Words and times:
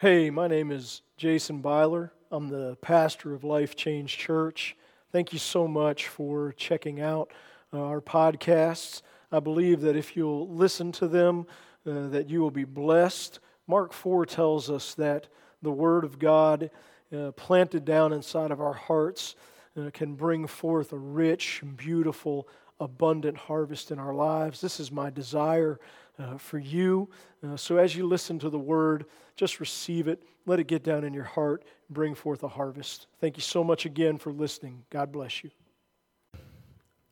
Hey, 0.00 0.30
my 0.30 0.48
name 0.48 0.70
is 0.70 1.02
Jason 1.18 1.60
Byler. 1.60 2.10
I'm 2.30 2.48
the 2.48 2.78
pastor 2.80 3.34
of 3.34 3.44
Life 3.44 3.76
Change 3.76 4.16
Church. 4.16 4.74
Thank 5.12 5.34
you 5.34 5.38
so 5.38 5.68
much 5.68 6.08
for 6.08 6.52
checking 6.52 7.02
out 7.02 7.30
uh, 7.70 7.82
our 7.84 8.00
podcasts. 8.00 9.02
I 9.30 9.40
believe 9.40 9.82
that 9.82 9.96
if 9.96 10.16
you'll 10.16 10.48
listen 10.48 10.90
to 10.92 11.06
them, 11.06 11.46
uh, 11.86 12.06
that 12.06 12.30
you 12.30 12.40
will 12.40 12.50
be 12.50 12.64
blessed. 12.64 13.40
Mark 13.66 13.92
4 13.92 14.24
tells 14.24 14.70
us 14.70 14.94
that 14.94 15.28
the 15.60 15.70
Word 15.70 16.04
of 16.04 16.18
God 16.18 16.70
uh, 17.14 17.32
planted 17.32 17.84
down 17.84 18.14
inside 18.14 18.52
of 18.52 18.58
our 18.62 18.72
hearts 18.72 19.36
uh, 19.78 19.90
can 19.92 20.14
bring 20.14 20.46
forth 20.46 20.94
a 20.94 20.98
rich, 20.98 21.62
beautiful, 21.76 22.48
abundant 22.80 23.36
harvest 23.36 23.90
in 23.90 23.98
our 23.98 24.14
lives. 24.14 24.62
This 24.62 24.80
is 24.80 24.90
my 24.90 25.10
desire 25.10 25.78
uh, 26.20 26.36
for 26.36 26.58
you. 26.58 27.08
Uh, 27.46 27.56
so 27.56 27.78
as 27.78 27.96
you 27.96 28.06
listen 28.06 28.38
to 28.38 28.50
the 28.50 28.58
word, 28.58 29.06
just 29.36 29.60
receive 29.60 30.06
it. 30.06 30.22
Let 30.46 30.60
it 30.60 30.66
get 30.66 30.82
down 30.82 31.04
in 31.04 31.14
your 31.14 31.24
heart 31.24 31.64
and 31.88 31.94
bring 31.94 32.14
forth 32.14 32.42
a 32.42 32.48
harvest. 32.48 33.06
Thank 33.20 33.36
you 33.36 33.42
so 33.42 33.64
much 33.64 33.86
again 33.86 34.18
for 34.18 34.32
listening. 34.32 34.84
God 34.90 35.10
bless 35.12 35.42
you. 35.42 35.50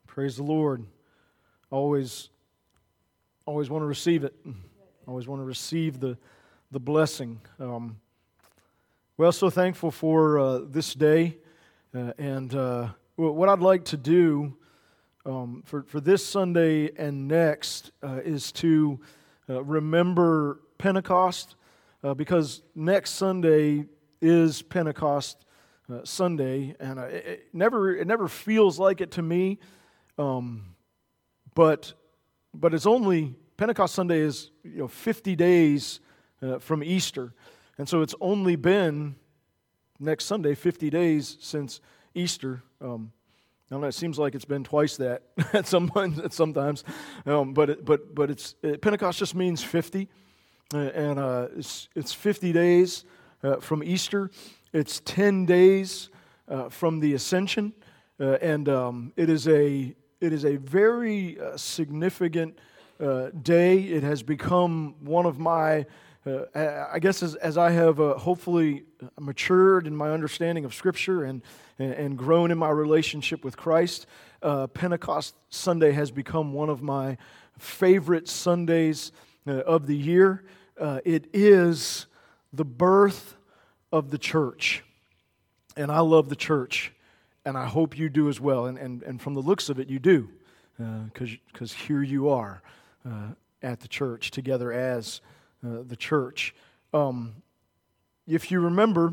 Praise 0.06 0.36
the 0.36 0.42
Lord. 0.42 0.84
Always, 1.70 2.28
always 3.46 3.70
want 3.70 3.82
to 3.82 3.86
receive 3.86 4.24
it. 4.24 4.34
Always 5.06 5.26
want 5.26 5.40
to 5.40 5.44
receive 5.44 6.00
the, 6.00 6.18
the 6.70 6.80
blessing. 6.80 7.40
Um, 7.58 7.98
well, 9.16 9.32
so 9.32 9.48
thankful 9.48 9.90
for 9.90 10.38
uh, 10.38 10.60
this 10.68 10.92
day. 10.94 11.38
Uh, 11.94 12.12
and 12.18 12.54
uh, 12.54 12.88
what 13.16 13.48
I'd 13.48 13.60
like 13.60 13.86
to 13.86 13.96
do 13.96 14.56
um, 15.28 15.62
for, 15.66 15.82
for 15.82 16.00
this 16.00 16.24
Sunday 16.24 16.90
and 16.96 17.28
next 17.28 17.92
uh, 18.02 18.20
is 18.24 18.50
to 18.52 18.98
uh, 19.48 19.62
remember 19.62 20.60
Pentecost 20.78 21.54
uh, 22.02 22.14
because 22.14 22.62
next 22.74 23.10
Sunday 23.10 23.84
is 24.22 24.62
Pentecost 24.62 25.44
uh, 25.92 26.00
Sunday, 26.04 26.74
and 26.80 26.98
it, 26.98 27.26
it, 27.26 27.48
never 27.52 27.94
it 27.94 28.06
never 28.06 28.26
feels 28.28 28.78
like 28.78 29.00
it 29.00 29.10
to 29.12 29.22
me, 29.22 29.58
um, 30.18 30.74
but 31.54 31.92
but 32.54 32.72
it's 32.72 32.86
only 32.86 33.34
Pentecost 33.56 33.94
Sunday 33.94 34.20
is 34.20 34.50
you 34.64 34.78
know 34.78 34.88
50 34.88 35.36
days 35.36 36.00
uh, 36.42 36.58
from 36.58 36.82
Easter, 36.82 37.34
and 37.76 37.88
so 37.88 38.00
it's 38.00 38.14
only 38.20 38.56
been 38.56 39.14
next 39.98 40.24
Sunday 40.24 40.54
50 40.54 40.88
days 40.90 41.36
since 41.40 41.80
Easter. 42.14 42.62
Um, 42.80 43.12
Don't 43.70 43.84
it 43.84 43.92
seems 43.92 44.18
like 44.18 44.34
it's 44.34 44.46
been 44.46 44.64
twice 44.64 44.96
that 44.96 45.24
at 45.52 45.66
some 45.66 45.88
point, 45.88 46.32
sometimes, 46.32 46.84
um, 47.26 47.52
but 47.52 47.68
it, 47.68 47.84
but 47.84 48.14
but 48.14 48.30
it's 48.30 48.54
it, 48.62 48.80
Pentecost 48.80 49.18
just 49.18 49.34
means 49.34 49.62
fifty, 49.62 50.08
uh, 50.72 50.78
and 50.78 51.18
uh, 51.18 51.48
it's 51.54 51.88
it's 51.94 52.14
fifty 52.14 52.50
days 52.50 53.04
uh, 53.42 53.56
from 53.56 53.82
Easter. 53.84 54.30
It's 54.72 55.00
ten 55.04 55.44
days 55.44 56.08
uh, 56.48 56.70
from 56.70 57.00
the 57.00 57.12
Ascension, 57.12 57.74
uh, 58.18 58.38
and 58.40 58.70
um, 58.70 59.12
it 59.16 59.28
is 59.28 59.46
a 59.46 59.94
it 60.22 60.32
is 60.32 60.46
a 60.46 60.56
very 60.56 61.36
significant 61.56 62.58
day. 63.42 63.80
It 63.80 64.02
has 64.02 64.22
become 64.22 64.94
one 65.00 65.26
of 65.26 65.38
my 65.38 65.84
uh, 66.26 66.86
I 66.92 66.98
guess 66.98 67.22
as, 67.22 67.34
as 67.36 67.56
I 67.56 67.70
have 67.70 68.00
uh, 68.00 68.14
hopefully 68.14 68.84
matured 69.18 69.86
in 69.86 69.94
my 69.94 70.10
understanding 70.10 70.64
of 70.64 70.74
Scripture 70.74 71.24
and, 71.24 71.42
and, 71.78 72.18
grown 72.18 72.50
in 72.50 72.58
my 72.58 72.70
relationship 72.70 73.44
with 73.44 73.56
Christ, 73.56 74.06
uh, 74.42 74.66
Pentecost 74.66 75.34
Sunday 75.48 75.92
has 75.92 76.10
become 76.10 76.52
one 76.52 76.68
of 76.68 76.82
my 76.82 77.16
favorite 77.58 78.28
Sundays 78.28 79.12
uh, 79.46 79.52
of 79.60 79.86
the 79.86 79.96
year. 79.96 80.44
Uh, 80.78 81.00
it 81.04 81.28
is 81.32 82.06
the 82.52 82.64
birth 82.64 83.36
of 83.92 84.10
the 84.10 84.18
church. 84.18 84.82
And 85.76 85.92
I 85.92 86.00
love 86.00 86.28
the 86.28 86.36
church, 86.36 86.92
and 87.44 87.56
I 87.56 87.66
hope 87.66 87.96
you 87.96 88.08
do 88.08 88.28
as 88.28 88.40
well. 88.40 88.66
And, 88.66 88.76
and, 88.76 89.02
and 89.04 89.22
from 89.22 89.34
the 89.34 89.40
looks 89.40 89.68
of 89.68 89.78
it, 89.78 89.88
you 89.88 90.00
do, 90.00 90.28
because 90.76 91.72
uh, 91.72 91.76
here 91.86 92.02
you 92.02 92.28
are 92.28 92.60
at 93.62 93.80
the 93.80 93.88
church 93.88 94.32
together 94.32 94.72
as. 94.72 95.20
Uh, 95.66 95.82
the 95.84 95.96
church. 95.96 96.54
Um, 96.94 97.34
if 98.28 98.52
you 98.52 98.60
remember, 98.60 99.12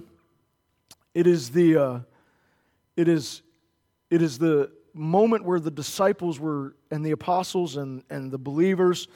it 1.15 1.25
is 1.25 1.49
the 1.49 1.75
uh, 1.75 1.99
it 2.95 3.07
is 3.07 3.41
it 4.11 4.21
is 4.21 4.37
the 4.37 4.69
moment 4.93 5.43
where 5.43 5.59
the 5.59 5.71
disciples 5.71 6.39
were 6.39 6.75
and 6.91 7.03
the 7.03 7.09
apostles 7.09 7.77
and, 7.77 8.03
and 8.11 8.31
the 8.31 8.37
believers 8.37 9.07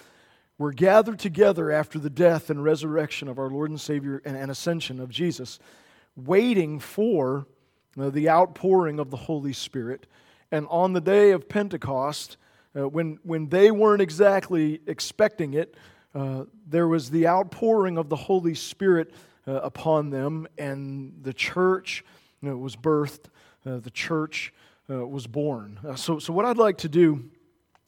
were 0.57 0.73
gathered 0.73 1.19
together 1.19 1.72
after 1.72 2.00
the 2.00 2.09
death 2.09 2.50
and 2.50 2.63
resurrection 2.63 3.28
of 3.28 3.38
our 3.38 3.51
Lord 3.51 3.69
and 3.69 3.79
Savior 3.79 4.23
and, 4.25 4.35
and 4.35 4.50
ascension 4.50 5.00
of 5.00 5.09
Jesus, 5.12 5.59
waiting 6.16 6.79
for 6.79 7.45
uh, 7.95 8.09
the 8.09 8.28
outpouring 8.28 9.00
of 9.00 9.12
the 9.12 9.18
Holy 9.18 9.53
Spirit. 9.53 10.07
And 10.51 10.66
on 10.72 10.94
the 10.94 11.01
day 11.01 11.29
of 11.29 11.47
Pentecost, 11.47 12.38
uh, 12.75 12.89
when, 12.89 13.19
when 13.22 13.50
they 13.50 13.69
weren't 13.69 14.01
exactly 14.01 14.81
expecting 14.88 15.53
it, 15.53 15.75
uh, 16.16 16.46
there 16.68 16.88
was 16.88 17.12
the 17.12 17.28
outpouring 17.28 17.97
of 17.97 18.09
the 18.09 18.16
Holy 18.16 18.56
Spirit 18.56 19.14
uh, 19.47 19.53
upon 19.62 20.09
them, 20.09 20.47
and 20.58 21.14
the 21.22 21.34
church 21.34 22.03
you 22.42 22.50
know, 22.50 22.58
was 22.58 22.75
birthed, 22.75 23.25
uh, 23.66 23.78
the 23.78 23.92
church 23.92 24.53
uh, 24.90 25.06
was 25.06 25.28
born. 25.28 25.80
Uh, 25.88 25.96
so, 25.96 26.18
so, 26.18 26.34
what 26.34 26.46
I'd 26.46 26.58
like 26.58 26.80
to 26.80 26.90
do 26.90 27.30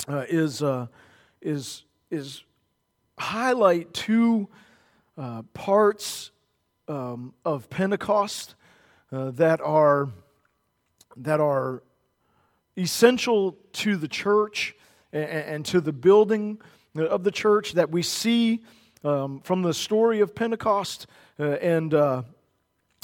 is, 0.08 0.64
is, 1.42 1.84
is 2.10 2.44
highlight 3.18 3.94
two 3.94 4.48
parts 5.54 6.32
um, 6.88 7.34
of 7.46 7.70
Pentecost 7.70 8.56
that, 9.12 9.62
are, 9.62 10.10
that 11.18 11.40
are 11.40 11.84
essential 12.78 13.58
to 13.74 13.96
the 13.96 14.08
church 14.08 14.76
and, 15.12 15.26
and 15.26 15.66
to 15.66 15.82
the 15.82 15.94
building 15.94 16.60
of 16.96 17.24
the 17.24 17.32
church 17.32 17.74
that 17.74 17.90
we 17.90 18.02
see 18.02 18.62
um, 19.04 19.40
from 19.42 19.62
the 19.62 19.74
story 19.74 20.20
of 20.20 20.36
Pentecost 20.36 21.08
uh, 21.40 21.44
and, 21.44 21.94
uh, 21.94 22.24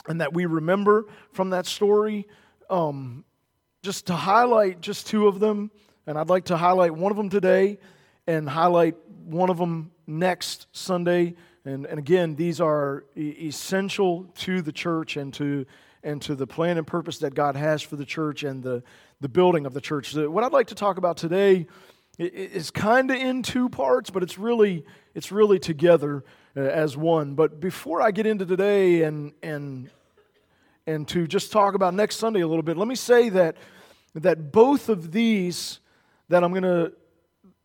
and 0.08 0.22
that 0.22 0.34
we 0.34 0.46
remember 0.46 1.06
from 1.32 1.52
that 1.52 1.66
story. 1.66 2.28
Um, 2.70 3.24
just 3.84 4.08
to 4.08 4.14
highlight 4.14 4.82
just 4.82 5.08
two 5.08 5.28
of 5.28 5.40
them, 5.40 5.72
and 6.06 6.18
I'd 6.18 6.30
like 6.30 6.46
to 6.46 6.58
highlight 6.58 6.94
one 6.94 7.12
of 7.12 7.18
them 7.18 7.30
today 7.30 7.80
and 8.26 8.50
highlight 8.50 8.96
one 9.24 9.50
of 9.50 9.58
them 9.58 9.92
next 10.06 10.68
Sunday. 10.72 11.36
And, 11.64 11.86
and 11.86 12.00
again, 12.00 12.36
these 12.36 12.60
are 12.60 13.06
e- 13.16 13.48
essential 13.48 14.26
to 14.40 14.62
the 14.62 14.72
church 14.72 15.16
and 15.16 15.34
to, 15.36 15.66
and 16.04 16.22
to 16.24 16.36
the 16.36 16.48
plan 16.48 16.78
and 16.78 16.86
purpose 16.86 17.20
that 17.20 17.34
God 17.34 17.56
has 17.56 17.82
for 17.82 17.96
the 17.96 18.06
church 18.06 18.44
and 18.44 18.62
the, 18.62 18.84
the 19.22 19.30
building 19.30 19.66
of 19.66 19.74
the 19.74 19.82
church. 19.82 20.14
So 20.14 20.30
what 20.30 20.44
I'd 20.44 20.52
like 20.52 20.68
to 20.68 20.76
talk 20.76 20.98
about 20.98 21.18
today 21.18 21.68
it's 22.18 22.72
kind 22.72 23.12
of 23.12 23.18
in 23.18 23.44
two 23.44 23.70
parts, 23.70 24.10
but 24.10 24.24
it's 24.24 24.38
really 24.38 24.86
it's 25.14 25.32
really 25.32 25.60
together 25.60 26.24
uh, 26.56 26.62
as 26.62 26.98
one. 26.98 27.36
But 27.36 27.60
before 27.60 28.02
I 28.02 28.12
get 28.12 28.26
into 28.26 28.46
today 28.46 29.04
and 29.04 29.34
and 29.44 29.90
and 30.88 31.08
to 31.10 31.28
just 31.28 31.52
talk 31.52 31.76
about 31.76 31.94
next 31.94 32.16
Sunday 32.16 32.42
a 32.42 32.48
little 32.48 32.64
bit, 32.64 32.78
let 32.78 32.88
me 32.88 32.96
say 32.96 33.30
that 33.30 33.58
that 34.16 34.52
both 34.52 34.90
of 34.90 35.12
these 35.12 35.80
that 36.30 36.44
I'm 36.44 36.54
gonna 36.54 36.92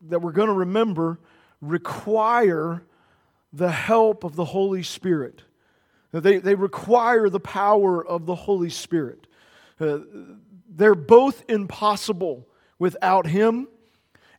that 0.09 0.21
we're 0.21 0.33
gonna 0.33 0.53
remember 0.53 1.19
require 1.63 2.83
the 3.53 3.71
help 3.71 4.25
of 4.25 4.37
the 4.37 4.45
Holy 4.45 4.83
Spirit. 4.83 5.43
They, 6.13 6.39
they 6.39 6.55
require 6.55 7.31
the 7.31 7.41
power 7.41 8.07
of 8.07 8.27
the 8.27 8.35
Holy 8.35 8.69
Spirit. 8.69 9.27
Uh, 9.81 10.01
they're 10.69 10.95
both 10.95 11.43
impossible 11.49 12.47
without 12.79 13.27
Him 13.27 13.69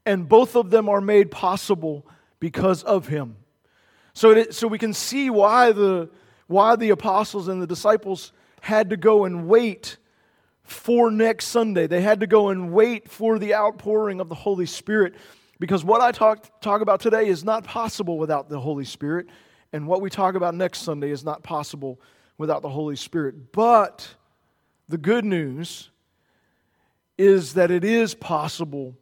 and 0.06 0.28
both 0.28 0.56
of 0.56 0.70
them 0.70 0.90
are 0.90 1.02
made 1.02 1.32
possible 1.32 2.06
because 2.40 2.84
of 2.84 3.08
him. 3.08 3.38
So, 4.14 4.32
it, 4.32 4.54
so 4.54 4.68
we 4.68 4.78
can 4.78 4.94
see 4.94 5.30
why 5.30 5.72
the, 5.72 6.10
why 6.48 6.76
the 6.76 6.90
apostles 6.92 7.48
and 7.48 7.62
the 7.62 7.68
disciples 7.68 8.32
had 8.62 8.90
to 8.92 8.98
go 8.98 9.26
and 9.26 9.48
wait 9.48 9.98
for 10.64 11.12
next 11.12 11.48
Sunday. 11.48 11.88
They 11.88 12.02
had 12.02 12.20
to 12.20 12.28
go 12.28 12.50
and 12.50 12.72
wait 12.72 13.10
for 13.10 13.40
the 13.40 13.56
outpouring 13.56 14.20
of 14.20 14.30
the 14.30 14.36
Holy 14.36 14.66
Spirit 14.66 15.16
because 15.60 15.84
what 15.84 16.02
I 16.02 16.12
talk, 16.12 16.62
talk 16.62 16.82
about 16.82 17.00
today 17.00 17.28
is 17.28 17.44
not 17.44 17.64
possible 17.64 18.18
without 18.18 18.50
the 18.50 18.60
Holy 18.60 18.86
Spirit, 18.86 19.28
and 19.72 19.88
what 19.88 20.02
we 20.02 20.10
talk 20.10 20.36
about 20.36 20.56
next 20.56 20.80
Sunday 20.80 21.10
is 21.10 21.24
not 21.24 21.42
possible 21.42 22.02
without 22.38 22.62
the 22.62 22.70
Holy 22.70 22.96
Spirit. 22.96 23.54
But 23.54 24.16
the 24.90 24.98
good 24.98 25.24
news 25.24 25.90
is 27.18 27.54
that 27.54 27.72
it 27.72 27.84
is 27.84 28.14
possible 28.14 28.98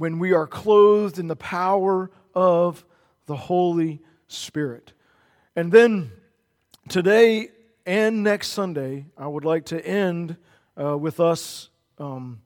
when 0.00 0.18
we 0.18 0.32
are 0.32 0.46
clothed 0.46 1.18
in 1.18 1.26
the 1.26 1.36
power 1.36 2.10
of 2.34 2.86
the 3.26 3.36
Holy 3.36 4.00
Spirit. 4.28 4.94
And 5.54 5.70
then 5.70 6.10
today 6.88 7.50
and 7.84 8.22
next 8.22 8.48
Sunday, 8.48 9.04
I 9.18 9.26
would 9.26 9.44
like 9.44 9.66
to 9.66 9.86
end 9.86 10.38
uh, 10.82 10.96
with 10.96 11.20
us 11.20 11.68
um, 11.98 12.40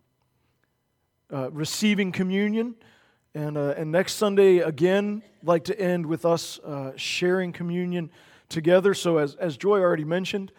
uh, 1.32 1.48
receiving 1.52 2.10
communion. 2.10 2.74
And, 3.36 3.56
uh, 3.56 3.74
and 3.76 3.92
next 3.92 4.14
Sunday, 4.14 4.58
again, 4.58 5.22
like 5.44 5.62
to 5.66 5.80
end 5.80 6.06
with 6.06 6.24
us 6.24 6.58
uh, 6.58 6.90
sharing 6.96 7.52
communion 7.52 8.10
together. 8.48 8.94
So, 8.94 9.18
as, 9.18 9.36
as 9.36 9.56
Joy 9.56 9.78
already 9.78 10.04
mentioned, 10.04 10.50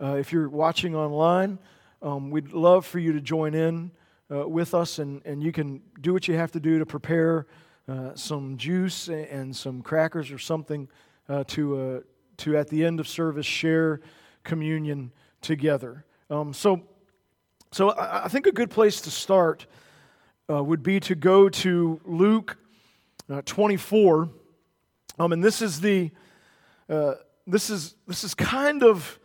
uh, 0.00 0.18
if 0.20 0.32
you're 0.32 0.48
watching 0.48 0.94
online, 0.94 1.58
um, 2.00 2.30
we'd 2.30 2.52
love 2.52 2.86
for 2.86 3.00
you 3.00 3.12
to 3.12 3.20
join 3.20 3.54
in 3.54 3.90
uh, 4.30 4.48
with 4.48 4.74
us, 4.74 4.98
and, 4.98 5.22
and 5.24 5.42
you 5.42 5.52
can 5.52 5.82
do 6.00 6.12
what 6.12 6.28
you 6.28 6.34
have 6.34 6.52
to 6.52 6.60
do 6.60 6.78
to 6.78 6.86
prepare 6.86 7.46
uh, 7.88 8.14
some 8.14 8.56
juice 8.56 9.08
and 9.08 9.54
some 9.54 9.82
crackers 9.82 10.30
or 10.30 10.38
something 10.38 10.88
uh, 11.28 11.44
to, 11.44 11.78
uh, 11.78 12.00
to, 12.38 12.56
at 12.56 12.68
the 12.68 12.84
end 12.84 13.00
of 13.00 13.08
service, 13.08 13.46
share 13.46 14.00
communion 14.42 15.12
together. 15.40 16.04
Um, 16.30 16.52
so, 16.52 16.82
so 17.72 17.94
I, 17.98 18.28
think 18.28 18.46
a 18.46 18.52
good 18.52 18.70
place 18.70 19.00
to 19.02 19.10
start 19.10 19.66
uh, 20.50 20.62
would 20.62 20.82
be 20.82 21.00
to 21.00 21.14
go 21.14 21.48
to 21.48 22.00
Luke 22.04 22.56
uh, 23.30 23.42
24. 23.44 24.30
Um, 25.18 25.32
and 25.32 25.44
this 25.44 25.62
is 25.62 25.80
the 25.80 26.10
uh, 26.88 27.14
this 27.46 27.70
is 27.70 27.94
this 28.06 28.24
is 28.24 28.34
kind 28.34 28.82
of 28.82 29.18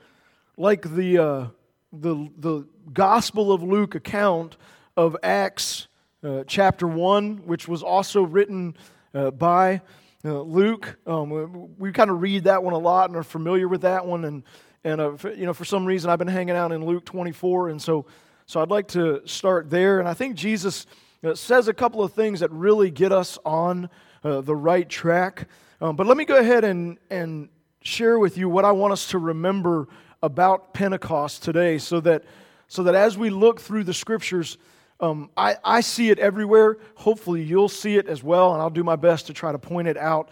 like 0.57 0.93
the 0.93 1.17
uh, 1.17 1.47
the 1.91 2.29
the 2.37 2.67
Gospel 2.93 3.51
of 3.51 3.63
Luke 3.63 3.95
account 3.95 4.57
of 4.99 5.15
Acts 5.23 5.87
uh, 6.25 6.43
chapter 6.45 6.85
one, 6.85 7.37
which 7.45 7.69
was 7.69 7.83
also 7.83 8.21
written 8.21 8.75
uh, 9.13 9.31
by 9.31 9.79
uh, 10.25 10.41
Luke. 10.41 10.99
Um, 11.07 11.29
we, 11.29 11.45
we 11.77 11.91
kind 11.93 12.09
of 12.09 12.21
read 12.21 12.43
that 12.43 12.61
one 12.61 12.73
a 12.73 12.77
lot 12.77 13.09
and 13.09 13.15
are 13.15 13.23
familiar 13.23 13.69
with 13.69 13.81
that 13.83 14.05
one, 14.05 14.25
and 14.25 14.43
and 14.83 14.99
uh, 14.99 15.13
you 15.33 15.45
know 15.45 15.53
for 15.53 15.63
some 15.63 15.85
reason 15.85 16.09
I've 16.09 16.19
been 16.19 16.27
hanging 16.27 16.57
out 16.57 16.73
in 16.73 16.85
Luke 16.85 17.05
24, 17.05 17.69
and 17.69 17.81
so 17.81 18.07
so 18.45 18.61
I'd 18.61 18.69
like 18.69 18.89
to 18.89 19.21
start 19.25 19.69
there. 19.69 19.99
And 19.99 20.09
I 20.09 20.13
think 20.13 20.35
Jesus 20.35 20.85
says 21.33 21.69
a 21.69 21.73
couple 21.73 22.03
of 22.03 22.11
things 22.11 22.41
that 22.41 22.51
really 22.51 22.91
get 22.91 23.13
us 23.13 23.39
on 23.45 23.89
the 24.21 24.55
right 24.55 24.89
track. 24.89 25.47
Um, 25.79 25.95
but 25.95 26.07
let 26.07 26.17
me 26.17 26.25
go 26.25 26.35
ahead 26.35 26.65
and, 26.65 26.97
and 27.09 27.47
share 27.83 28.19
with 28.19 28.37
you 28.37 28.49
what 28.49 28.65
I 28.65 28.73
want 28.73 28.91
us 28.91 29.07
to 29.11 29.17
remember 29.17 29.87
about 30.21 30.73
Pentecost 30.73 31.41
today 31.41 31.77
so 31.77 32.01
that, 32.01 32.25
so 32.67 32.83
that 32.83 32.95
as 32.95 33.17
we 33.17 33.29
look 33.29 33.61
through 33.61 33.85
the 33.85 33.93
scriptures, 33.93 34.57
um, 34.99 35.29
I, 35.37 35.55
I 35.63 35.81
see 35.81 36.09
it 36.09 36.19
everywhere. 36.19 36.77
Hopefully, 36.95 37.41
you'll 37.43 37.69
see 37.69 37.97
it 37.97 38.07
as 38.07 38.23
well, 38.23 38.53
and 38.53 38.61
I'll 38.61 38.69
do 38.69 38.83
my 38.83 38.95
best 38.95 39.27
to 39.27 39.33
try 39.33 39.51
to 39.51 39.59
point 39.59 39.87
it 39.87 39.97
out 39.97 40.29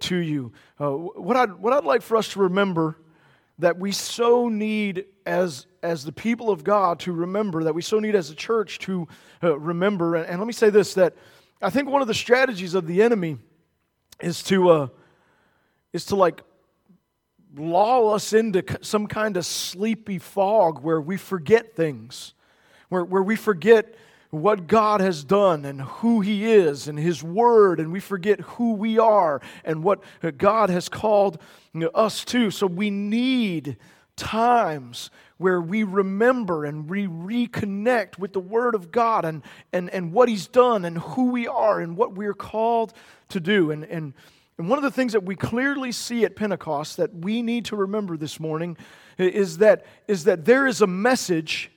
to 0.00 0.16
you. 0.16 0.52
Uh, 0.78 0.90
what, 0.90 1.36
I'd, 1.36 1.52
what 1.54 1.72
I'd 1.72 1.84
like 1.84 2.02
for 2.02 2.16
us 2.16 2.28
to 2.34 2.40
remember 2.40 2.98
that 3.58 3.78
we 3.78 3.92
so 3.92 4.48
need 4.48 5.06
as, 5.26 5.66
as 5.82 6.04
the 6.04 6.12
people 6.12 6.50
of 6.50 6.64
God 6.64 7.00
to 7.00 7.12
remember, 7.12 7.64
that 7.64 7.74
we 7.74 7.82
so 7.82 7.98
need 7.98 8.14
as 8.14 8.30
a 8.30 8.34
church 8.34 8.78
to 8.80 9.08
uh, 9.42 9.58
remember. 9.58 10.14
And, 10.16 10.26
and 10.26 10.38
let 10.38 10.46
me 10.46 10.52
say 10.52 10.70
this 10.70 10.94
that 10.94 11.14
I 11.60 11.70
think 11.70 11.88
one 11.88 12.02
of 12.02 12.08
the 12.08 12.14
strategies 12.14 12.74
of 12.74 12.86
the 12.86 13.02
enemy 13.02 13.38
is 14.20 14.42
to 14.44 14.70
uh, 14.70 14.88
is 15.92 16.06
to 16.06 16.16
like 16.16 16.42
lull 17.56 18.12
us 18.12 18.32
into 18.32 18.64
some 18.80 19.06
kind 19.06 19.36
of 19.36 19.44
sleepy 19.44 20.18
fog 20.18 20.82
where 20.82 21.00
we 21.00 21.16
forget 21.16 21.76
things, 21.76 22.34
where, 22.92 23.04
where 23.04 23.22
we 23.22 23.36
forget 23.36 23.94
what 24.28 24.66
God 24.66 25.00
has 25.00 25.24
done 25.24 25.64
and 25.64 25.80
who 25.80 26.20
He 26.20 26.44
is 26.44 26.88
and 26.88 26.98
His 26.98 27.22
Word, 27.22 27.80
and 27.80 27.90
we 27.90 28.00
forget 28.00 28.40
who 28.40 28.74
we 28.74 28.98
are 28.98 29.40
and 29.64 29.82
what 29.82 30.02
God 30.36 30.68
has 30.68 30.90
called 30.90 31.40
us 31.94 32.24
to. 32.26 32.50
So 32.50 32.66
we 32.66 32.90
need 32.90 33.78
times 34.14 35.10
where 35.38 35.60
we 35.60 35.84
remember 35.84 36.66
and 36.66 36.88
we 36.88 37.06
reconnect 37.06 38.18
with 38.18 38.34
the 38.34 38.40
Word 38.40 38.74
of 38.74 38.92
God 38.92 39.24
and, 39.24 39.42
and, 39.72 39.88
and 39.88 40.12
what 40.12 40.28
He's 40.28 40.46
done 40.46 40.84
and 40.84 40.98
who 40.98 41.30
we 41.30 41.48
are 41.48 41.80
and 41.80 41.96
what 41.96 42.14
we're 42.14 42.34
called 42.34 42.92
to 43.30 43.40
do. 43.40 43.70
And, 43.70 43.84
and, 43.84 44.12
and 44.58 44.68
one 44.68 44.78
of 44.78 44.84
the 44.84 44.90
things 44.90 45.12
that 45.12 45.24
we 45.24 45.34
clearly 45.34 45.92
see 45.92 46.26
at 46.26 46.36
Pentecost 46.36 46.98
that 46.98 47.14
we 47.14 47.40
need 47.40 47.64
to 47.66 47.76
remember 47.76 48.18
this 48.18 48.38
morning 48.38 48.76
is 49.16 49.58
that, 49.58 49.86
is 50.08 50.24
that 50.24 50.44
there 50.44 50.66
is 50.66 50.82
a 50.82 50.86
message 50.86 51.70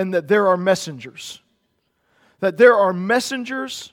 and 0.00 0.14
that 0.14 0.28
there 0.28 0.48
are 0.48 0.56
messengers. 0.56 1.42
That 2.40 2.56
there 2.56 2.74
are 2.74 2.90
messengers 2.90 3.92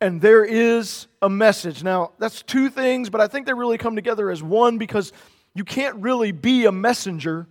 and 0.00 0.18
there 0.18 0.46
is 0.46 1.08
a 1.20 1.28
message. 1.28 1.84
Now, 1.84 2.12
that's 2.18 2.40
two 2.40 2.70
things, 2.70 3.10
but 3.10 3.20
I 3.20 3.26
think 3.26 3.44
they 3.44 3.52
really 3.52 3.76
come 3.76 3.94
together 3.94 4.30
as 4.30 4.42
one 4.42 4.78
because 4.78 5.12
you 5.54 5.62
can't 5.62 5.96
really 5.96 6.32
be 6.32 6.64
a 6.64 6.72
messenger 6.72 7.46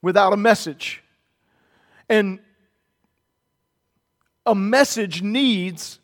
without 0.00 0.32
a 0.32 0.36
message. 0.38 1.02
And 2.08 2.38
a 4.46 4.54
message 4.54 5.20
needs 5.20 6.00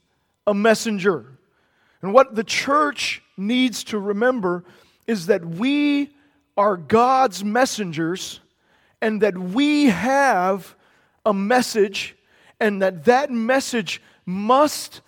a 0.47 0.53
messenger. 0.53 1.25
And 2.03 2.13
what 2.13 2.35
the 2.35 2.45
church 2.45 3.23
needs 3.39 3.85
to 3.85 3.99
remember 3.99 4.65
is 5.07 5.25
that 5.27 5.43
we 5.43 6.15
are 6.59 6.77
God's 6.77 7.43
messengers 7.43 8.41
and 9.01 9.23
that 9.23 9.39
we 9.39 9.87
have 9.87 10.77
a 11.25 11.35
message 11.35 12.17
and 12.61 12.81
that 12.83 13.05
that 13.05 13.31
message 13.31 14.01
must 14.25 15.01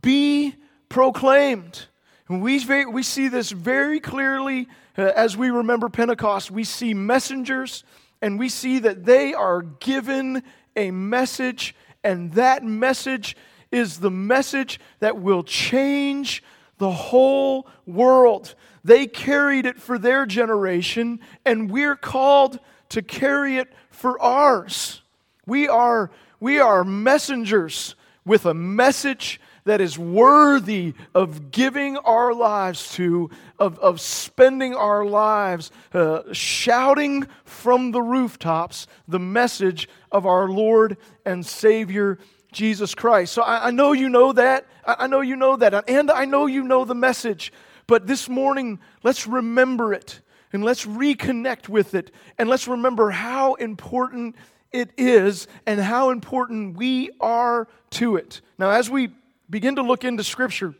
be 0.00 0.54
proclaimed. 0.88 1.86
And 2.28 2.42
we, 2.42 2.62
we 2.84 3.02
see 3.02 3.28
this 3.28 3.50
very 3.50 4.00
clearly 4.00 4.68
uh, 4.96 5.12
as 5.16 5.36
we 5.36 5.50
remember 5.50 5.88
Pentecost. 5.88 6.50
We 6.50 6.64
see 6.64 6.92
messengers 6.92 7.84
and 8.20 8.38
we 8.38 8.48
see 8.48 8.78
that 8.80 9.04
they 9.04 9.32
are 9.32 9.62
given 9.62 10.42
a 10.76 10.90
message, 10.90 11.74
and 12.04 12.32
that 12.32 12.64
message 12.64 13.36
is 13.70 14.00
the 14.00 14.10
message 14.10 14.80
that 15.00 15.18
will 15.18 15.42
change 15.42 16.42
the 16.78 16.90
whole 16.90 17.66
world. 17.86 18.54
They 18.84 19.06
carried 19.06 19.66
it 19.66 19.80
for 19.80 19.98
their 19.98 20.26
generation, 20.26 21.20
and 21.44 21.70
we're 21.70 21.96
called 21.96 22.58
to 22.90 23.02
carry 23.02 23.56
it 23.56 23.72
for 23.90 24.20
ours. 24.20 25.02
We 25.48 25.66
are, 25.66 26.10
we 26.40 26.60
are 26.60 26.84
messengers 26.84 27.94
with 28.26 28.44
a 28.44 28.52
message 28.52 29.40
that 29.64 29.80
is 29.80 29.98
worthy 29.98 30.92
of 31.14 31.50
giving 31.50 31.96
our 31.96 32.34
lives 32.34 32.92
to, 32.96 33.30
of, 33.58 33.78
of 33.78 33.98
spending 33.98 34.74
our 34.74 35.06
lives 35.06 35.70
uh, 35.94 36.20
shouting 36.32 37.26
from 37.46 37.92
the 37.92 38.02
rooftops 38.02 38.86
the 39.08 39.18
message 39.18 39.88
of 40.12 40.26
our 40.26 40.50
Lord 40.50 40.98
and 41.24 41.46
Savior 41.46 42.18
Jesus 42.52 42.94
Christ. 42.94 43.32
So 43.32 43.40
I, 43.40 43.68
I 43.68 43.70
know 43.70 43.92
you 43.92 44.10
know 44.10 44.34
that. 44.34 44.66
I, 44.84 44.96
I 45.00 45.06
know 45.06 45.22
you 45.22 45.36
know 45.36 45.56
that. 45.56 45.88
And 45.88 46.10
I 46.10 46.26
know 46.26 46.44
you 46.44 46.62
know 46.62 46.84
the 46.84 46.94
message. 46.94 47.54
But 47.86 48.06
this 48.06 48.28
morning, 48.28 48.80
let's 49.02 49.26
remember 49.26 49.94
it 49.94 50.20
and 50.52 50.62
let's 50.62 50.84
reconnect 50.84 51.70
with 51.70 51.94
it 51.94 52.10
and 52.36 52.50
let's 52.50 52.68
remember 52.68 53.08
how 53.10 53.54
important 53.54 54.36
it 54.72 54.90
is 54.96 55.46
and 55.66 55.80
how 55.80 56.10
important 56.10 56.76
we 56.76 57.10
are 57.20 57.68
to 57.90 58.16
it. 58.16 58.40
Now, 58.58 58.70
as 58.70 58.90
we 58.90 59.10
begin 59.48 59.76
to 59.76 59.82
look 59.82 60.04
into 60.04 60.24
Scripture, 60.24 60.74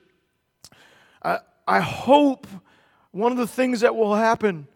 I, 1.23 1.39
I 1.67 1.81
hope 1.81 2.47
one 3.11 3.33
of 3.33 3.39
the 3.39 3.47
things 3.47 3.81
that 3.81 3.97
will 3.97 4.15
happen 4.15 4.69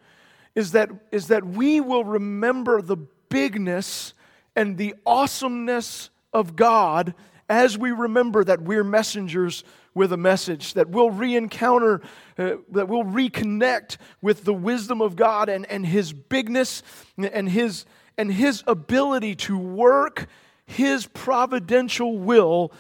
is 0.55 0.73
that, 0.73 0.91
is 1.11 1.29
that 1.29 1.47
we 1.47 1.81
will 1.81 2.05
remember 2.05 2.83
the 2.83 2.97
bigness 3.29 4.15
and 4.55 4.77
the 4.77 4.95
awesomeness 5.07 6.11
of 6.33 6.57
God 6.57 7.15
as 7.49 7.77
we 7.77 7.91
remember 7.91 8.45
that 8.45 8.63
we're 8.63 8.85
messengers 8.85 9.65
with 9.95 10.13
a 10.13 10.17
message, 10.17 10.75
that 10.75 10.89
we'll 10.89 11.11
re 11.11 11.37
encounter, 11.37 12.01
uh, 12.39 12.53
that 12.71 12.89
we'll 12.89 13.05
reconnect 13.05 13.99
with 14.23 14.45
the 14.45 14.55
wisdom 14.55 15.03
of 15.03 15.17
God 15.17 15.49
and, 15.49 15.67
and 15.67 15.85
His 15.85 16.13
bigness 16.13 16.83
and 17.19 17.49
His, 17.49 17.85
and 18.19 18.33
His 18.33 18.63
ability 18.67 19.35
to 19.37 19.59
work 19.59 20.27
His 20.67 21.07
providential 21.07 22.19
will 22.19 22.73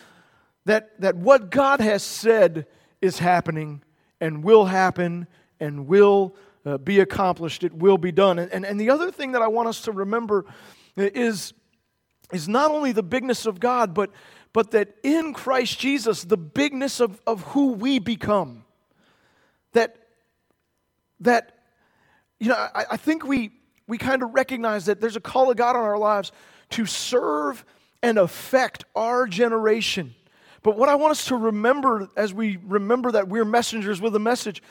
that, 0.65 1.01
that 1.01 1.17
what 1.17 1.51
God 1.51 1.81
has 1.81 2.03
said 2.03 2.67
is 3.01 3.19
happening 3.19 3.83
and 4.21 4.45
will 4.45 4.67
happen 4.67 5.27
and 5.59 5.87
will 5.87 6.37
uh, 6.65 6.79
be 6.79 7.01
accomplished. 7.01 7.65
It 7.65 7.75
will 7.75 7.99
be 7.99 8.13
done. 8.13 8.39
And, 8.39 8.53
and, 8.53 8.65
and 8.65 8.81
the 8.81 8.91
other 8.91 9.11
thing 9.11 9.33
that 9.33 9.43
I 9.43 9.49
want 9.49 9.69
us 9.69 9.83
to 9.83 9.93
remember 9.93 10.45
is, 10.97 11.53
is 12.33 12.49
not 12.49 12.71
only 12.71 12.93
the 12.93 13.03
bigness 13.03 13.47
of 13.47 13.59
God, 13.59 13.95
but, 13.95 14.11
but 14.53 14.71
that 14.71 14.95
in 15.03 15.35
Christ 15.35 15.81
Jesus, 15.81 16.25
the 16.25 16.37
bigness 16.37 17.01
of, 17.01 17.21
of 17.27 17.43
who 17.43 17.73
we 17.73 17.99
become. 17.99 18.65
That, 19.73 19.97
that 21.21 21.59
you 22.39 22.49
know, 22.49 22.55
I, 22.57 22.85
I 22.93 22.97
think 22.97 23.25
we, 23.25 23.51
we 23.93 23.99
kind 23.99 24.23
of 24.23 24.33
recognize 24.33 24.87
that 24.87 25.03
there's 25.03 25.17
a 25.17 25.21
call 25.21 25.51
of 25.51 25.59
God 25.59 25.77
on 25.77 25.85
our 25.85 25.99
lives 25.99 26.33
to 26.71 26.87
serve 26.87 27.63
and 28.03 28.17
affect 28.17 28.87
our 28.97 29.27
generation. 29.27 30.15
But 30.63 30.79
what 30.79 30.89
I 30.89 30.95
want 30.95 31.11
us 31.11 31.27
to 31.27 31.37
remember 31.37 32.09
as 32.17 32.33
we 32.33 32.57
remember 32.65 33.13
that 33.13 33.29
we're 33.29 33.45
messengers 33.45 34.01
with 34.01 34.17
a 34.17 34.19
message 34.19 34.63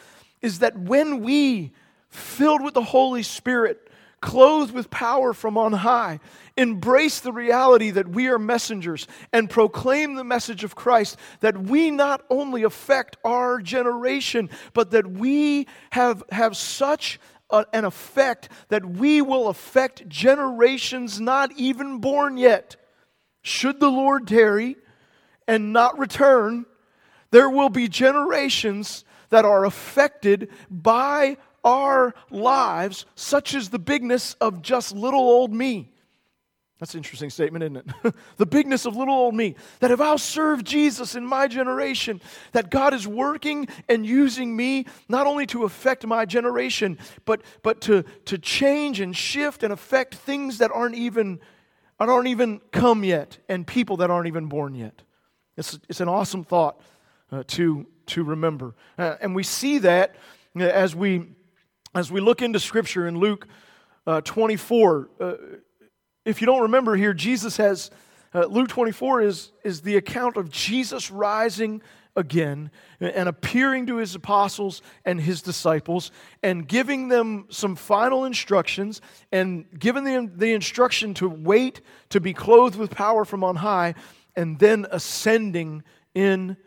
is 0.41 0.57
that 0.57 0.75
when 0.75 1.21
we, 1.21 1.71
filled 2.09 2.63
with 2.63 2.73
the 2.73 2.81
Holy 2.81 3.21
Spirit, 3.21 3.91
clothed 4.21 4.73
with 4.73 4.89
power 4.89 5.33
from 5.33 5.55
on 5.55 5.73
high, 5.73 6.19
embrace 6.57 7.19
the 7.19 7.31
reality 7.31 7.91
that 7.91 8.07
we 8.07 8.27
are 8.27 8.39
messengers 8.39 9.07
and 9.31 9.51
proclaim 9.51 10.15
the 10.15 10.23
message 10.23 10.63
of 10.63 10.75
Christ, 10.75 11.15
that 11.41 11.61
we 11.61 11.91
not 11.91 12.25
only 12.31 12.63
affect 12.63 13.17
our 13.23 13.61
generation, 13.61 14.49
but 14.73 14.89
that 14.89 15.05
we 15.05 15.67
have, 15.91 16.23
have 16.31 16.57
such 16.57 17.19
a, 17.51 17.65
an 17.73 17.85
effect 17.85 18.49
that 18.69 18.85
we 18.85 19.21
will 19.21 19.47
affect 19.47 20.07
generations 20.07 21.19
not 21.19 21.51
even 21.57 21.99
born 21.99 22.37
yet. 22.37 22.75
Should 23.41 23.79
the 23.79 23.89
Lord 23.89 24.27
tarry 24.27 24.77
and 25.47 25.73
not 25.73 25.97
return, 25.97 26.65
there 27.31 27.49
will 27.49 27.69
be 27.69 27.87
generations 27.87 29.03
that 29.29 29.45
are 29.45 29.65
affected 29.65 30.49
by 30.69 31.37
our 31.63 32.13
lives, 32.29 33.05
such 33.15 33.53
as 33.53 33.69
the 33.69 33.79
bigness 33.79 34.33
of 34.41 34.61
just 34.61 34.95
little 34.95 35.19
old 35.19 35.53
me. 35.53 35.90
That's 36.81 36.95
an 36.95 36.97
interesting 36.97 37.29
statement, 37.29 37.63
isn't 37.63 37.77
it? 37.77 38.15
the 38.37 38.45
bigness 38.47 38.87
of 38.87 38.95
little 38.95 39.13
old 39.13 39.35
me. 39.35 39.53
That 39.81 39.91
if 39.91 40.01
I'll 40.01 40.17
serve 40.17 40.63
Jesus 40.63 41.13
in 41.13 41.23
my 41.23 41.47
generation, 41.47 42.19
that 42.53 42.71
God 42.71 42.95
is 42.95 43.07
working 43.07 43.67
and 43.87 44.03
using 44.03 44.55
me 44.55 44.87
not 45.07 45.27
only 45.27 45.45
to 45.45 45.63
affect 45.63 46.07
my 46.07 46.25
generation, 46.25 46.97
but, 47.23 47.43
but 47.61 47.81
to, 47.81 48.03
to 48.25 48.39
change 48.39 48.99
and 48.99 49.15
shift 49.15 49.61
and 49.61 49.71
affect 49.71 50.15
things 50.15 50.57
that 50.57 50.71
aren't 50.71 50.95
even, 50.95 51.39
aren't 51.99 52.27
even 52.27 52.59
come 52.71 53.03
yet 53.03 53.37
and 53.47 53.67
people 53.67 53.97
that 53.97 54.09
aren't 54.09 54.27
even 54.27 54.47
born 54.47 54.73
yet. 54.73 55.03
It's, 55.57 55.79
it's 55.87 56.01
an 56.01 56.09
awesome 56.09 56.43
thought 56.43 56.81
uh, 57.31 57.43
to, 57.49 57.85
to 58.07 58.23
remember. 58.23 58.73
Uh, 58.97 59.17
and 59.21 59.35
we 59.35 59.43
see 59.43 59.77
that 59.77 60.15
uh, 60.59 60.63
as 60.63 60.95
we 60.95 61.27
as 61.93 62.09
we 62.09 62.21
look 62.21 62.41
into 62.41 62.57
Scripture 62.59 63.05
in 63.05 63.19
Luke 63.19 63.47
uh, 64.07 64.21
24, 64.21 65.09
uh, 65.19 65.33
if 66.25 66.41
you 66.41 66.47
don't 66.47 66.63
remember 66.63 66.95
here, 66.95 67.13
Jesus 67.13 67.57
has, 67.57 67.89
uh, 68.33 68.45
Luke 68.45 68.69
24 68.69 69.21
is, 69.21 69.51
is 69.63 69.81
the 69.81 69.95
account 69.95 70.37
of 70.37 70.49
Jesus 70.49 71.09
rising 71.09 71.81
again 72.15 72.69
and 72.99 73.29
appearing 73.29 73.85
to 73.87 73.95
his 73.97 74.15
apostles 74.15 74.81
and 75.05 75.21
his 75.21 75.41
disciples 75.41 76.11
and 76.43 76.67
giving 76.67 77.07
them 77.07 77.45
some 77.49 77.75
final 77.75 78.25
instructions 78.25 79.01
and 79.31 79.65
giving 79.79 80.03
them 80.03 80.31
the 80.35 80.53
instruction 80.53 81.13
to 81.13 81.29
wait 81.29 81.81
to 82.09 82.19
be 82.19 82.33
clothed 82.33 82.75
with 82.75 82.91
power 82.91 83.23
from 83.23 83.43
on 83.43 83.57
high 83.57 83.95
and 84.35 84.59
then 84.59 84.85
ascending 84.91 85.83
in 86.13 86.57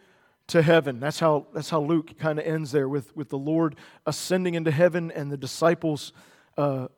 to 0.46 0.62
heaven. 0.62 1.00
That's 1.00 1.20
how, 1.20 1.46
that's 1.54 1.70
how 1.70 1.80
Luke 1.80 2.18
kind 2.18 2.38
of 2.38 2.46
ends 2.46 2.72
there 2.72 2.88
with, 2.88 3.14
with 3.16 3.28
the 3.28 3.38
Lord 3.38 3.76
ascending 4.06 4.54
into 4.54 4.70
heaven 4.70 5.10
and 5.10 5.30
the 5.30 5.36
disciples 5.36 6.12
uh, 6.56 6.88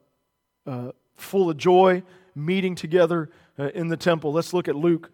uh, 0.66 0.92
full 1.14 1.50
of 1.50 1.56
joy 1.56 2.02
meeting 2.36 2.74
together 2.74 3.30
uh, 3.58 3.70
in 3.74 3.88
the 3.88 3.96
temple. 3.96 4.32
Let's 4.32 4.52
look 4.52 4.68
at 4.68 4.76
Luke 4.76 5.10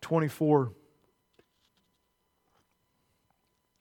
24. 0.00 0.72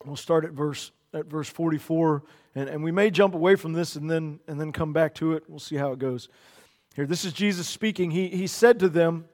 We'll 0.05 0.15
start 0.15 0.45
at 0.45 0.51
verse, 0.51 0.91
at 1.13 1.25
verse 1.27 1.47
44, 1.47 2.23
and, 2.55 2.69
and 2.69 2.83
we 2.83 2.91
may 2.91 3.11
jump 3.11 3.35
away 3.35 3.55
from 3.55 3.73
this 3.73 3.95
and 3.95 4.09
then, 4.09 4.39
and 4.47 4.59
then 4.59 4.71
come 4.71 4.91
back 4.91 5.13
to 5.15 5.33
it. 5.33 5.43
We'll 5.47 5.59
see 5.59 5.75
how 5.75 5.91
it 5.91 5.99
goes. 5.99 6.29
Here, 6.95 7.05
this 7.05 7.23
is 7.23 7.33
Jesus 7.33 7.67
speaking. 7.67 8.11
He, 8.11 8.27
he 8.29 8.47
said 8.47 8.79
to 8.79 8.89
them, 8.89 9.25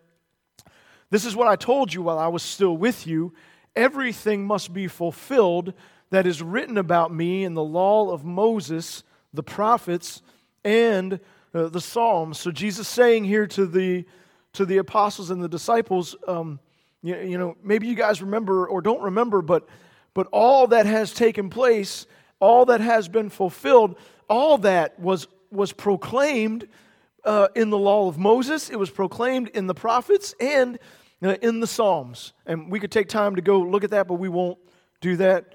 This 1.10 1.26
is 1.26 1.36
what 1.36 1.48
I 1.48 1.56
told 1.56 1.94
you 1.94 2.04
while 2.04 2.20
I 2.20 2.28
was 2.28 2.44
still 2.44 2.76
with 2.76 3.08
you 3.08 3.34
everything 3.76 4.46
must 4.46 4.74
be 4.74 4.88
fulfilled 4.88 5.74
that 6.10 6.26
is 6.26 6.42
written 6.42 6.78
about 6.78 7.14
me 7.14 7.44
in 7.44 7.54
the 7.54 7.64
law 7.64 8.12
of 8.12 8.24
Moses, 8.24 9.04
the 9.34 9.44
prophets, 9.44 10.22
and 10.64 11.20
uh, 11.56 11.70
the 11.70 11.82
Psalms. 11.82 12.38
So 12.40 12.52
Jesus 12.52 12.88
saying 12.88 13.24
here 13.24 13.48
to 13.48 13.66
the 13.66 14.06
to 14.54 14.66
the 14.66 14.78
apostles 14.78 15.32
and 15.32 15.44
the 15.44 15.50
disciples, 15.50 16.16
um, 16.28 16.60
you, 17.02 17.18
you 17.18 17.38
know, 17.38 17.58
maybe 17.64 17.88
you 17.88 17.96
guys 17.96 18.22
remember 18.22 18.68
or 18.68 18.82
don't 18.82 19.02
remember, 19.02 19.42
but 19.42 19.68
but 20.14 20.28
all 20.32 20.68
that 20.68 20.86
has 20.86 21.14
taken 21.14 21.50
place, 21.50 22.08
all 22.40 22.66
that 22.66 22.82
has 22.82 23.08
been 23.08 23.30
fulfilled, 23.30 23.98
all 24.30 24.58
that 24.60 25.00
was 25.00 25.28
was 25.50 25.72
proclaimed 25.72 26.68
uh, 27.24 27.48
in 27.56 27.70
the 27.70 27.78
law 27.78 28.08
of 28.08 28.18
Moses. 28.18 28.70
It 28.70 28.78
was 28.78 28.90
proclaimed 28.90 29.50
in 29.50 29.68
the 29.68 29.74
prophets 29.74 30.36
and 30.40 30.78
uh, 31.24 31.38
in 31.42 31.62
the 31.62 31.68
Psalms. 31.68 32.34
And 32.46 32.70
we 32.70 32.80
could 32.80 32.92
take 32.92 33.08
time 33.08 33.38
to 33.38 33.42
go 33.42 33.62
look 33.62 33.84
at 33.84 33.92
that, 33.92 34.08
but 34.08 34.16
we 34.16 34.28
won't 34.28 34.58
do 35.00 35.16
that 35.18 35.54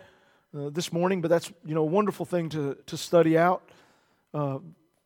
uh, 0.57 0.71
this 0.71 0.93
morning. 0.93 1.21
But 1.21 1.29
that's 1.29 1.53
you 1.65 1.75
know 1.75 1.83
a 1.83 1.93
wonderful 1.93 2.25
thing 2.25 2.49
to, 2.51 2.79
to 2.87 2.97
study 2.97 3.37
out. 3.37 3.63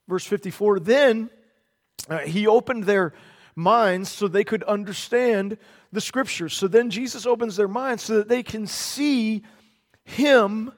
Verse 0.08 0.26
54 0.26 0.80
Then 0.80 1.30
uh, 2.08 2.18
he 2.18 2.46
opened 2.46 2.84
their 2.84 3.14
minds 3.56 4.10
so 4.10 4.28
they 4.28 4.44
could 4.44 4.62
understand 4.64 5.58
the 5.92 6.00
scriptures. 6.00 6.54
So 6.54 6.68
then 6.68 6.90
Jesus 6.90 7.26
opens 7.26 7.56
their 7.56 7.68
minds 7.68 8.02
so 8.02 8.16
that 8.16 8.28
they 8.28 8.42
can 8.42 8.66
see 8.66 9.42
him 10.04 10.72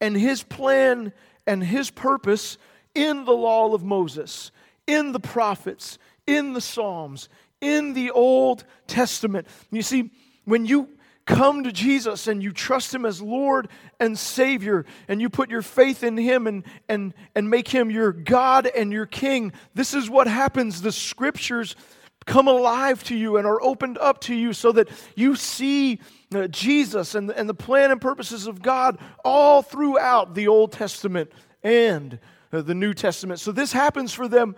and 0.00 0.16
his 0.16 0.42
plan 0.42 1.12
and 1.46 1.62
his 1.62 1.90
purpose 1.90 2.58
in 2.94 3.24
the 3.24 3.32
law 3.32 3.72
of 3.72 3.84
Moses, 3.84 4.50
in 4.86 5.12
the 5.12 5.20
prophets, 5.20 5.98
in 6.26 6.52
the 6.52 6.60
Psalms, 6.60 7.28
in 7.60 7.94
the 7.94 8.10
Old 8.10 8.64
Testament. 8.86 9.46
You 9.70 9.82
see, 9.82 10.10
when 10.44 10.66
you 10.66 10.88
come 11.26 11.64
to 11.64 11.72
Jesus 11.72 12.26
and 12.28 12.42
you 12.42 12.52
trust 12.52 12.94
Him 12.94 13.04
as 13.04 13.20
Lord 13.20 13.68
and 14.00 14.18
Savior, 14.18 14.86
and 15.08 15.20
you 15.20 15.28
put 15.28 15.50
your 15.50 15.62
faith 15.62 16.02
in 16.02 16.16
Him 16.16 16.46
and, 16.46 16.64
and, 16.88 17.12
and 17.34 17.50
make 17.50 17.68
Him 17.68 17.90
your 17.90 18.12
God 18.12 18.66
and 18.66 18.92
your 18.92 19.06
King, 19.06 19.52
this 19.74 19.92
is 19.92 20.08
what 20.08 20.28
happens. 20.28 20.80
The 20.80 20.92
Scriptures 20.92 21.76
come 22.26 22.48
alive 22.48 23.04
to 23.04 23.16
you 23.16 23.36
and 23.36 23.46
are 23.46 23.62
opened 23.62 23.98
up 23.98 24.20
to 24.20 24.34
you 24.34 24.52
so 24.52 24.72
that 24.72 24.88
you 25.14 25.36
see 25.36 26.00
uh, 26.34 26.48
Jesus 26.48 27.14
and, 27.14 27.30
and 27.30 27.48
the 27.48 27.54
plan 27.54 27.92
and 27.92 28.00
purposes 28.00 28.46
of 28.46 28.62
God 28.62 28.98
all 29.24 29.62
throughout 29.62 30.34
the 30.34 30.48
Old 30.48 30.72
Testament 30.72 31.30
and 31.62 32.18
uh, 32.52 32.62
the 32.62 32.74
New 32.74 32.94
Testament. 32.94 33.38
So 33.38 33.52
this 33.52 33.72
happens 33.72 34.12
for 34.12 34.26
them. 34.26 34.56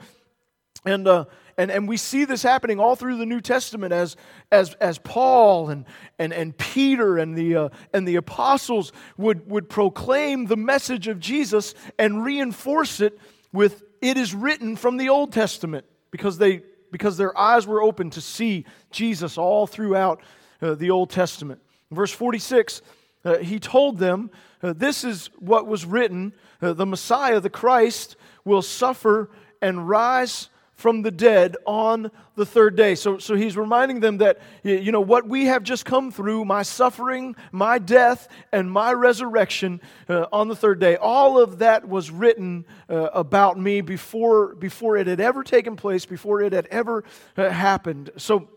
And, 0.84 1.06
uh, 1.08 1.24
and, 1.56 1.70
and 1.70 1.88
we 1.88 1.96
see 1.96 2.24
this 2.24 2.42
happening 2.42 2.78
all 2.78 2.94
through 2.94 3.18
the 3.18 3.26
New 3.26 3.40
Testament 3.40 3.92
as, 3.92 4.16
as, 4.52 4.74
as 4.74 4.98
Paul 4.98 5.70
and, 5.70 5.84
and, 6.18 6.32
and 6.32 6.56
Peter 6.56 7.18
and 7.18 7.36
the, 7.36 7.56
uh, 7.56 7.68
and 7.92 8.06
the 8.06 8.16
apostles 8.16 8.92
would, 9.16 9.50
would 9.50 9.68
proclaim 9.68 10.46
the 10.46 10.56
message 10.56 11.08
of 11.08 11.18
Jesus 11.18 11.74
and 11.98 12.24
reinforce 12.24 13.00
it 13.00 13.18
with 13.52 13.82
it 14.00 14.16
is 14.16 14.34
written 14.34 14.76
from 14.76 14.96
the 14.96 15.08
Old 15.08 15.32
Testament 15.32 15.84
because, 16.10 16.38
they, 16.38 16.62
because 16.92 17.16
their 17.16 17.36
eyes 17.36 17.66
were 17.66 17.82
open 17.82 18.10
to 18.10 18.20
see 18.20 18.64
Jesus 18.92 19.36
all 19.36 19.66
throughout 19.66 20.22
uh, 20.62 20.74
the 20.74 20.90
Old 20.90 21.10
Testament. 21.10 21.60
verse 21.90 22.12
46, 22.12 22.82
uh, 23.24 23.38
he 23.38 23.58
told 23.58 23.98
them, 23.98 24.30
uh, 24.62 24.72
This 24.72 25.02
is 25.02 25.30
what 25.38 25.66
was 25.66 25.84
written 25.84 26.32
uh, 26.62 26.72
the 26.72 26.86
Messiah, 26.86 27.40
the 27.40 27.50
Christ, 27.50 28.16
will 28.44 28.62
suffer 28.62 29.30
and 29.60 29.88
rise 29.88 30.48
from 30.78 31.02
the 31.02 31.10
dead 31.10 31.56
on 31.66 32.08
the 32.36 32.46
third 32.46 32.76
day. 32.76 32.94
So, 32.94 33.18
so 33.18 33.34
he's 33.34 33.56
reminding 33.56 33.98
them 33.98 34.18
that, 34.18 34.38
you 34.62 34.92
know, 34.92 35.00
what 35.00 35.26
we 35.26 35.46
have 35.46 35.64
just 35.64 35.84
come 35.84 36.12
through, 36.12 36.44
my 36.44 36.62
suffering, 36.62 37.34
my 37.50 37.78
death, 37.78 38.28
and 38.52 38.70
my 38.70 38.92
resurrection 38.92 39.80
uh, 40.08 40.26
on 40.32 40.46
the 40.46 40.54
third 40.54 40.78
day, 40.78 40.94
all 40.94 41.36
of 41.36 41.58
that 41.58 41.88
was 41.88 42.12
written 42.12 42.64
uh, 42.88 43.08
about 43.12 43.58
me 43.58 43.80
before, 43.80 44.54
before 44.54 44.96
it 44.96 45.08
had 45.08 45.18
ever 45.18 45.42
taken 45.42 45.74
place, 45.74 46.06
before 46.06 46.42
it 46.42 46.52
had 46.52 46.66
ever 46.66 47.02
uh, 47.36 47.50
happened. 47.50 48.10
So 48.16 48.48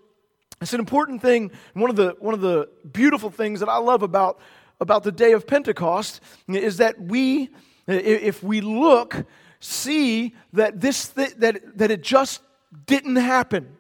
it's 0.62 0.74
an 0.74 0.80
important 0.80 1.24
thing. 1.24 1.50
One 1.74 1.90
of 1.90 1.96
the, 1.96 2.16
one 2.20 2.36
of 2.36 2.42
the 2.42 2.70
beautiful 2.94 3.32
things 3.32 3.62
that 3.62 3.70
I 3.70 3.78
love 3.78 4.04
about, 4.04 4.40
about 4.80 5.02
the 5.02 5.12
day 5.12 5.32
of 5.32 5.48
Pentecost 5.48 6.22
is 6.48 6.78
that 6.78 7.02
we, 7.02 7.50
if 7.88 8.44
we 8.44 8.62
look, 8.62 9.26
see 9.62 10.36
that 10.54 10.82
this 10.82 11.10
th- 11.10 11.36
that 11.36 11.78
that 11.78 11.92
it 11.92 12.02
just 12.02 12.42
didn't 12.86 13.16
happen. 13.16 13.78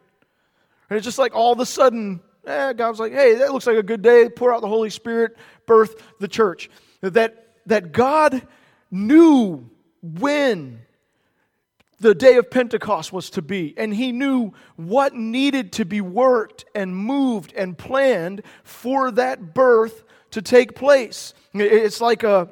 And 0.89 0.97
it's 0.97 1.05
just 1.05 1.17
like 1.17 1.35
all 1.35 1.51
of 1.51 1.59
a 1.59 1.65
sudden, 1.65 2.21
eh, 2.45 2.73
God 2.73 2.89
was 2.89 2.99
like, 2.99 3.11
"Hey, 3.11 3.35
that 3.35 3.51
looks 3.51 3.67
like 3.67 3.77
a 3.77 3.83
good 3.83 4.01
day. 4.01 4.29
Pour 4.29 4.53
out 4.53 4.61
the 4.61 4.67
Holy 4.67 4.89
Spirit, 4.89 5.35
birth 5.65 5.95
the 6.19 6.27
church." 6.27 6.69
That 7.01 7.47
that 7.65 7.91
God 7.91 8.47
knew 8.91 9.69
when 10.01 10.81
the 11.99 12.15
day 12.15 12.37
of 12.37 12.49
Pentecost 12.49 13.13
was 13.13 13.29
to 13.31 13.41
be, 13.41 13.73
and 13.77 13.93
He 13.93 14.11
knew 14.11 14.53
what 14.75 15.13
needed 15.13 15.71
to 15.73 15.85
be 15.85 16.01
worked 16.01 16.65
and 16.75 16.95
moved 16.95 17.53
and 17.53 17.77
planned 17.77 18.43
for 18.63 19.11
that 19.11 19.53
birth 19.53 20.03
to 20.31 20.41
take 20.41 20.75
place. 20.75 21.33
It's 21.53 22.01
like 22.01 22.23
a 22.23 22.49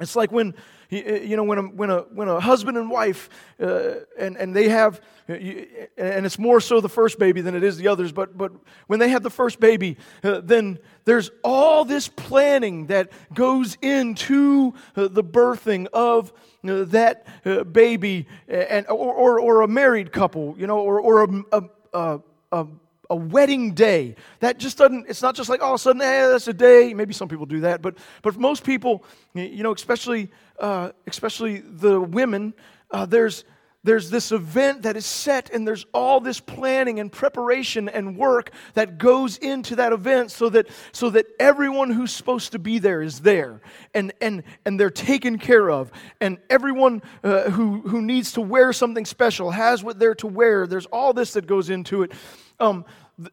It's 0.00 0.16
like 0.16 0.30
when 0.30 0.54
you 0.94 1.36
know 1.36 1.44
when 1.44 1.58
a, 1.58 1.62
when 1.62 1.90
a, 1.90 1.98
when 2.12 2.28
a 2.28 2.40
husband 2.40 2.76
and 2.76 2.90
wife 2.90 3.28
uh, 3.60 3.94
and, 4.18 4.36
and 4.36 4.54
they 4.54 4.68
have 4.68 5.00
and 5.28 6.26
it's 6.26 6.38
more 6.38 6.60
so 6.60 6.80
the 6.80 6.88
first 6.88 7.18
baby 7.18 7.40
than 7.40 7.54
it 7.54 7.62
is 7.62 7.76
the 7.76 7.88
others 7.88 8.12
but, 8.12 8.36
but 8.36 8.52
when 8.86 8.98
they 8.98 9.08
have 9.08 9.22
the 9.22 9.30
first 9.30 9.60
baby 9.60 9.96
uh, 10.22 10.40
then 10.42 10.78
there's 11.04 11.30
all 11.42 11.84
this 11.84 12.08
planning 12.08 12.86
that 12.86 13.10
goes 13.32 13.76
into 13.82 14.74
uh, 14.96 15.08
the 15.08 15.24
birthing 15.24 15.86
of 15.92 16.32
uh, 16.66 16.84
that 16.84 17.26
uh, 17.44 17.64
baby 17.64 18.26
and, 18.48 18.86
or, 18.88 19.14
or, 19.14 19.40
or, 19.40 19.60
a 19.62 19.68
married 19.68 20.12
couple 20.12 20.54
you 20.58 20.66
know 20.66 20.78
or, 20.78 21.00
or 21.00 21.24
a, 21.24 21.42
a, 21.52 21.62
a 21.92 22.20
a 22.54 22.66
wedding 23.10 23.74
day. 23.74 24.16
That 24.40 24.58
just 24.58 24.78
doesn't, 24.78 25.06
it's 25.08 25.22
not 25.22 25.34
just 25.34 25.48
like 25.48 25.62
all 25.62 25.74
of 25.74 25.80
a 25.80 25.82
sudden, 25.82 26.00
hey, 26.00 26.28
that's 26.28 26.48
a 26.48 26.54
day. 26.54 26.94
Maybe 26.94 27.12
some 27.12 27.28
people 27.28 27.46
do 27.46 27.60
that, 27.60 27.82
but, 27.82 27.98
but 28.22 28.34
for 28.34 28.40
most 28.40 28.64
people, 28.64 29.04
you 29.34 29.62
know, 29.62 29.72
especially, 29.72 30.30
uh, 30.58 30.90
especially 31.06 31.58
the 31.58 32.00
women, 32.00 32.54
uh, 32.90 33.06
there's, 33.06 33.44
there's 33.84 34.08
this 34.08 34.32
event 34.32 34.82
that 34.82 34.96
is 34.96 35.04
set 35.04 35.50
and 35.50 35.68
there's 35.68 35.84
all 35.92 36.18
this 36.18 36.40
planning 36.40 36.98
and 36.98 37.12
preparation 37.12 37.88
and 37.88 38.16
work 38.16 38.50
that 38.72 38.98
goes 38.98 39.36
into 39.36 39.76
that 39.76 39.92
event 39.92 40.30
so 40.30 40.48
that 40.48 40.68
so 40.92 41.10
that 41.10 41.26
everyone 41.38 41.90
who's 41.90 42.10
supposed 42.10 42.52
to 42.52 42.58
be 42.58 42.78
there 42.78 43.02
is 43.02 43.20
there 43.20 43.60
and 43.92 44.12
and 44.20 44.42
and 44.64 44.80
they're 44.80 44.90
taken 44.90 45.38
care 45.38 45.70
of 45.70 45.92
and 46.20 46.38
everyone 46.48 47.02
uh, 47.22 47.50
who 47.50 47.82
who 47.82 48.00
needs 48.00 48.32
to 48.32 48.40
wear 48.40 48.72
something 48.72 49.04
special 49.04 49.50
has 49.50 49.84
what 49.84 49.98
they're 49.98 50.14
to 50.14 50.26
wear 50.26 50.66
there's 50.66 50.86
all 50.86 51.12
this 51.12 51.34
that 51.34 51.46
goes 51.46 51.68
into 51.68 52.02
it 52.02 52.12
um, 52.60 52.84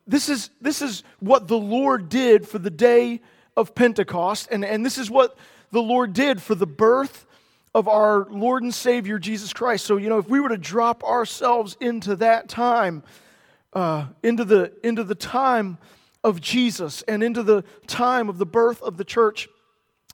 this 0.08 0.30
is 0.30 0.50
this 0.62 0.82
is 0.82 1.04
what 1.20 1.48
the 1.48 1.58
lord 1.58 2.10
did 2.10 2.48
for 2.48 2.60
the 2.60 2.70
day 2.70 3.22
of 3.58 3.74
pentecost 3.76 4.48
and 4.52 4.64
and 4.64 4.86
this 4.86 4.98
is 4.98 5.10
what 5.10 5.38
the 5.72 5.82
lord 5.82 6.14
did 6.14 6.42
for 6.42 6.56
the 6.56 6.68
birth 6.68 7.26
of 7.74 7.88
our 7.88 8.28
Lord 8.30 8.64
and 8.64 8.74
Savior 8.74 9.18
Jesus 9.18 9.54
Christ. 9.54 9.86
So, 9.86 9.98
you 9.98 10.10
know, 10.10 10.18
if 10.18 10.28
we 10.28 10.40
were 10.40 10.50
to 10.50 10.58
drop 10.58 11.04
ourselves 11.04 11.78
into 11.80 12.16
that 12.18 12.50
time, 12.50 13.04
uh, 13.74 14.08
into, 14.24 14.44
the, 14.44 14.74
into 14.84 15.04
the 15.04 15.16
time 15.16 15.78
of 16.24 16.42
Jesus 16.42 17.02
and 17.04 17.24
into 17.24 17.44
the 17.44 17.64
time 17.88 18.30
of 18.30 18.38
the 18.38 18.46
birth 18.46 18.82
of 18.82 18.98
the 18.98 19.06
church, 19.06 19.48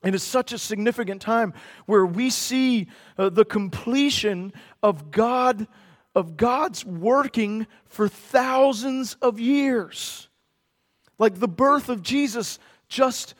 it 0.03 0.13
is 0.13 0.21
such 0.21 0.53
a 0.53 0.59
significant 0.59 1.21
time 1.21 1.53
where 1.87 2.05
we 2.05 2.29
see 2.29 2.87
uh, 3.17 3.29
the 3.29 3.45
completion 3.45 4.53
of 4.83 5.09
God 5.09 5.67
of 6.15 6.37
God's 6.37 6.85
working 6.85 7.67
for 7.85 8.07
thousands 8.07 9.15
of 9.21 9.39
years. 9.39 10.29
Like 11.19 11.39
the 11.39 11.47
birth 11.47 11.89
of 11.89 12.03
Jesus 12.03 12.59
just 12.89 13.33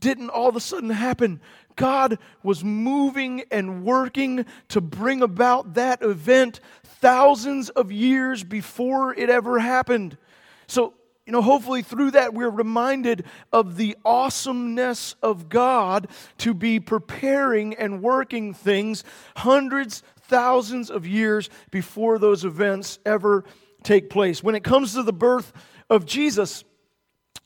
didn't 0.00 0.30
all 0.30 0.48
of 0.48 0.56
a 0.56 0.60
sudden 0.60 0.90
happen 0.90 1.40
God 1.80 2.18
was 2.42 2.62
moving 2.62 3.44
and 3.50 3.84
working 3.84 4.44
to 4.68 4.82
bring 4.82 5.22
about 5.22 5.74
that 5.74 6.02
event 6.02 6.60
thousands 6.84 7.70
of 7.70 7.90
years 7.90 8.44
before 8.44 9.14
it 9.14 9.30
ever 9.30 9.58
happened. 9.58 10.18
So, 10.66 10.92
you 11.24 11.32
know, 11.32 11.40
hopefully 11.40 11.80
through 11.80 12.10
that 12.10 12.34
we're 12.34 12.50
reminded 12.50 13.24
of 13.50 13.78
the 13.78 13.96
awesomeness 14.04 15.14
of 15.22 15.48
God 15.48 16.08
to 16.38 16.52
be 16.52 16.80
preparing 16.80 17.74
and 17.74 18.02
working 18.02 18.52
things 18.52 19.02
hundreds, 19.36 20.02
thousands 20.30 20.90
of 20.90 21.06
years 21.06 21.50
before 21.70 22.18
those 22.18 22.44
events 22.44 23.00
ever 23.04 23.44
take 23.82 24.08
place. 24.08 24.42
When 24.42 24.54
it 24.54 24.64
comes 24.64 24.94
to 24.94 25.02
the 25.02 25.12
birth 25.12 25.52
of 25.90 26.06
Jesus, 26.06 26.64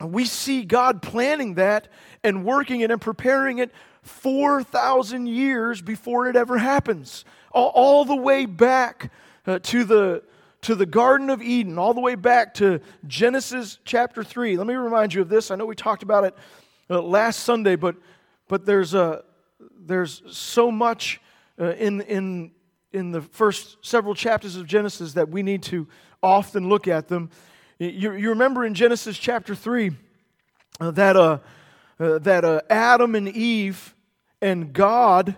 we 0.01 0.27
see 0.27 0.65
God 0.65 1.01
planning 1.03 1.55
that 1.55 1.89
and 2.23 2.45
working 2.45 2.81
it 2.81 2.91
and 2.91 3.01
preparing 3.01 3.59
it 3.59 3.73
4,000 4.03 5.27
years 5.27 5.81
before 5.81 6.29
it 6.29 6.37
ever 6.37 6.59
happens. 6.59 7.25
All, 7.53 7.69
all 7.69 8.05
the 8.05 8.17
way 8.17 8.45
back 8.45 9.11
uh, 9.47 9.61
to, 9.63 9.85
the, 9.85 10.23
to 10.63 10.75
the 10.75 10.87
Garden 10.87 11.31
of 11.31 11.41
Eden, 11.41 11.79
all 11.79 11.95
the 11.95 12.01
way 12.01 12.17
back 12.17 12.55
to 12.55 12.81
Genesis 13.07 13.79
chapter 13.85 14.23
3. 14.23 14.59
Let 14.59 14.67
me 14.67 14.75
remind 14.75 15.15
you 15.15 15.23
of 15.23 15.29
this. 15.29 15.51
I 15.51 15.57
know 15.57 15.65
we 15.65 15.75
talked 15.75 16.03
about 16.03 16.25
it 16.25 16.35
uh, 16.91 17.01
last 17.01 17.41
Sunday, 17.41 17.77
but, 17.77 17.97
but 18.47 18.67
there's, 18.67 18.93
a, 18.93 19.25
there's 19.79 20.23
so 20.31 20.71
much 20.71 21.21
uh, 21.59 21.73
in, 21.75 22.01
in, 22.03 22.51
in 22.95 23.11
the 23.11 23.21
first 23.21 23.77
several 23.83 24.15
chapters 24.15 24.57
of 24.57 24.67
Genesis 24.67 25.15
that 25.15 25.29
we 25.29 25.43
need 25.43 25.63
to 25.65 25.89
often 26.23 26.69
look 26.69 26.87
at 26.87 27.09
them. 27.09 27.29
You, 27.79 28.13
you 28.13 28.29
remember 28.31 28.65
in 28.65 28.75
Genesis 28.75 29.19
chapter 29.19 29.55
3 29.55 29.91
uh, 30.81 30.91
that, 30.93 31.17
uh, 31.17 31.39
uh, 31.99 32.19
that 32.21 32.45
uh, 32.45 32.61
Adam 32.71 33.17
and 33.17 33.29
Eve 33.29 33.95
and 34.41 34.73
God 34.73 35.35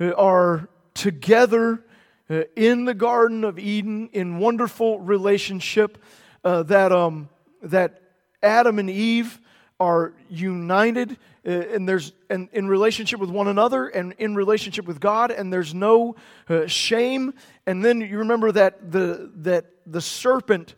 uh, 0.00 0.12
are 0.12 0.68
together 0.94 1.84
uh, 2.30 2.42
in 2.54 2.84
the 2.84 2.94
Garden 2.94 3.42
of 3.42 3.58
Eden 3.58 4.08
in 4.12 4.38
wonderful 4.38 5.00
relationship. 5.00 5.98
That, 6.44 6.90
um, 6.90 7.28
that 7.62 8.02
Adam 8.42 8.78
and 8.78 8.90
Eve 8.90 9.40
are 9.78 10.12
united 10.28 11.18
and 11.44 11.88
there's 11.88 12.12
and 12.30 12.48
in 12.52 12.68
relationship 12.68 13.18
with 13.20 13.30
one 13.30 13.48
another 13.48 13.88
and 13.88 14.14
in 14.18 14.34
relationship 14.34 14.86
with 14.86 15.00
God 15.00 15.30
and 15.30 15.52
there's 15.52 15.74
no 15.74 16.16
uh, 16.48 16.66
shame 16.66 17.34
and 17.66 17.84
then 17.84 18.00
you 18.00 18.18
remember 18.18 18.52
that 18.52 18.92
the 18.92 19.30
that 19.36 19.66
the 19.86 20.00
serpent 20.00 20.74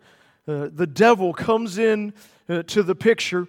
uh, 0.49 0.69
the 0.73 0.87
devil 0.87 1.33
comes 1.33 1.79
in 1.79 2.15
uh, 2.49 2.63
to 2.65 2.83
the 2.83 2.95
picture 2.95 3.47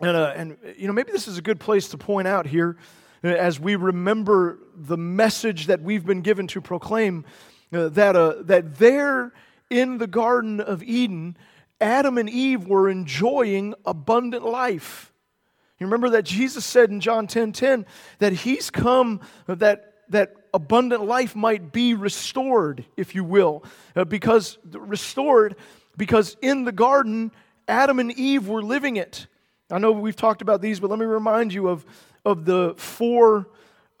and 0.00 0.16
uh, 0.16 0.32
and 0.36 0.56
you 0.76 0.86
know 0.86 0.92
maybe 0.92 1.12
this 1.12 1.26
is 1.26 1.38
a 1.38 1.42
good 1.42 1.60
place 1.60 1.88
to 1.88 1.98
point 1.98 2.28
out 2.28 2.46
here 2.46 2.76
as 3.22 3.58
we 3.58 3.76
remember 3.76 4.58
the 4.74 4.96
message 4.96 5.66
that 5.66 5.82
we've 5.82 6.04
been 6.04 6.20
given 6.20 6.46
to 6.46 6.60
proclaim 6.60 7.24
uh, 7.72 7.88
that, 7.88 8.14
uh, 8.14 8.34
that 8.42 8.76
there 8.76 9.32
in 9.70 9.98
the 9.98 10.06
Garden 10.06 10.60
of 10.60 10.82
Eden, 10.82 11.36
Adam 11.80 12.18
and 12.18 12.30
Eve 12.30 12.66
were 12.66 12.88
enjoying 12.88 13.74
abundant 13.84 14.44
life. 14.44 15.12
You 15.78 15.86
remember 15.86 16.10
that 16.10 16.24
Jesus 16.24 16.64
said 16.64 16.90
in 16.90 17.00
John 17.00 17.26
10 17.26 17.52
10 17.52 17.86
that 18.18 18.32
He's 18.32 18.70
come 18.70 19.20
that, 19.46 19.92
that 20.08 20.34
abundant 20.54 21.04
life 21.04 21.36
might 21.36 21.72
be 21.72 21.94
restored, 21.94 22.84
if 22.96 23.14
you 23.14 23.24
will, 23.24 23.64
uh, 23.94 24.04
because 24.04 24.58
restored, 24.72 25.56
because 25.96 26.36
in 26.40 26.64
the 26.64 26.72
garden, 26.72 27.32
Adam 27.68 27.98
and 27.98 28.12
Eve 28.12 28.48
were 28.48 28.62
living 28.62 28.96
it. 28.96 29.26
I 29.70 29.78
know 29.78 29.92
we've 29.92 30.16
talked 30.16 30.42
about 30.42 30.62
these, 30.62 30.80
but 30.80 30.90
let 30.90 30.98
me 30.98 31.06
remind 31.06 31.52
you 31.52 31.68
of 31.68 31.84
of 32.26 32.44
the 32.44 32.74
four, 32.76 33.48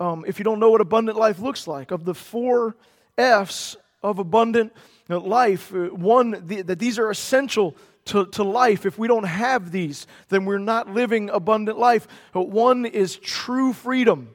um, 0.00 0.24
if 0.26 0.38
you 0.38 0.44
don't 0.44 0.58
know 0.58 0.70
what 0.70 0.80
abundant 0.80 1.16
life 1.16 1.38
looks 1.38 1.68
like, 1.68 1.92
of 1.92 2.04
the 2.04 2.14
four 2.14 2.76
F's 3.16 3.76
of 4.02 4.18
abundant 4.18 4.72
life. 5.08 5.72
Uh, 5.72 5.86
one, 5.86 6.42
the, 6.44 6.62
that 6.62 6.80
these 6.80 6.98
are 6.98 7.08
essential 7.08 7.76
to, 8.06 8.26
to 8.26 8.42
life. 8.42 8.86
If 8.86 8.98
we 8.98 9.08
don't 9.08 9.24
have 9.24 9.70
these, 9.70 10.06
then 10.28 10.44
we're 10.44 10.58
not 10.58 10.88
living 10.88 11.30
abundant 11.30 11.78
life. 11.78 12.08
But 12.32 12.40
uh, 12.40 12.44
one 12.44 12.86
is 12.86 13.16
true 13.16 13.72
freedom. 13.72 14.34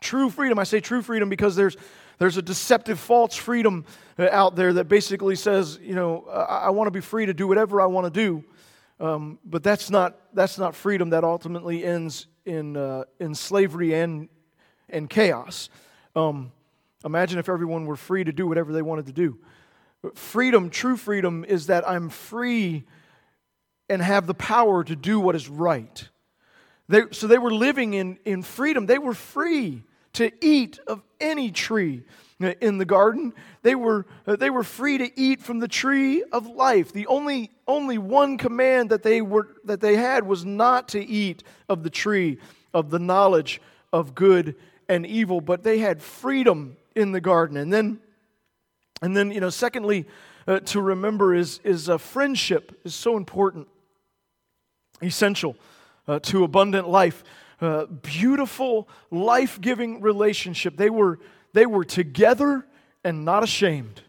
True 0.00 0.30
freedom. 0.30 0.58
I 0.58 0.64
say 0.64 0.80
true 0.80 1.02
freedom 1.02 1.28
because 1.28 1.56
there's 1.56 1.76
there's 2.18 2.36
a 2.36 2.42
deceptive 2.42 2.98
false 2.98 3.36
freedom 3.36 3.84
uh, 4.18 4.28
out 4.30 4.56
there 4.56 4.72
that 4.74 4.88
basically 4.88 5.36
says, 5.36 5.78
you 5.80 5.94
know, 5.94 6.26
I, 6.28 6.66
I 6.66 6.70
want 6.70 6.88
to 6.88 6.90
be 6.90 7.00
free 7.00 7.26
to 7.26 7.34
do 7.34 7.46
whatever 7.46 7.80
I 7.80 7.86
want 7.86 8.06
to 8.06 8.10
do. 8.10 8.44
Um, 9.00 9.38
but 9.44 9.62
that's 9.62 9.90
not, 9.90 10.18
that's 10.34 10.58
not 10.58 10.74
freedom 10.74 11.10
that 11.10 11.22
ultimately 11.22 11.84
ends 11.84 12.26
in, 12.44 12.76
uh, 12.76 13.04
in 13.20 13.34
slavery 13.34 13.94
and, 13.94 14.28
and 14.88 15.08
chaos. 15.08 15.70
Um, 16.16 16.50
imagine 17.04 17.38
if 17.38 17.48
everyone 17.48 17.86
were 17.86 17.96
free 17.96 18.24
to 18.24 18.32
do 18.32 18.48
whatever 18.48 18.72
they 18.72 18.82
wanted 18.82 19.06
to 19.06 19.12
do. 19.12 19.38
Freedom, 20.14 20.70
true 20.70 20.96
freedom, 20.96 21.44
is 21.44 21.66
that 21.66 21.88
I'm 21.88 22.08
free 22.08 22.84
and 23.88 24.00
have 24.00 24.26
the 24.26 24.34
power 24.34 24.84
to 24.84 24.94
do 24.94 25.18
what 25.18 25.34
is 25.34 25.48
right. 25.48 26.08
They, 26.88 27.02
so 27.10 27.26
they 27.26 27.38
were 27.38 27.52
living 27.52 27.94
in, 27.94 28.18
in 28.24 28.42
freedom. 28.42 28.86
They 28.86 28.98
were 28.98 29.14
free 29.14 29.82
to 30.14 30.30
eat 30.40 30.78
of 30.86 31.02
any 31.20 31.50
tree 31.50 32.04
in 32.38 32.78
the 32.78 32.84
garden. 32.84 33.34
They 33.62 33.74
were, 33.74 34.06
they 34.24 34.50
were 34.50 34.62
free 34.62 34.98
to 34.98 35.20
eat 35.20 35.42
from 35.42 35.58
the 35.58 35.68
tree 35.68 36.22
of 36.32 36.46
life. 36.46 36.92
The 36.92 37.06
only, 37.08 37.50
only 37.66 37.98
one 37.98 38.38
command 38.38 38.90
that 38.90 39.02
they, 39.02 39.20
were, 39.20 39.48
that 39.64 39.80
they 39.80 39.96
had 39.96 40.26
was 40.26 40.44
not 40.44 40.88
to 40.90 41.04
eat 41.04 41.42
of 41.68 41.82
the 41.82 41.90
tree 41.90 42.38
of 42.72 42.90
the 42.90 42.98
knowledge 42.98 43.60
of 43.92 44.14
good 44.14 44.54
and 44.88 45.04
evil, 45.04 45.40
but 45.40 45.62
they 45.62 45.78
had 45.78 46.00
freedom 46.00 46.76
in 46.94 47.12
the 47.12 47.20
garden. 47.20 47.56
And 47.56 47.72
then, 47.72 48.00
and 49.02 49.16
then 49.16 49.30
you 49.30 49.40
know, 49.40 49.50
secondly, 49.50 50.06
uh, 50.46 50.60
to 50.60 50.80
remember 50.80 51.34
is, 51.34 51.60
is 51.64 51.88
a 51.88 51.98
friendship 51.98 52.80
is 52.84 52.94
so 52.94 53.16
important, 53.16 53.68
essential 55.02 55.56
uh, 56.06 56.18
to 56.20 56.44
abundant 56.44 56.88
life. 56.88 57.22
Uh, 57.60 57.86
beautiful, 57.86 58.88
life 59.10 59.60
giving 59.60 60.00
relationship. 60.00 60.76
They 60.76 60.90
were, 60.90 61.18
they 61.52 61.66
were 61.66 61.84
together 61.84 62.64
and 63.04 63.24
not 63.24 63.42
ashamed. 63.42 64.02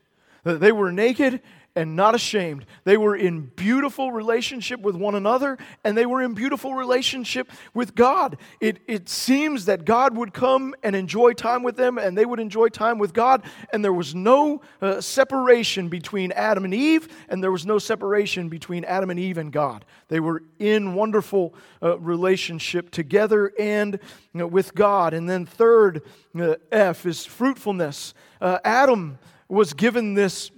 Uh, 0.46 0.54
they 0.56 0.72
were 0.72 0.92
naked 0.92 1.42
and 1.76 1.96
not 1.96 2.16
ashamed. 2.16 2.66
They 2.84 2.98
were 2.98 3.16
in 3.16 3.42
beautiful 3.42 4.12
relationship 4.12 4.80
with 4.82 4.96
one 4.96 5.16
another, 5.16 5.58
and 5.84 5.98
they 5.98 6.06
were 6.06 6.22
in 6.22 6.34
beautiful 6.34 6.74
relationship 6.74 7.50
with 7.74 7.96
God. 7.96 8.38
It, 8.60 8.80
it 8.88 9.08
seems 9.08 9.66
that 9.66 9.86
God 9.86 10.18
would 10.18 10.34
come 10.34 10.76
and 10.84 10.96
enjoy 10.96 11.34
time 11.34 11.64
with 11.64 11.76
them, 11.78 11.98
and 11.98 12.18
they 12.18 12.26
would 12.26 12.40
enjoy 12.40 12.70
time 12.70 12.98
with 12.98 13.14
God, 13.14 13.44
and 13.72 13.84
there 13.84 13.94
was 13.94 14.16
no 14.16 14.62
uh, 14.82 15.00
separation 15.02 15.90
between 15.90 16.32
Adam 16.34 16.66
and 16.66 16.74
Eve, 16.74 17.08
and 17.30 17.44
there 17.44 17.52
was 17.52 17.66
no 17.66 17.78
separation 17.78 18.50
between 18.50 18.84
Adam 18.86 19.10
and 19.10 19.20
Eve 19.20 19.38
and 19.38 19.52
God. 19.52 19.86
They 20.08 20.20
were 20.20 20.44
in 20.58 20.96
wonderful 20.96 21.54
uh, 21.82 21.98
relationship 22.00 22.92
together 22.92 23.54
and 23.60 23.94
you 24.34 24.40
know, 24.40 24.48
with 24.48 24.74
God. 24.76 25.14
And 25.14 25.30
then, 25.30 25.46
third 25.46 26.02
uh, 26.40 26.56
F 26.72 27.06
is 27.06 27.26
fruitfulness. 27.26 28.14
Uh, 28.42 28.60
Adam 28.64 29.20
was 29.48 29.74
given 29.74 30.14
this 30.14 30.52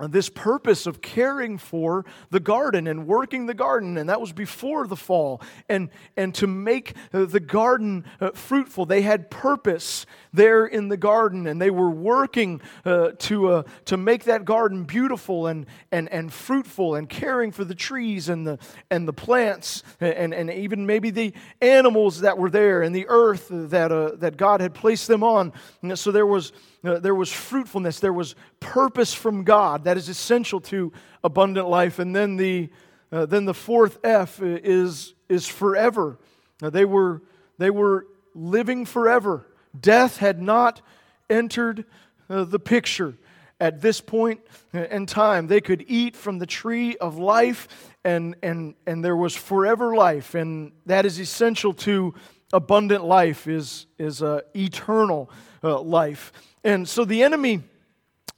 this 0.00 0.28
purpose 0.28 0.86
of 0.86 1.00
caring 1.00 1.56
for 1.56 2.04
the 2.30 2.40
garden 2.40 2.86
and 2.86 3.06
working 3.06 3.46
the 3.46 3.54
garden 3.54 3.96
and 3.96 4.08
that 4.08 4.20
was 4.20 4.32
before 4.32 4.86
the 4.86 4.96
fall. 4.96 5.40
And 5.68 5.88
and 6.16 6.34
to 6.36 6.46
make 6.46 6.94
uh, 7.14 7.24
the 7.24 7.40
garden 7.40 8.04
uh, 8.20 8.32
fruitful 8.32 8.86
they 8.86 9.02
had 9.02 9.30
purpose 9.30 10.04
there 10.34 10.66
in 10.66 10.88
the 10.88 10.98
garden 10.98 11.46
and 11.46 11.60
they 11.60 11.70
were 11.70 11.90
working 11.90 12.60
uh, 12.84 13.12
to 13.20 13.48
uh, 13.48 13.62
to 13.86 13.96
make 13.96 14.24
that 14.24 14.44
garden 14.44 14.84
beautiful 14.84 15.46
and 15.46 15.66
and 15.90 16.12
and 16.12 16.32
fruitful 16.32 16.94
and 16.94 17.08
caring 17.08 17.50
for 17.50 17.64
the 17.64 17.74
trees 17.74 18.28
and 18.28 18.46
the 18.46 18.58
and 18.90 19.08
the 19.08 19.14
plants 19.14 19.82
and 20.00 20.34
and 20.34 20.50
even 20.50 20.84
maybe 20.84 21.10
the 21.10 21.32
animals 21.62 22.20
that 22.20 22.36
were 22.36 22.50
there 22.50 22.82
and 22.82 22.94
the 22.94 23.06
earth 23.08 23.48
that 23.50 23.90
uh, 23.90 24.10
that 24.16 24.36
God 24.36 24.60
had 24.60 24.74
placed 24.74 25.08
them 25.08 25.22
on. 25.22 25.54
So 25.94 26.10
there 26.10 26.26
was 26.26 26.52
there 26.94 27.14
was 27.14 27.32
fruitfulness, 27.32 28.00
there 28.00 28.12
was 28.12 28.34
purpose 28.60 29.12
from 29.12 29.44
God 29.44 29.84
that 29.84 29.96
is 29.96 30.08
essential 30.08 30.60
to 30.62 30.92
abundant 31.24 31.68
life. 31.68 31.98
And 31.98 32.14
then 32.14 32.36
the, 32.36 32.70
uh, 33.10 33.26
then 33.26 33.44
the 33.44 33.54
fourth 33.54 33.98
F 34.04 34.40
is, 34.42 35.14
is 35.28 35.46
forever. 35.46 36.18
Now, 36.62 36.70
they, 36.70 36.84
were, 36.84 37.22
they 37.58 37.70
were 37.70 38.06
living 38.34 38.86
forever. 38.86 39.46
Death 39.78 40.18
had 40.18 40.40
not 40.40 40.80
entered 41.28 41.84
uh, 42.30 42.44
the 42.44 42.58
picture 42.58 43.14
at 43.60 43.80
this 43.80 44.00
point 44.00 44.40
in 44.72 45.06
time. 45.06 45.46
They 45.46 45.60
could 45.60 45.84
eat 45.88 46.16
from 46.16 46.38
the 46.38 46.46
tree 46.46 46.96
of 46.96 47.16
life, 47.16 47.68
and, 48.04 48.36
and, 48.42 48.74
and 48.86 49.04
there 49.04 49.16
was 49.16 49.34
forever 49.34 49.94
life. 49.94 50.34
And 50.34 50.72
that 50.86 51.06
is 51.06 51.18
essential 51.18 51.72
to 51.74 52.14
abundant 52.52 53.04
life, 53.04 53.46
is, 53.46 53.86
is 53.98 54.22
uh, 54.22 54.42
eternal 54.54 55.30
uh, 55.66 55.80
life. 55.80 56.32
And 56.62 56.88
so 56.88 57.04
the 57.04 57.22
enemy, 57.22 57.62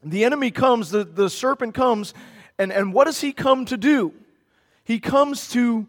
the 0.03 0.25
enemy 0.25 0.51
comes, 0.51 0.91
the, 0.91 1.05
the 1.05 1.29
serpent 1.29 1.75
comes, 1.75 2.15
and, 2.59 2.73
and 2.73 2.93
what 2.93 3.05
does 3.05 3.21
he 3.21 3.33
come 3.33 3.65
to 3.67 3.77
do? 3.77 4.13
He 4.85 4.99
comes 4.99 5.51
to 5.51 5.87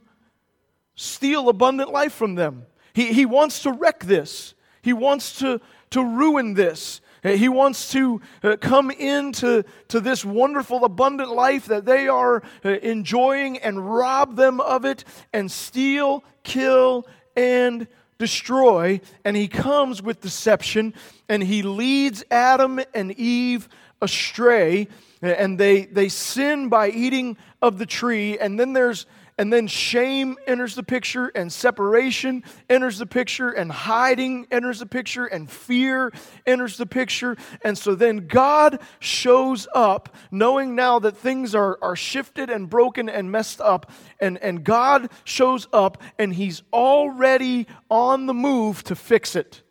steal 0.95 1.47
abundant 1.47 1.91
life 1.91 2.13
from 2.13 2.35
them. 2.35 2.65
He, 2.93 3.13
he 3.13 3.25
wants 3.25 3.61
to 3.63 3.71
wreck 3.71 4.03
this. 4.03 4.53
He 4.81 4.93
wants 4.93 5.39
to, 5.39 5.61
to 5.91 6.03
ruin 6.03 6.53
this. 6.53 7.01
He 7.23 7.49
wants 7.49 7.91
to 7.91 8.21
uh, 8.43 8.55
come 8.61 8.91
into 8.91 9.63
to 9.89 9.99
this 9.99 10.23
wonderful, 10.23 10.85
abundant 10.85 11.29
life 11.31 11.65
that 11.65 11.85
they 11.85 12.07
are 12.07 12.41
uh, 12.63 12.69
enjoying 12.69 13.57
and 13.57 13.93
rob 13.93 14.35
them 14.37 14.61
of 14.61 14.85
it 14.85 15.03
and 15.33 15.51
steal, 15.51 16.23
kill, 16.43 17.05
and 17.35 17.87
destroy, 18.19 19.01
and 19.25 19.35
he 19.35 19.47
comes 19.47 20.03
with 20.03 20.21
deception, 20.21 20.93
and 21.27 21.41
he 21.41 21.63
leads 21.63 22.23
Adam 22.29 22.79
and 22.93 23.11
Eve 23.13 23.67
astray, 24.01 24.87
and 25.21 25.57
they, 25.57 25.85
they 25.85 26.09
sin 26.09 26.69
by 26.69 26.89
eating 26.89 27.37
of 27.61 27.79
the 27.79 27.85
tree, 27.85 28.37
and 28.37 28.59
then 28.59 28.73
there's 28.73 29.05
and 29.39 29.53
then 29.53 29.67
shame 29.67 30.35
enters 30.47 30.75
the 30.75 30.83
picture, 30.83 31.31
and 31.33 31.51
separation 31.51 32.43
enters 32.69 32.97
the 32.97 33.05
picture, 33.05 33.49
and 33.49 33.71
hiding 33.71 34.45
enters 34.51 34.79
the 34.79 34.85
picture, 34.85 35.27
and 35.27 35.49
fear 35.49 36.11
enters 36.45 36.75
the 36.75 36.85
picture. 36.85 37.37
And 37.63 37.77
so 37.77 37.95
then 37.95 38.27
God 38.27 38.81
shows 38.99 39.65
up, 39.73 40.13
knowing 40.29 40.75
now 40.75 40.99
that 40.99 41.15
things 41.15 41.55
are, 41.55 41.79
are 41.81 41.95
shifted 41.95 42.49
and 42.49 42.69
broken 42.69 43.07
and 43.07 43.31
messed 43.31 43.61
up. 43.61 43.89
And, 44.19 44.37
and 44.39 44.65
God 44.65 45.09
shows 45.23 45.69
up, 45.71 46.03
and 46.19 46.33
He's 46.33 46.61
already 46.73 47.65
on 47.89 48.25
the 48.25 48.33
move 48.33 48.83
to 48.83 48.95
fix 48.95 49.37
it 49.37 49.61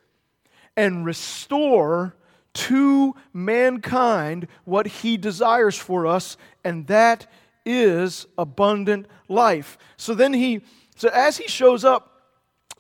and 0.79 1.05
restore 1.05 2.17
to 2.55 3.15
mankind 3.35 4.49
what 4.65 4.87
He 4.87 5.19
desires 5.19 5.77
for 5.77 6.07
us, 6.07 6.39
and 6.65 6.87
that 6.87 7.23
is 7.23 7.29
abundant 8.37 9.07
life. 9.29 9.79
So 9.97 10.15
then 10.15 10.33
he, 10.33 10.63
so 10.97 11.09
as 11.09 11.37
he 11.37 11.47
shows 11.49 11.85
up, 11.85 12.23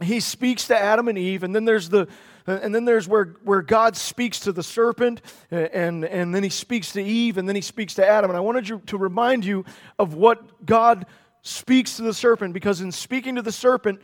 he 0.00 0.20
speaks 0.20 0.68
to 0.68 0.78
Adam 0.78 1.08
and 1.08 1.18
Eve, 1.18 1.42
and 1.42 1.54
then 1.54 1.64
there's 1.64 1.88
the, 1.88 2.08
and 2.46 2.74
then 2.74 2.84
there's 2.84 3.06
where, 3.06 3.36
where 3.44 3.62
God 3.62 3.96
speaks 3.96 4.40
to 4.40 4.52
the 4.52 4.62
serpent, 4.62 5.20
and, 5.50 6.04
and 6.04 6.34
then 6.34 6.42
he 6.42 6.48
speaks 6.48 6.92
to 6.92 7.02
Eve, 7.02 7.36
and 7.36 7.46
then 7.48 7.56
he 7.56 7.62
speaks 7.62 7.94
to 7.94 8.06
Adam. 8.06 8.30
And 8.30 8.36
I 8.36 8.40
wanted 8.40 8.68
you 8.68 8.80
to 8.86 8.96
remind 8.96 9.44
you 9.44 9.64
of 9.98 10.14
what 10.14 10.64
God 10.64 11.06
speaks 11.42 11.96
to 11.96 12.02
the 12.02 12.14
serpent, 12.14 12.54
because 12.54 12.80
in 12.80 12.92
speaking 12.92 13.34
to 13.34 13.42
the 13.42 13.52
serpent, 13.52 14.00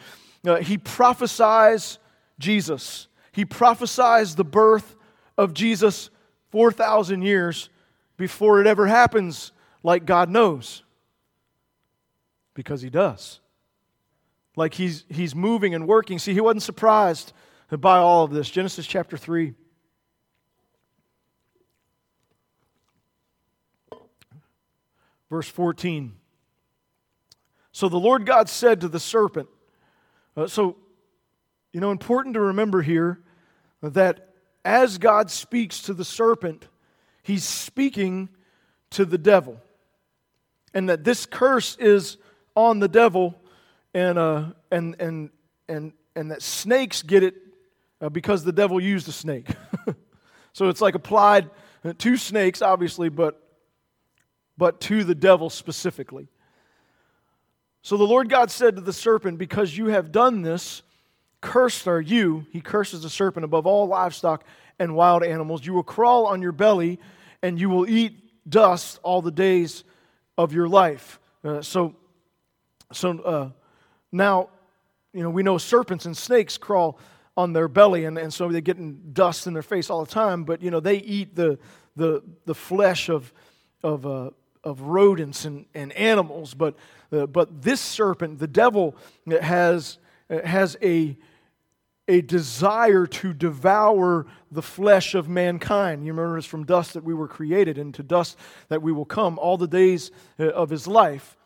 uh, 0.46 0.56
he 0.56 0.76
prophesies 0.76 1.98
Jesus. 2.38 3.08
He 3.32 3.44
prophesies 3.44 4.34
the 4.34 4.44
birth 4.44 4.94
of 5.38 5.54
Jesus 5.54 6.10
4,000 6.50 7.22
years 7.22 7.70
before 8.16 8.60
it 8.60 8.66
ever 8.66 8.86
happens 8.86 9.52
like 9.84 10.06
God 10.06 10.28
knows. 10.28 10.82
Because 12.54 12.82
He 12.82 12.90
does. 12.90 13.38
Like 14.56 14.74
He's, 14.74 15.04
he's 15.08 15.36
moving 15.36 15.74
and 15.76 15.86
working. 15.86 16.18
See, 16.18 16.32
He 16.32 16.40
wasn't 16.40 16.64
surprised 16.64 17.32
by 17.70 17.98
all 17.98 18.24
of 18.24 18.32
this. 18.32 18.50
Genesis 18.50 18.86
chapter 18.86 19.16
3. 19.16 19.54
Verse 25.30 25.48
14. 25.48 26.14
So 27.72 27.88
the 27.88 27.98
Lord 27.98 28.24
God 28.24 28.48
said 28.48 28.80
to 28.82 28.88
the 28.88 29.00
serpent, 29.00 29.48
uh, 30.36 30.46
so, 30.46 30.76
you 31.72 31.80
know, 31.80 31.90
important 31.90 32.34
to 32.34 32.40
remember 32.40 32.82
here 32.82 33.20
that 33.82 34.28
as 34.64 34.98
God 34.98 35.30
speaks 35.30 35.82
to 35.82 35.92
the 35.92 36.04
serpent, 36.04 36.68
he's 37.24 37.42
speaking 37.42 38.28
to 38.90 39.04
the 39.04 39.18
devil 39.18 39.60
and 40.74 40.88
that 40.88 41.04
this 41.04 41.24
curse 41.24 41.76
is 41.78 42.18
on 42.56 42.80
the 42.80 42.88
devil, 42.88 43.40
and, 43.94 44.18
uh, 44.18 44.46
and, 44.70 44.96
and, 44.98 45.30
and, 45.68 45.92
and 46.16 46.30
that 46.32 46.42
snakes 46.42 47.02
get 47.02 47.22
it 47.22 47.36
uh, 48.00 48.08
because 48.08 48.44
the 48.44 48.52
devil 48.52 48.80
used 48.80 49.08
a 49.08 49.12
snake. 49.12 49.48
so 50.52 50.68
it's 50.68 50.80
like 50.80 50.96
applied 50.96 51.48
to 51.98 52.16
snakes, 52.16 52.60
obviously, 52.60 53.08
but, 53.08 53.40
but 54.58 54.80
to 54.82 55.04
the 55.04 55.14
devil 55.14 55.48
specifically. 55.48 56.28
So 57.82 57.96
the 57.96 58.04
Lord 58.04 58.28
God 58.28 58.50
said 58.50 58.76
to 58.76 58.82
the 58.82 58.92
serpent, 58.92 59.38
Because 59.38 59.76
you 59.76 59.86
have 59.86 60.10
done 60.10 60.42
this, 60.42 60.82
cursed 61.40 61.86
are 61.86 62.00
you. 62.00 62.46
He 62.50 62.60
curses 62.60 63.02
the 63.02 63.10
serpent 63.10 63.44
above 63.44 63.66
all 63.66 63.86
livestock 63.86 64.44
and 64.78 64.96
wild 64.96 65.22
animals. 65.22 65.64
You 65.64 65.74
will 65.74 65.82
crawl 65.82 66.26
on 66.26 66.42
your 66.42 66.52
belly, 66.52 66.98
and 67.42 67.60
you 67.60 67.68
will 67.68 67.88
eat 67.88 68.48
dust 68.48 68.98
all 69.02 69.22
the 69.22 69.30
days 69.30 69.84
of 70.36 70.52
your 70.52 70.68
life. 70.68 71.18
Uh, 71.42 71.62
so, 71.62 71.94
so 72.92 73.18
uh, 73.20 73.50
now, 74.12 74.48
you 75.12 75.22
know, 75.22 75.30
we 75.30 75.42
know 75.42 75.58
serpents 75.58 76.06
and 76.06 76.16
snakes 76.16 76.58
crawl 76.58 76.98
on 77.36 77.52
their 77.52 77.68
belly, 77.68 78.04
and, 78.04 78.16
and 78.18 78.32
so 78.32 78.48
they're 78.48 78.60
getting 78.60 79.00
dust 79.12 79.46
in 79.46 79.52
their 79.52 79.62
face 79.62 79.90
all 79.90 80.04
the 80.04 80.10
time. 80.10 80.44
But 80.44 80.62
you 80.62 80.70
know, 80.70 80.80
they 80.80 80.96
eat 80.96 81.34
the 81.34 81.58
the 81.96 82.22
the 82.44 82.54
flesh 82.54 83.08
of 83.08 83.32
of 83.82 84.06
uh, 84.06 84.30
of 84.62 84.80
rodents 84.82 85.44
and, 85.44 85.66
and 85.74 85.92
animals. 85.92 86.54
But 86.54 86.76
uh, 87.12 87.26
but 87.26 87.62
this 87.62 87.80
serpent, 87.80 88.38
the 88.38 88.46
devil, 88.46 88.96
has 89.40 89.98
has 90.28 90.76
a 90.82 91.16
a 92.06 92.20
desire 92.20 93.06
to 93.06 93.32
devour 93.32 94.26
the 94.50 94.62
flesh 94.62 95.14
of 95.14 95.28
mankind. 95.28 96.04
You 96.04 96.12
remember 96.12 96.38
it's 96.38 96.46
from 96.46 96.64
dust 96.64 96.94
that 96.94 97.04
we 97.04 97.14
were 97.14 97.28
created, 97.28 97.78
and 97.78 97.94
to 97.94 98.02
dust 98.02 98.38
that 98.68 98.82
we 98.82 98.92
will 98.92 99.06
come 99.06 99.38
all 99.38 99.56
the 99.56 99.66
days 99.66 100.10
uh, 100.38 100.48
of 100.48 100.70
his 100.70 100.86
life. 100.86 101.36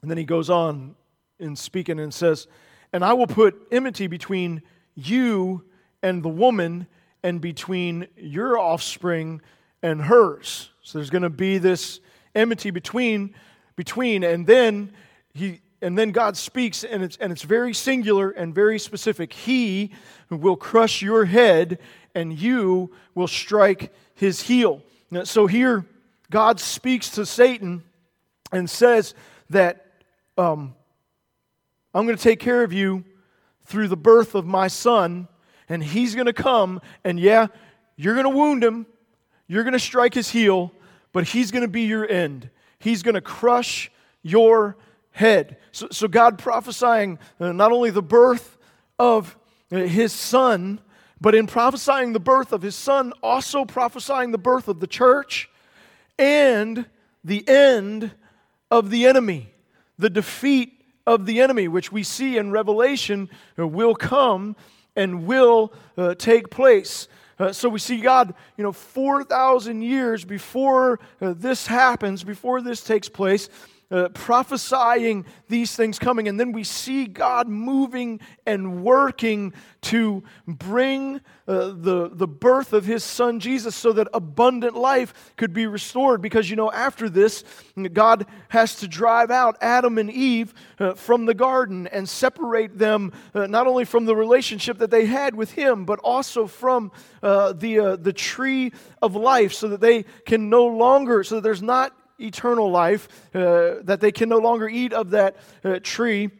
And 0.00 0.10
then 0.10 0.18
he 0.18 0.24
goes 0.24 0.48
on 0.48 0.94
in 1.38 1.56
speaking 1.56 2.00
and 2.00 2.12
says, 2.12 2.46
And 2.92 3.04
I 3.04 3.12
will 3.12 3.26
put 3.26 3.66
enmity 3.70 4.06
between 4.06 4.62
you 4.94 5.64
and 6.02 6.22
the 6.22 6.28
woman, 6.28 6.86
and 7.22 7.40
between 7.40 8.06
your 8.16 8.58
offspring 8.58 9.40
and 9.82 10.02
hers. 10.02 10.70
So 10.82 10.98
there's 10.98 11.10
going 11.10 11.22
to 11.22 11.30
be 11.30 11.58
this 11.58 12.00
enmity 12.34 12.70
between, 12.70 13.34
between, 13.76 14.22
and 14.22 14.46
then 14.46 14.92
he 15.34 15.60
and 15.80 15.96
then 15.96 16.10
God 16.10 16.36
speaks, 16.36 16.84
and 16.84 17.02
it's, 17.02 17.16
and 17.18 17.30
it's 17.32 17.42
very 17.42 17.72
singular 17.72 18.30
and 18.30 18.54
very 18.54 18.78
specific. 18.78 19.32
He 19.32 19.92
will 20.28 20.56
crush 20.56 21.02
your 21.02 21.24
head, 21.24 21.78
and 22.14 22.38
you 22.38 22.90
will 23.14 23.28
strike 23.28 23.92
his 24.14 24.42
heel. 24.42 24.82
Now, 25.10 25.24
so 25.24 25.46
here, 25.46 25.86
God 26.30 26.60
speaks 26.60 27.10
to 27.10 27.24
Satan 27.24 27.82
and 28.52 28.68
says 28.68 29.14
that 29.50 29.86
um, 30.36 30.74
I'm 31.94 32.06
going 32.06 32.16
to 32.16 32.22
take 32.22 32.40
care 32.40 32.62
of 32.62 32.72
you 32.72 33.04
through 33.64 33.88
the 33.88 33.96
birth 33.96 34.34
of 34.34 34.46
my 34.46 34.66
son, 34.66 35.28
and 35.68 35.82
he's 35.82 36.14
going 36.14 36.26
to 36.26 36.32
come, 36.32 36.80
and 37.04 37.20
yeah, 37.20 37.46
you're 37.96 38.14
going 38.14 38.24
to 38.24 38.36
wound 38.36 38.64
him, 38.64 38.86
you're 39.46 39.62
going 39.62 39.72
to 39.72 39.78
strike 39.78 40.14
his 40.14 40.30
heel, 40.30 40.72
but 41.12 41.24
he's 41.24 41.50
going 41.50 41.62
to 41.62 41.68
be 41.68 41.82
your 41.82 42.08
end. 42.08 42.50
He's 42.78 43.02
going 43.02 43.14
to 43.14 43.20
crush 43.20 43.90
your 44.22 44.76
head. 45.18 45.56
So, 45.72 45.88
so 45.90 46.06
God 46.06 46.38
prophesying 46.38 47.18
uh, 47.40 47.50
not 47.50 47.72
only 47.72 47.90
the 47.90 48.02
birth 48.02 48.56
of 49.00 49.36
uh, 49.72 49.78
his 49.78 50.12
son, 50.12 50.80
but 51.20 51.34
in 51.34 51.48
prophesying 51.48 52.12
the 52.12 52.20
birth 52.20 52.52
of 52.52 52.62
his 52.62 52.76
son, 52.76 53.12
also 53.20 53.64
prophesying 53.64 54.30
the 54.30 54.38
birth 54.38 54.68
of 54.68 54.78
the 54.78 54.86
church 54.86 55.50
and 56.18 56.86
the 57.24 57.46
end 57.48 58.12
of 58.70 58.90
the 58.90 59.06
enemy, 59.06 59.52
the 59.98 60.08
defeat 60.08 60.84
of 61.04 61.26
the 61.26 61.40
enemy, 61.40 61.66
which 61.66 61.90
we 61.90 62.04
see 62.04 62.36
in 62.36 62.52
Revelation 62.52 63.28
uh, 63.58 63.66
will 63.66 63.96
come 63.96 64.54
and 64.94 65.26
will 65.26 65.72
uh, 65.96 66.14
take 66.14 66.48
place. 66.48 67.08
Uh, 67.40 67.52
so 67.52 67.68
we 67.68 67.80
see 67.80 68.00
God, 68.00 68.34
you 68.56 68.62
know, 68.62 68.72
4,000 68.72 69.82
years 69.82 70.24
before 70.24 71.00
uh, 71.20 71.34
this 71.36 71.66
happens, 71.66 72.22
before 72.22 72.62
this 72.62 72.84
takes 72.84 73.08
place, 73.08 73.48
uh, 73.90 74.08
prophesying 74.10 75.24
these 75.48 75.74
things 75.74 75.98
coming. 75.98 76.28
And 76.28 76.38
then 76.38 76.52
we 76.52 76.64
see 76.64 77.06
God 77.06 77.48
moving 77.48 78.20
and 78.46 78.82
working 78.82 79.54
to 79.80 80.22
bring 80.46 81.20
uh, 81.46 81.72
the, 81.74 82.10
the 82.12 82.28
birth 82.28 82.72
of 82.72 82.84
his 82.84 83.02
son 83.02 83.40
Jesus 83.40 83.74
so 83.74 83.92
that 83.92 84.08
abundant 84.12 84.76
life 84.76 85.32
could 85.36 85.52
be 85.52 85.66
restored. 85.66 86.20
Because, 86.20 86.50
you 86.50 86.56
know, 86.56 86.70
after 86.70 87.08
this, 87.08 87.44
God 87.92 88.26
has 88.48 88.76
to 88.76 88.88
drive 88.88 89.30
out 89.30 89.56
Adam 89.60 89.98
and 89.98 90.10
Eve 90.10 90.52
uh, 90.78 90.94
from 90.94 91.24
the 91.24 91.34
garden 91.34 91.86
and 91.86 92.08
separate 92.08 92.78
them 92.78 93.12
uh, 93.34 93.46
not 93.46 93.66
only 93.66 93.84
from 93.84 94.04
the 94.04 94.16
relationship 94.16 94.78
that 94.78 94.90
they 94.90 95.06
had 95.06 95.34
with 95.34 95.52
him, 95.52 95.84
but 95.84 95.98
also 96.00 96.46
from 96.46 96.92
uh, 97.22 97.52
the, 97.52 97.78
uh, 97.78 97.96
the 97.96 98.12
tree 98.12 98.72
of 99.00 99.16
life 99.16 99.52
so 99.52 99.68
that 99.68 99.80
they 99.80 100.04
can 100.26 100.50
no 100.50 100.66
longer, 100.66 101.24
so 101.24 101.36
that 101.36 101.42
there's 101.42 101.62
not 101.62 101.94
eternal 102.18 102.70
life, 102.70 103.08
uh, 103.34 103.76
that 103.82 104.00
they 104.00 104.12
can 104.12 104.28
no 104.28 104.38
longer 104.38 104.68
eat 104.68 104.92
of 104.92 105.10
that 105.10 105.36
uh, 105.64 105.78
tree. 105.82 106.30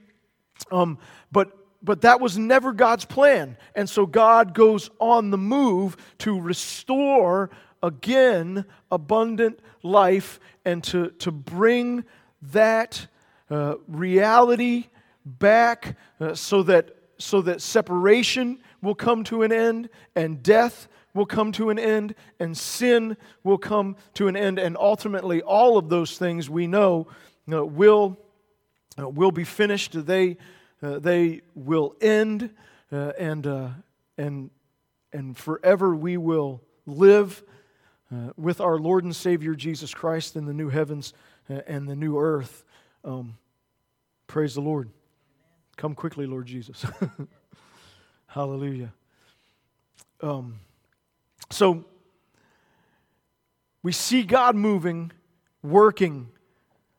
Um, 0.71 0.99
but 1.31 1.53
but 1.83 2.01
that 2.01 2.21
was 2.21 2.37
never 2.37 2.73
God's 2.73 3.05
plan. 3.05 3.57
And 3.75 3.89
so 3.89 4.07
God 4.07 4.55
goes 4.55 4.91
on 4.99 5.31
the 5.31 5.39
move 5.39 5.97
to 6.19 6.41
restore 6.41 7.51
again 7.83 8.65
abundant 8.91 9.61
life 9.83 10.41
and 10.65 10.83
to, 10.85 11.11
to 11.11 11.31
bring 11.31 12.05
that 12.43 13.07
uh, 13.51 13.77
reality 13.87 14.87
back 15.25 15.97
uh, 16.21 16.35
so, 16.35 16.63
that, 16.65 16.97
so 17.19 17.43
that 17.43 17.63
separation 17.63 18.59
will 18.83 18.95
come 18.95 19.25
to 19.25 19.43
an 19.43 19.53
end 19.53 19.89
and 20.17 20.43
death 20.43 20.89
will 21.19 21.27
come 21.27 21.53
to 21.53 21.69
an 21.69 21.79
end 21.79 22.15
and 22.39 22.57
sin 22.57 23.17
will 23.43 23.59
come 23.59 23.97
to 24.15 24.29
an 24.29 24.37
end. 24.37 24.59
And 24.59 24.77
ultimately, 24.79 25.43
all 25.43 25.77
of 25.77 25.89
those 25.89 26.17
things 26.17 26.49
we 26.49 26.67
know 26.67 27.09
uh, 27.53 27.65
will, 27.67 28.17
uh, 28.99 29.09
will 29.09 29.33
be 29.33 29.45
finished. 29.45 30.07
They, 30.07 30.37
uh, 30.81 31.01
they 31.01 31.43
will 31.55 31.97
end, 32.01 32.51
uh, 32.93 33.13
and, 33.19 33.47
uh, 33.47 33.69
and, 34.17 34.51
and 35.13 35.37
forever 35.37 35.95
we 35.95 36.17
will 36.17 36.63
live 36.87 37.43
with 38.39 38.63
our 38.63 38.79
Lord 38.79 39.05
and 39.05 39.15
Savior 39.15 39.55
Jesus 39.55 39.93
Christ 39.93 40.35
in 40.35 40.47
the 40.47 40.55
new 40.55 40.71
heavens 40.71 41.13
and 41.49 41.87
the 41.87 41.95
new 41.95 42.19
earth. 42.19 42.65
Um, 43.05 43.37
praise 44.27 44.55
the 44.55 44.63
Lord. 44.63 44.89
Come 45.77 45.95
quickly, 45.95 46.25
Lord 46.25 46.47
Jesus. 46.47 46.87
Hallelujah. 48.29 48.95
Um, 50.23 50.61
so 51.51 51.85
we 53.83 53.93
see 53.93 54.23
God 54.23 54.55
moving, 54.55 55.13
working 55.63 56.29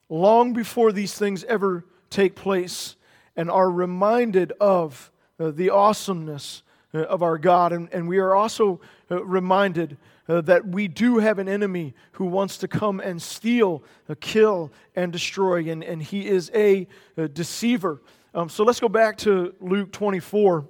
long 0.10 0.54
before 0.54 0.92
these 0.92 1.14
things 1.14 1.44
ever 1.44 1.86
take 2.10 2.36
place, 2.36 2.96
and 3.36 3.50
are 3.50 3.70
reminded 3.70 4.52
of 4.60 5.12
uh, 5.40 5.52
the 5.52 5.70
awesomeness 5.70 6.64
uh, 6.94 7.04
of 7.04 7.22
our 7.22 7.38
God. 7.38 7.72
And, 7.72 8.08
we 8.08 8.18
are 8.18 8.36
also 8.36 8.82
uh, 9.12 9.24
reminded 9.24 9.98
that 10.28 10.68
we 10.68 10.88
do 10.88 11.18
have 11.18 11.40
an 11.40 11.50
enemy 11.50 11.96
who 12.12 12.26
wants 12.26 12.58
to 12.58 12.68
come 12.68 13.00
and 13.00 13.20
steal, 13.20 13.84
kill, 14.20 14.72
and 14.96 15.12
destroy, 15.12 15.72
and, 15.72 16.04
he 16.04 16.28
is 16.28 16.52
a, 16.54 16.88
a 17.18 17.28
deceiver. 17.28 18.00
Um, 18.36 18.48
so 18.48 18.64
let's 18.64 18.80
go 18.80 18.90
back 18.90 19.18
to 19.20 19.56
Luke 19.60 19.92
24. 19.92 20.68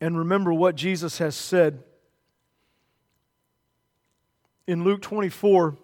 And 0.00 0.18
remember 0.18 0.52
what 0.52 0.76
Jesus 0.76 1.18
has 1.18 1.34
said. 1.34 1.82
In 4.66 4.84
Luke 4.84 5.00
24, 5.02 5.76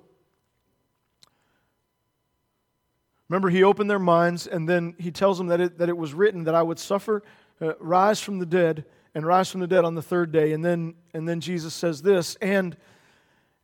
remember, 3.29 3.49
he 3.49 3.63
opened 3.63 3.91
their 3.91 3.99
minds 3.99 4.47
and 4.47 4.69
then 4.69 4.95
he 4.99 5.11
tells 5.11 5.39
them 5.39 5.49
that 5.49 5.61
it, 5.61 5.79
that 5.79 5.89
it 5.89 5.97
was 5.97 6.15
written 6.15 6.45
that 6.45 6.55
I 6.55 6.63
would 6.63 6.79
suffer, 6.79 7.23
uh, 7.61 7.73
rise 7.79 8.21
from 8.21 8.39
the 8.39 8.47
dead, 8.47 8.85
and 9.15 9.25
rise 9.25 9.51
from 9.51 9.61
the 9.61 9.67
dead 9.67 9.85
on 9.85 9.95
the 9.95 10.03
third 10.03 10.33
day. 10.33 10.53
And 10.53 10.65
then, 10.65 10.95
and 11.13 11.29
then 11.29 11.41
Jesus 11.41 11.73
says 11.73 12.03
this, 12.03 12.37
and, 12.41 12.77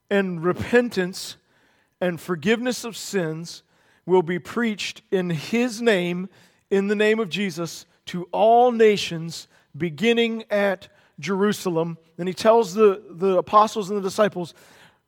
and 0.09 0.43
repentance 0.43 1.37
and 2.01 2.21
forgiveness 2.21 2.85
of 2.85 2.97
sins 2.97 3.63
will 4.07 4.23
be 4.23 4.39
preached 4.39 5.03
in 5.11 5.31
his 5.31 5.83
name, 5.83 6.29
in 6.71 6.89
the 6.89 6.95
name 6.95 7.21
of 7.21 7.29
Jesus, 7.29 7.85
to 8.07 8.25
all 8.33 8.73
nations 8.73 9.49
beginning 9.77 10.45
at 10.51 10.89
Jerusalem. 11.19 11.99
And 12.19 12.29
he 12.29 12.35
tells 12.35 12.75
the, 12.75 13.03
the 13.11 13.39
apostles 13.39 13.91
and 13.91 13.99
the 13.99 14.03
disciples 14.03 14.55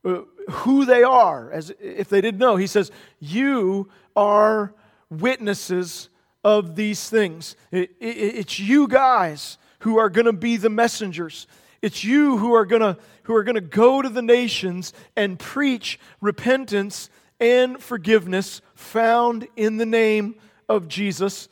uh, 0.04 0.22
who 0.50 0.84
they 0.84 1.02
are, 1.02 1.50
as 1.52 1.72
if 1.80 2.08
they 2.08 2.20
didn't 2.20 2.40
know. 2.40 2.56
He 2.56 2.66
says, 2.66 2.90
You 3.20 3.90
are 4.16 4.74
witnesses 5.10 6.08
of 6.44 6.74
these 6.74 7.08
things. 7.08 7.56
It, 7.70 7.90
it, 8.00 8.16
it's 8.16 8.58
you 8.58 8.88
guys 8.88 9.58
who 9.80 9.98
are 9.98 10.10
going 10.10 10.26
to 10.26 10.32
be 10.32 10.56
the 10.56 10.70
messengers. 10.70 11.46
It's 11.80 12.04
you 12.04 12.38
who 12.38 12.54
are 12.54 12.66
going 12.66 12.82
to 12.82 12.96
who 13.24 13.34
are 13.36 13.44
going 13.44 13.54
to 13.54 13.60
go 13.60 14.02
to 14.02 14.08
the 14.08 14.22
nations 14.22 14.92
and 15.16 15.38
preach 15.38 15.98
repentance 16.20 17.08
and 17.38 17.80
forgiveness 17.80 18.60
found 18.74 19.46
in 19.56 19.76
the 19.76 19.86
name 19.86 20.34
of 20.68 20.88
Jesus. 20.88 21.48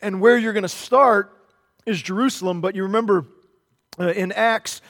And 0.00 0.20
where 0.20 0.38
you're 0.38 0.54
going 0.54 0.62
to 0.62 0.68
start 0.68 1.36
is 1.86 2.00
Jerusalem, 2.00 2.60
but 2.60 2.74
you 2.74 2.84
remember 2.84 3.26
uh, 3.98 4.08
in 4.08 4.32
Acts 4.32 4.80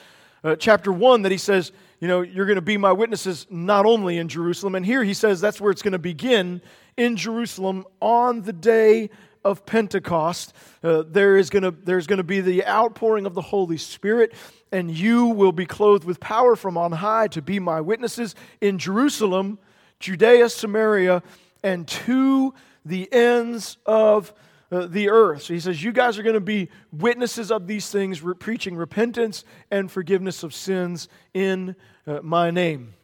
uh, 0.43 0.55
chapter 0.55 0.91
1 0.91 1.23
that 1.23 1.31
he 1.31 1.37
says, 1.37 1.71
you 1.99 2.07
know, 2.07 2.21
you're 2.21 2.45
going 2.45 2.57
to 2.57 2.61
be 2.61 2.77
my 2.77 2.91
witnesses 2.91 3.47
not 3.49 3.85
only 3.85 4.17
in 4.17 4.27
Jerusalem, 4.27 4.75
and 4.75 4.85
here 4.85 5.03
he 5.03 5.13
says 5.13 5.39
that's 5.39 5.61
where 5.61 5.71
it's 5.71 5.81
going 5.81 5.93
to 5.93 5.99
begin 5.99 6.61
in 6.97 7.15
Jerusalem 7.15 7.85
on 8.01 8.41
the 8.41 8.53
day 8.53 9.09
of 9.43 9.65
Pentecost. 9.65 10.53
Uh, 10.83 11.03
there 11.07 11.37
is 11.37 11.49
going 11.49 11.63
to 11.63 11.71
there's 11.71 12.07
going 12.07 12.17
to 12.17 12.23
be 12.23 12.41
the 12.41 12.65
outpouring 12.65 13.25
of 13.25 13.33
the 13.33 13.41
Holy 13.41 13.77
Spirit, 13.77 14.33
and 14.71 14.91
you 14.91 15.27
will 15.27 15.51
be 15.51 15.65
clothed 15.65 16.03
with 16.03 16.19
power 16.19 16.55
from 16.55 16.77
on 16.77 16.91
high 16.91 17.27
to 17.29 17.41
be 17.41 17.59
my 17.59 17.81
witnesses 17.81 18.35
in 18.61 18.77
Jerusalem, 18.77 19.59
Judea, 19.99 20.49
Samaria, 20.49 21.23
and 21.63 21.87
to 21.87 22.53
the 22.85 23.11
ends 23.13 23.77
of 23.85 24.33
uh, 24.73 24.87
the 24.87 25.07
earth. 25.09 25.43
So 25.43 25.53
he 25.53 25.59
says, 25.59 25.83
You 25.83 25.91
guys 25.91 26.17
are 26.17 26.23
going 26.23 26.33
to 26.33 26.41
be 26.41 26.69
witnesses 26.91 27.51
of 27.51 27.67
these 27.67 27.91
things, 27.91 28.23
re- 28.23 28.33
preaching 28.33 28.75
repentance 28.75 29.45
and 29.69 29.91
forgiveness 29.91 30.41
of 30.41 30.53
sins 30.53 31.07
in 31.33 31.75
uh, 32.07 32.21
my 32.23 32.49
name. 32.49 32.95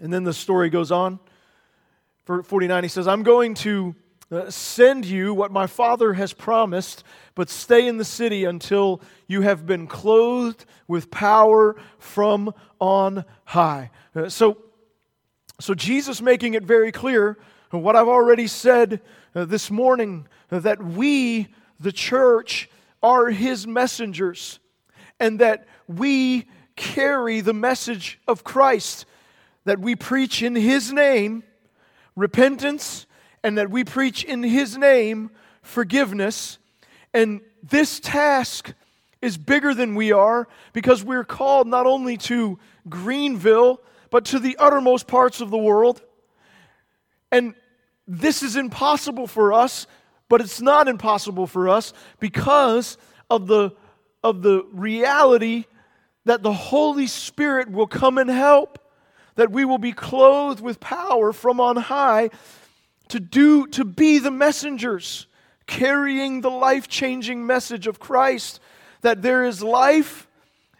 And 0.00 0.12
then 0.12 0.22
the 0.22 0.32
story 0.32 0.70
goes 0.70 0.92
on. 0.92 1.18
For 2.22 2.44
49, 2.44 2.84
he 2.84 2.88
says, 2.88 3.08
I'm 3.08 3.24
going 3.24 3.54
to 3.54 3.96
uh, 4.30 4.48
send 4.50 5.04
you 5.04 5.34
what 5.34 5.50
my 5.50 5.66
father 5.66 6.12
has 6.12 6.32
promised, 6.32 7.02
but 7.34 7.50
stay 7.50 7.88
in 7.88 7.96
the 7.96 8.04
city 8.04 8.44
until 8.44 9.02
you 9.26 9.40
have 9.42 9.66
been 9.66 9.88
clothed 9.88 10.64
with 10.86 11.10
power 11.10 11.74
from 11.98 12.54
on 12.78 13.24
high. 13.44 13.90
Uh, 14.14 14.28
so, 14.28 14.58
so 15.60 15.74
Jesus 15.74 16.22
making 16.22 16.54
it 16.54 16.62
very 16.62 16.92
clear 16.92 17.36
what 17.70 17.96
I've 17.96 18.08
already 18.08 18.46
said 18.46 19.00
Uh, 19.34 19.44
this 19.44 19.68
morning 19.68 20.28
uh, 20.52 20.60
that 20.60 20.80
we, 20.80 21.48
the 21.80 21.90
church, 21.90 22.70
are 23.02 23.30
his 23.30 23.66
messengers 23.66 24.60
and 25.18 25.40
that 25.40 25.66
we 25.88 26.46
carry 26.76 27.40
the 27.40 27.52
message 27.52 28.20
of 28.28 28.44
Christ, 28.44 29.06
that 29.64 29.80
we 29.80 29.96
preach 29.96 30.40
in 30.40 30.54
his 30.54 30.92
name 30.92 31.42
repentance, 32.14 33.06
and 33.42 33.58
that 33.58 33.70
we 33.70 33.82
preach 33.82 34.22
in 34.22 34.44
his 34.44 34.78
name 34.78 35.30
forgiveness. 35.62 36.58
And 37.12 37.40
this 37.60 37.98
task 37.98 38.72
is 39.20 39.36
bigger 39.36 39.74
than 39.74 39.96
we 39.96 40.12
are 40.12 40.46
because 40.72 41.02
we're 41.02 41.24
called 41.24 41.66
not 41.66 41.86
only 41.86 42.16
to 42.18 42.60
Greenville, 42.88 43.80
but 44.10 44.26
to 44.26 44.38
the 44.38 44.56
uttermost 44.58 45.08
parts 45.08 45.40
of 45.40 45.50
the 45.50 45.58
world. 45.58 46.02
And 47.32 47.54
this 48.06 48.42
is 48.42 48.56
impossible 48.56 49.26
for 49.26 49.52
us, 49.52 49.86
but 50.28 50.40
it's 50.40 50.60
not 50.60 50.88
impossible 50.88 51.46
for 51.46 51.68
us 51.68 51.92
because 52.20 52.96
of 53.30 53.46
the, 53.46 53.70
of 54.22 54.42
the 54.42 54.64
reality 54.72 55.64
that 56.24 56.42
the 56.42 56.52
Holy 56.52 57.06
Spirit 57.06 57.70
will 57.70 57.86
come 57.86 58.18
and 58.18 58.30
help, 58.30 58.78
that 59.36 59.50
we 59.50 59.64
will 59.64 59.78
be 59.78 59.92
clothed 59.92 60.60
with 60.60 60.80
power 60.80 61.32
from 61.32 61.60
on 61.60 61.76
high 61.76 62.30
to 63.08 63.20
do 63.20 63.66
to 63.68 63.84
be 63.84 64.18
the 64.18 64.30
messengers 64.30 65.26
carrying 65.66 66.40
the 66.40 66.50
life-changing 66.50 67.46
message 67.46 67.86
of 67.86 67.98
Christ 67.98 68.60
that 69.02 69.22
there 69.22 69.44
is 69.44 69.62
life 69.62 70.26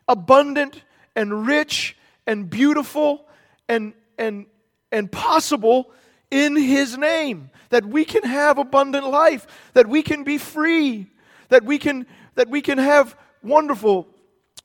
abundant 0.09 0.83
and 1.15 1.47
rich 1.47 1.97
and 2.27 2.49
beautiful 2.49 3.27
and 3.69 3.95
and 4.19 4.47
and 4.91 5.11
possible 5.11 5.91
in 6.35 6.57
his 6.57 6.99
name 6.99 7.51
that 7.71 7.85
we 7.85 8.05
can 8.05 8.23
have 8.25 8.59
abundant 8.59 9.07
life 9.09 9.47
that 9.75 9.89
we 9.89 10.03
can 10.03 10.25
be 10.25 10.39
free 10.39 11.07
that 11.49 11.65
we 11.65 11.79
can 11.79 12.07
that 12.35 12.49
we 12.49 12.61
can 12.61 12.79
have 12.79 13.17
wonderful 13.43 14.09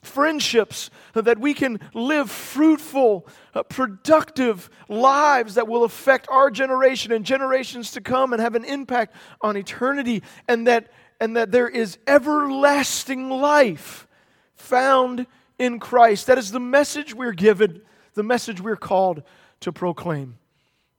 friendships, 0.02 0.90
that 1.14 1.40
we 1.40 1.54
can 1.54 1.80
live 1.94 2.32
fruitful, 2.32 3.28
uh, 3.54 3.64
productive 3.64 4.70
lives 4.88 5.56
that 5.56 5.68
will 5.68 5.84
affect 5.84 6.28
our 6.30 6.50
generation 6.50 7.12
and 7.12 7.26
generations 7.26 7.92
to 7.92 8.02
come 8.02 8.32
and 8.32 8.42
have 8.42 8.56
an 8.56 8.64
impact 8.64 9.16
on 9.42 9.58
eternity, 9.58 10.24
and 10.48 10.68
that, 10.68 10.92
and 11.20 11.36
that 11.36 11.52
there 11.52 11.68
is 11.68 11.98
everlasting 12.08 13.30
life 13.30 14.08
found 14.56 15.26
in 15.58 15.80
Christ. 15.80 16.28
That 16.28 16.38
is 16.38 16.52
the 16.52 16.60
message 16.60 17.14
we're 17.14 17.34
given, 17.34 17.82
the 18.14 18.24
message 18.24 18.62
we're 18.62 18.78
called 18.78 19.24
to 19.60 19.74
proclaim. 19.74 20.39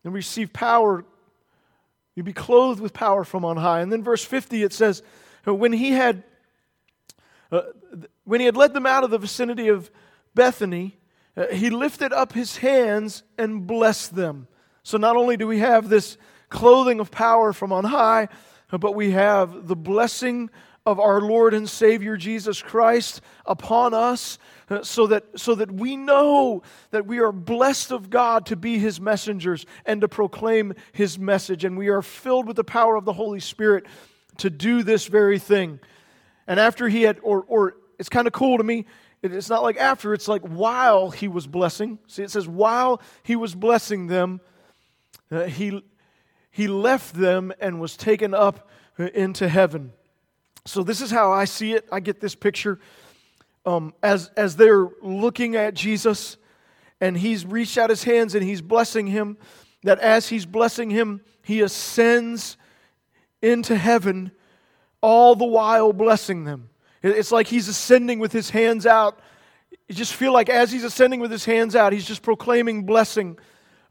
And 0.04 0.14
receive 0.14 0.52
power, 0.52 1.04
you 2.14 2.22
be 2.22 2.32
clothed 2.32 2.80
with 2.80 2.92
power 2.92 3.24
from 3.24 3.44
on 3.44 3.56
high. 3.56 3.80
And 3.80 3.92
then 3.92 4.02
verse 4.02 4.24
50 4.24 4.62
it 4.62 4.72
says, 4.72 5.02
When 5.44 5.72
he 5.72 5.92
had 5.92 6.22
uh, 7.52 7.62
when 8.24 8.40
he 8.40 8.46
had 8.46 8.56
led 8.56 8.72
them 8.74 8.86
out 8.86 9.02
of 9.02 9.10
the 9.10 9.18
vicinity 9.18 9.68
of 9.68 9.90
Bethany, 10.34 10.96
uh, 11.36 11.48
he 11.48 11.70
lifted 11.70 12.12
up 12.12 12.32
his 12.32 12.58
hands 12.58 13.24
and 13.36 13.66
blessed 13.66 14.14
them. 14.14 14.46
So 14.82 14.98
not 14.98 15.16
only 15.16 15.36
do 15.36 15.46
we 15.46 15.58
have 15.58 15.88
this 15.88 16.16
clothing 16.48 17.00
of 17.00 17.10
power 17.10 17.52
from 17.52 17.72
on 17.72 17.84
high, 17.84 18.28
but 18.70 18.94
we 18.94 19.10
have 19.12 19.66
the 19.66 19.76
blessing 19.76 20.50
of 20.86 20.98
our 20.98 21.20
Lord 21.20 21.52
and 21.52 21.68
Savior 21.68 22.16
Jesus 22.16 22.62
Christ 22.62 23.20
upon 23.44 23.92
us 23.92 24.38
uh, 24.70 24.82
so 24.82 25.06
that, 25.08 25.24
so 25.38 25.54
that 25.54 25.70
we 25.70 25.96
know 25.96 26.62
that 26.90 27.06
we 27.06 27.18
are 27.18 27.32
blessed 27.32 27.90
of 27.90 28.08
God 28.08 28.46
to 28.46 28.56
be 28.56 28.78
His 28.78 29.00
messengers 29.00 29.66
and 29.84 30.00
to 30.00 30.08
proclaim 30.08 30.74
His 30.92 31.18
message. 31.18 31.64
And 31.64 31.76
we 31.76 31.88
are 31.88 32.02
filled 32.02 32.46
with 32.46 32.56
the 32.56 32.64
power 32.64 32.96
of 32.96 33.04
the 33.04 33.12
Holy 33.12 33.40
Spirit 33.40 33.86
to 34.38 34.48
do 34.48 34.82
this 34.82 35.06
very 35.06 35.38
thing. 35.38 35.80
And 36.46 36.58
after 36.58 36.88
he 36.88 37.02
had, 37.02 37.18
or, 37.22 37.44
or 37.46 37.74
it's 37.98 38.08
kind 38.08 38.26
of 38.26 38.32
cool 38.32 38.58
to 38.58 38.64
me, 38.64 38.86
it's 39.22 39.50
not 39.50 39.62
like 39.62 39.76
after, 39.76 40.14
it's 40.14 40.28
like 40.28 40.42
while 40.42 41.10
he 41.10 41.28
was 41.28 41.46
blessing. 41.46 41.98
See, 42.06 42.22
it 42.22 42.30
says 42.30 42.48
while 42.48 43.02
he 43.22 43.36
was 43.36 43.54
blessing 43.54 44.06
them, 44.06 44.40
uh, 45.30 45.44
he, 45.44 45.84
he 46.50 46.68
left 46.68 47.14
them 47.14 47.52
and 47.60 47.80
was 47.80 47.96
taken 47.96 48.32
up 48.32 48.70
uh, 48.98 49.04
into 49.14 49.48
heaven. 49.48 49.92
So 50.70 50.84
this 50.84 51.00
is 51.00 51.10
how 51.10 51.32
I 51.32 51.46
see 51.46 51.72
it. 51.72 51.88
I 51.90 51.98
get 51.98 52.20
this 52.20 52.36
picture 52.36 52.78
um, 53.66 53.92
as, 54.04 54.30
as 54.36 54.54
they're 54.54 54.88
looking 55.02 55.56
at 55.56 55.74
Jesus 55.74 56.36
and 57.00 57.16
he's 57.16 57.44
reached 57.44 57.76
out 57.76 57.90
his 57.90 58.04
hands 58.04 58.36
and 58.36 58.44
he's 58.44 58.62
blessing 58.62 59.08
him, 59.08 59.36
that 59.82 59.98
as 59.98 60.28
he's 60.28 60.46
blessing 60.46 60.88
him, 60.88 61.22
he 61.42 61.60
ascends 61.62 62.56
into 63.42 63.74
heaven 63.74 64.30
all 65.00 65.34
the 65.34 65.44
while 65.44 65.92
blessing 65.92 66.44
them. 66.44 66.70
It's 67.02 67.32
like 67.32 67.48
he's 67.48 67.66
ascending 67.66 68.20
with 68.20 68.30
his 68.30 68.50
hands 68.50 68.86
out. 68.86 69.18
You 69.88 69.96
just 69.96 70.14
feel 70.14 70.32
like 70.32 70.48
as 70.48 70.70
he's 70.70 70.84
ascending 70.84 71.18
with 71.18 71.32
his 71.32 71.44
hands 71.44 71.74
out, 71.74 71.92
he's 71.92 72.06
just 72.06 72.22
proclaiming 72.22 72.86
blessing 72.86 73.40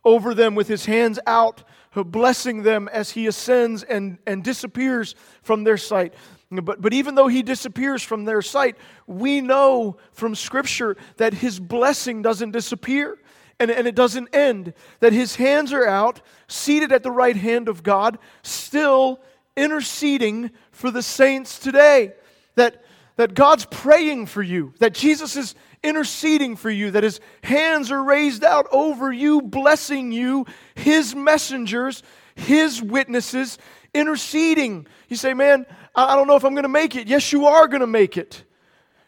over 0.06 0.34
them 0.34 0.56
with 0.56 0.70
his 0.70 0.86
hands 0.86 1.20
out, 1.28 1.62
blessing 1.94 2.64
them 2.64 2.88
as 2.88 3.10
he 3.10 3.28
ascends 3.28 3.84
and, 3.84 4.18
and 4.26 4.46
disappears 4.46 5.16
from 5.42 5.66
their 5.66 5.76
sight. 5.76 6.14
But, 6.52 6.82
but 6.82 6.94
even 6.94 7.16
though 7.16 7.28
he 7.28 7.44
disappears 7.44 8.02
from 8.02 8.26
their 8.26 8.42
sight, 8.42 8.76
we 9.06 9.40
know 9.40 9.98
from 10.12 10.34
Scripture 10.34 10.98
that 11.18 11.34
his 11.34 11.60
blessing 11.60 12.22
doesn't 12.22 12.52
disappear 12.52 13.20
and, 13.60 13.70
and 13.70 13.88
it 13.88 13.96
doesn't 13.96 14.34
end. 14.34 14.74
That 15.00 15.14
his 15.14 15.36
hands 15.36 15.74
are 15.74 15.88
out, 15.88 16.22
seated 16.48 16.92
at 16.92 17.04
the 17.04 17.12
right 17.12 17.36
hand 17.36 17.68
of 17.68 17.84
God, 17.84 18.18
still 18.42 19.20
interceding 19.56 20.52
for 20.72 20.90
the 20.90 21.04
saints 21.04 21.60
today. 21.60 22.14
That, 22.56 22.84
that 23.18 23.36
God's 23.36 23.66
praying 23.66 24.26
for 24.28 24.42
you, 24.42 24.74
that 24.80 24.94
Jesus 24.94 25.36
is 25.36 25.54
interceding 25.84 26.56
for 26.56 26.70
you, 26.70 26.92
that 26.92 27.04
his 27.04 27.20
hands 27.44 27.92
are 27.92 28.04
raised 28.04 28.44
out 28.44 28.68
over 28.72 29.12
you, 29.12 29.42
blessing 29.42 30.12
you, 30.12 30.46
his 30.74 31.16
messengers, 31.16 32.02
his 32.36 32.82
witnesses, 32.82 33.58
interceding. 33.94 34.88
You 35.08 35.16
say, 35.16 35.34
Man, 35.34 35.66
I 36.08 36.16
don't 36.16 36.28
know 36.28 36.36
if 36.36 36.44
I'm 36.44 36.54
going 36.54 36.64
to 36.64 36.70
make 36.70 36.96
it. 36.96 37.08
Yes, 37.08 37.32
you 37.32 37.46
are 37.48 37.68
going 37.68 37.82
to 37.82 37.88
make 37.88 38.18
it. 38.18 38.44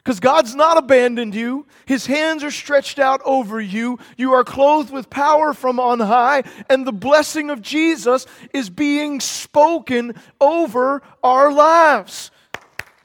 Because 0.03 0.19
God's 0.19 0.55
not 0.55 0.77
abandoned 0.77 1.35
you. 1.35 1.67
His 1.85 2.07
hands 2.07 2.43
are 2.43 2.49
stretched 2.49 2.97
out 2.97 3.21
over 3.23 3.61
you. 3.61 3.99
You 4.17 4.33
are 4.33 4.43
clothed 4.43 4.91
with 4.91 5.11
power 5.11 5.53
from 5.53 5.79
on 5.79 5.99
high, 5.99 6.43
and 6.69 6.87
the 6.87 6.91
blessing 6.91 7.51
of 7.51 7.61
Jesus 7.61 8.25
is 8.51 8.69
being 8.69 9.19
spoken 9.19 10.15
over 10.39 11.03
our 11.23 11.53
lives. 11.53 12.31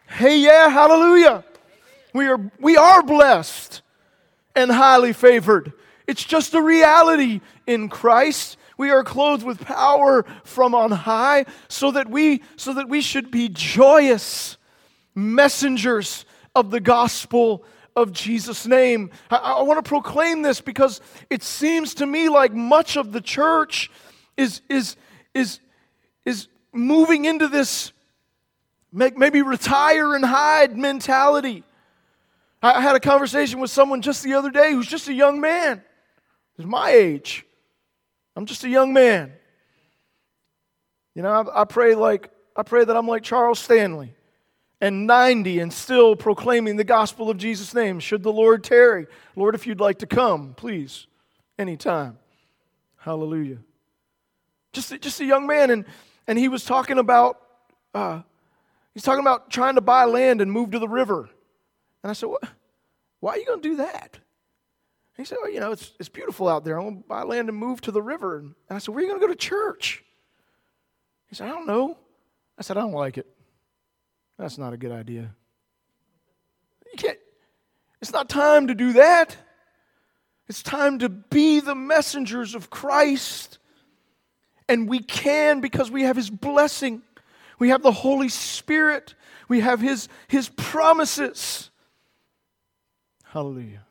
Hey, 0.07 0.39
yeah, 0.39 0.71
hallelujah. 0.71 1.45
We 2.15 2.29
are, 2.29 2.51
we 2.59 2.79
are 2.79 3.03
blessed 3.03 3.83
and 4.55 4.71
highly 4.71 5.13
favored. 5.13 5.75
It's 6.07 6.25
just 6.25 6.55
a 6.55 6.63
reality 6.63 7.43
in 7.67 7.91
Christ. 7.91 8.57
We 8.77 8.91
are 8.91 9.03
clothed 9.03 9.45
with 9.45 9.61
power 9.61 10.25
from 10.45 10.75
on 10.75 10.91
high 10.91 11.47
so 11.69 11.91
that 11.93 12.09
we, 12.09 12.43
so 12.57 12.75
that 12.75 12.89
we 12.89 13.01
should 13.01 13.31
be 13.31 13.49
joyous 13.49 14.57
messengers 15.15 16.25
of 16.55 16.71
the 16.71 16.81
gospel 16.81 17.65
of 17.95 18.13
Jesus' 18.13 18.67
name. 18.67 19.11
I, 19.31 19.37
I 19.37 19.63
want 19.63 19.83
to 19.83 19.89
proclaim 19.89 20.43
this 20.43 20.61
because 20.61 21.01
it 21.31 21.43
seems 21.43 21.95
to 21.95 22.07
me 22.07 22.29
like 22.29 22.53
much 22.53 22.97
of 22.97 23.13
the 23.13 23.23
church 23.23 23.91
is, 24.37 24.61
is, 24.69 24.97
is, 25.33 25.61
is 26.27 26.49
moving 26.73 27.25
into 27.25 27.49
this 27.49 27.93
maybe 28.93 29.43
retire 29.43 30.15
and 30.15 30.25
hide 30.25 30.77
mentality. 30.77 31.65
I 32.63 32.81
had 32.81 32.97
a 32.97 33.01
conversation 33.01 33.61
with 33.61 33.71
someone 33.71 34.03
just 34.03 34.23
the 34.23 34.35
other 34.35 34.51
day 34.51 34.73
who's 34.73 34.87
just 34.87 35.09
a 35.09 35.15
young 35.15 35.41
man. 35.41 35.83
He's 36.57 36.67
my 36.67 36.91
age. 36.91 37.46
I'm 38.37 38.47
just 38.47 38.63
a 38.65 38.69
young 38.69 38.93
man. 38.93 39.33
You 41.15 41.23
know, 41.23 41.31
I, 41.31 41.63
I 41.63 41.65
pray 41.65 41.95
like 41.95 42.31
I 42.55 42.63
pray 42.63 42.85
that 42.85 42.97
I'm 42.97 43.09
like 43.09 43.23
Charles 43.23 43.59
Stanley 43.59 44.15
and 44.81 45.07
90 45.07 45.61
and 45.61 45.73
still 45.73 46.17
proclaiming 46.17 46.77
the 46.77 46.85
gospel 46.85 47.31
of 47.31 47.39
Jesus' 47.39 47.75
name. 47.75 48.01
Should 48.01 48.23
the 48.23 48.33
Lord 48.33 48.63
tarry, 48.63 49.07
Lord, 49.35 49.55
if 49.55 49.67
you'd 49.67 49.81
like 49.81 49.99
to 49.99 50.07
come, 50.07 50.55
please, 50.55 51.07
anytime. 51.59 52.19
Hallelujah. 52.97 53.59
Just, 54.73 55.01
just 55.01 55.21
a 55.21 55.25
young 55.25 55.47
man, 55.47 55.71
and, 55.71 55.85
and 56.27 56.39
he 56.39 56.49
was 56.49 56.65
talking 56.65 56.99
about, 56.99 57.41
uh, 57.95 58.21
he's 58.93 59.03
talking 59.03 59.21
about 59.21 59.51
trying 59.51 59.77
to 59.77 59.81
buy 59.81 60.05
land 60.05 60.41
and 60.41 60.53
move 60.53 60.73
to 60.73 60.79
the 60.79 60.89
river. 60.89 61.31
And 62.03 62.11
I 62.11 62.13
said, 62.13 62.29
what? 62.29 62.45
why 63.21 63.33
are 63.33 63.39
you 63.39 63.47
going 63.47 63.63
to 63.63 63.69
do 63.69 63.77
that? 63.77 64.19
He 65.17 65.25
said, 65.25 65.39
well, 65.41 65.51
you 65.51 65.61
know, 65.61 65.73
it's, 65.73 65.93
it's 65.99 66.09
beautiful 66.11 66.47
out 66.47 66.65
there. 66.65 66.79
I'm 66.79 66.85
going 66.85 67.03
to 67.03 67.09
buy 67.09 67.23
land 67.23 67.49
and 67.49 67.57
move 67.57 67.81
to 67.83 67.91
the 67.91 68.03
river. 68.03 68.39
And 68.39 68.55
I 68.69 68.79
said, 68.79 68.95
where 68.95 68.99
are 68.99 69.07
you 69.07 69.09
going 69.09 69.21
to 69.21 69.27
go 69.27 69.33
to 69.33 69.39
church? 69.39 70.05
He 71.29 71.35
said, 71.35 71.49
I 71.49 71.53
don't 71.53 71.67
know. 71.67 71.97
I 72.59 72.63
said, 72.63 72.77
I 72.77 72.81
don't 72.81 72.93
like 72.93 73.17
it. 73.19 73.27
That's 74.39 74.59
not 74.59 74.75
a 74.75 74.77
good 74.77 74.93
idea. 74.93 75.35
You 76.93 76.99
can't, 76.99 77.19
it's 78.03 78.13
not 78.13 78.29
time 78.29 78.67
to 78.67 78.75
do 78.75 78.93
that. 78.95 79.37
It's 80.49 80.63
time 80.63 80.99
to 80.99 81.09
be 81.09 81.61
the 81.61 81.75
messengers 81.75 82.55
of 82.55 82.69
Christ. 82.71 83.59
And 84.69 84.89
we 84.89 85.01
can 85.01 85.61
because 85.61 85.91
we 85.91 86.03
have 86.03 86.17
His 86.17 86.29
blessing. 86.29 87.03
We 87.59 87.71
have 87.71 87.83
the 87.83 87.93
Holy 87.93 88.29
Spirit. 88.29 89.15
We 89.49 89.61
have 89.61 89.81
His, 89.81 90.09
His 90.29 90.51
promises. 90.51 91.71
Hallelujah. 93.25 93.86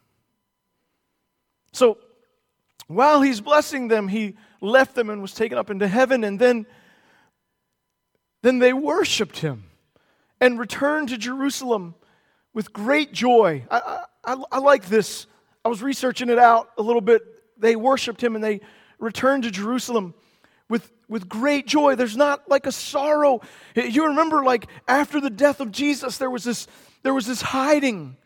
So 1.76 1.98
while 2.88 3.22
He's 3.22 3.42
blessing 3.42 3.88
them, 3.88 4.08
He 4.08 4.38
left 4.62 4.96
them 4.96 5.10
and 5.10 5.22
was 5.22 5.34
taken 5.34 5.58
up 5.58 5.70
into 5.70 5.88
heaven, 5.88 6.24
and 6.24 6.40
then, 6.40 6.66
then 8.42 8.60
they 8.60 8.74
worshiped 8.74 9.40
Him 9.40 9.66
and 10.40 10.60
returned 10.60 11.10
to 11.10 11.18
Jerusalem 11.18 11.96
with 12.54 12.74
great 12.74 13.12
joy. 13.12 13.66
I, 13.70 14.04
I, 14.24 14.44
I 14.52 14.60
like 14.60 14.88
this. 14.88 15.28
I 15.64 15.70
was 15.70 15.82
researching 15.82 16.30
it 16.30 16.40
out 16.40 16.70
a 16.78 16.82
little 16.82 17.02
bit. 17.02 17.22
They 17.58 17.76
worshiped 17.76 18.22
him 18.22 18.36
and 18.36 18.44
they 18.44 18.62
returned 19.00 19.44
to 19.44 19.52
Jerusalem 19.52 20.14
with, 20.70 20.92
with 21.08 21.28
great 21.28 21.68
joy. 21.68 21.96
There's 21.96 22.18
not 22.18 22.50
like 22.50 22.66
a 22.66 22.72
sorrow. 22.72 23.42
You 23.76 24.08
remember, 24.08 24.44
like 24.44 24.68
after 24.88 25.20
the 25.20 25.30
death 25.30 25.60
of 25.60 25.72
Jesus, 25.72 26.18
there 26.18 26.30
was 26.30 26.44
this, 26.44 26.68
there 27.04 27.14
was 27.14 27.28
this 27.28 27.42
hiding 27.42 28.18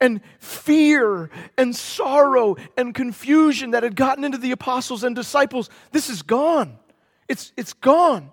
and 0.00 0.20
fear 0.38 1.30
and 1.56 1.74
sorrow 1.74 2.56
and 2.76 2.94
confusion 2.94 3.70
that 3.70 3.82
had 3.82 3.96
gotten 3.96 4.24
into 4.24 4.38
the 4.38 4.52
apostles 4.52 5.04
and 5.04 5.14
disciples. 5.16 5.70
This 5.92 6.08
is 6.08 6.22
gone. 6.22 6.78
It's, 7.28 7.52
it's 7.56 7.72
gone. 7.72 8.30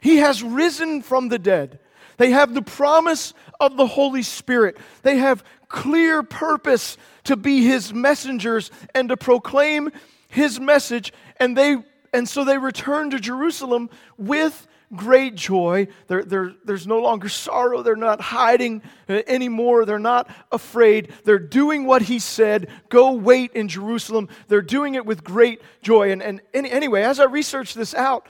He 0.00 0.16
has 0.18 0.42
risen 0.42 1.02
from 1.02 1.28
the 1.28 1.38
dead. 1.38 1.78
They 2.16 2.30
have 2.30 2.54
the 2.54 2.62
promise 2.62 3.34
of 3.58 3.76
the 3.76 3.86
Holy 3.86 4.22
Spirit. 4.22 4.76
They 5.02 5.18
have 5.18 5.44
clear 5.68 6.22
purpose 6.22 6.96
to 7.24 7.36
be 7.36 7.64
His 7.64 7.92
messengers 7.92 8.70
and 8.94 9.08
to 9.08 9.16
proclaim 9.16 9.90
His 10.28 10.60
message. 10.60 11.12
And, 11.38 11.56
they, 11.56 11.78
and 12.12 12.28
so 12.28 12.44
they 12.44 12.58
return 12.58 13.10
to 13.10 13.18
Jerusalem 13.18 13.90
with 14.16 14.66
great 14.94 15.34
joy. 15.34 15.88
there's 16.08 16.86
no 16.86 17.00
longer 17.00 17.28
sorrow. 17.28 17.82
They're 17.82 17.96
not 17.96 18.20
hiding 18.20 18.82
uh, 19.08 19.22
anymore. 19.26 19.84
They're 19.84 19.98
not 19.98 20.30
afraid. 20.52 21.12
They're 21.24 21.38
doing 21.38 21.84
what 21.86 22.02
he 22.02 22.18
said 22.18 22.68
go 22.88 23.12
wait 23.12 23.52
in 23.52 23.68
Jerusalem. 23.68 24.28
They're 24.48 24.62
doing 24.62 24.94
it 24.94 25.06
with 25.06 25.24
great 25.24 25.60
joy. 25.82 26.12
And, 26.12 26.22
and 26.22 26.40
anyway, 26.54 27.02
as 27.02 27.20
I 27.20 27.24
researched 27.24 27.74
this 27.74 27.94
out, 27.94 28.26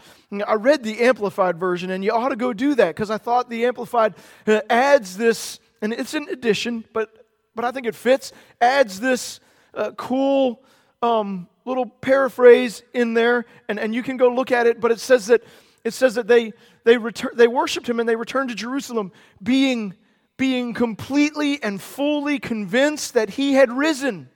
I 0.47 0.55
read 0.55 0.83
the 0.83 1.01
Amplified 1.01 1.59
version, 1.59 1.91
and 1.91 2.03
you 2.03 2.13
ought 2.13 2.31
to 2.31 2.37
go 2.37 2.53
do 2.53 2.75
that 2.75 2.89
because 2.89 3.11
I 3.11 3.19
thought 3.19 3.49
the 3.49 3.67
Amplified 3.67 4.15
uh, 4.47 4.61
adds 4.69 5.17
this, 5.17 5.61
and 5.81 5.93
it's 5.93 6.15
an 6.15 6.29
addition, 6.31 6.85
but, 6.93 7.27
but 7.55 7.65
I 7.65 7.71
think 7.71 7.87
it 7.87 7.95
fits, 7.95 8.33
adds 8.61 9.01
this 9.01 9.41
uh, 9.75 9.93
cool 9.93 10.63
um, 11.03 11.49
little 11.65 11.87
paraphrase 11.87 12.83
in 12.93 13.15
there, 13.15 13.45
and, 13.69 13.79
and 13.79 13.95
you 13.95 14.03
can 14.03 14.17
go 14.17 14.29
look 14.29 14.53
at 14.53 14.67
it, 14.67 14.81
but 14.81 14.91
it 14.91 15.01
says 15.01 15.27
that 15.27 15.43
it 15.85 15.93
says 15.93 16.15
that 16.15 16.27
they, 16.27 16.53
they, 16.85 16.97
retur- 16.97 17.35
they 17.35 17.47
worshiped 17.47 17.89
him 17.89 18.01
and 18.01 18.09
they 18.09 18.17
returned 18.17 18.49
to 18.49 18.55
Jerusalem 18.55 19.13
being, 19.43 19.95
being 20.37 20.73
completely 20.73 21.63
and 21.63 21.81
fully 21.81 22.39
convinced 22.39 23.15
that 23.15 23.31
he 23.31 23.53
had 23.53 23.71
risen. 23.71 24.29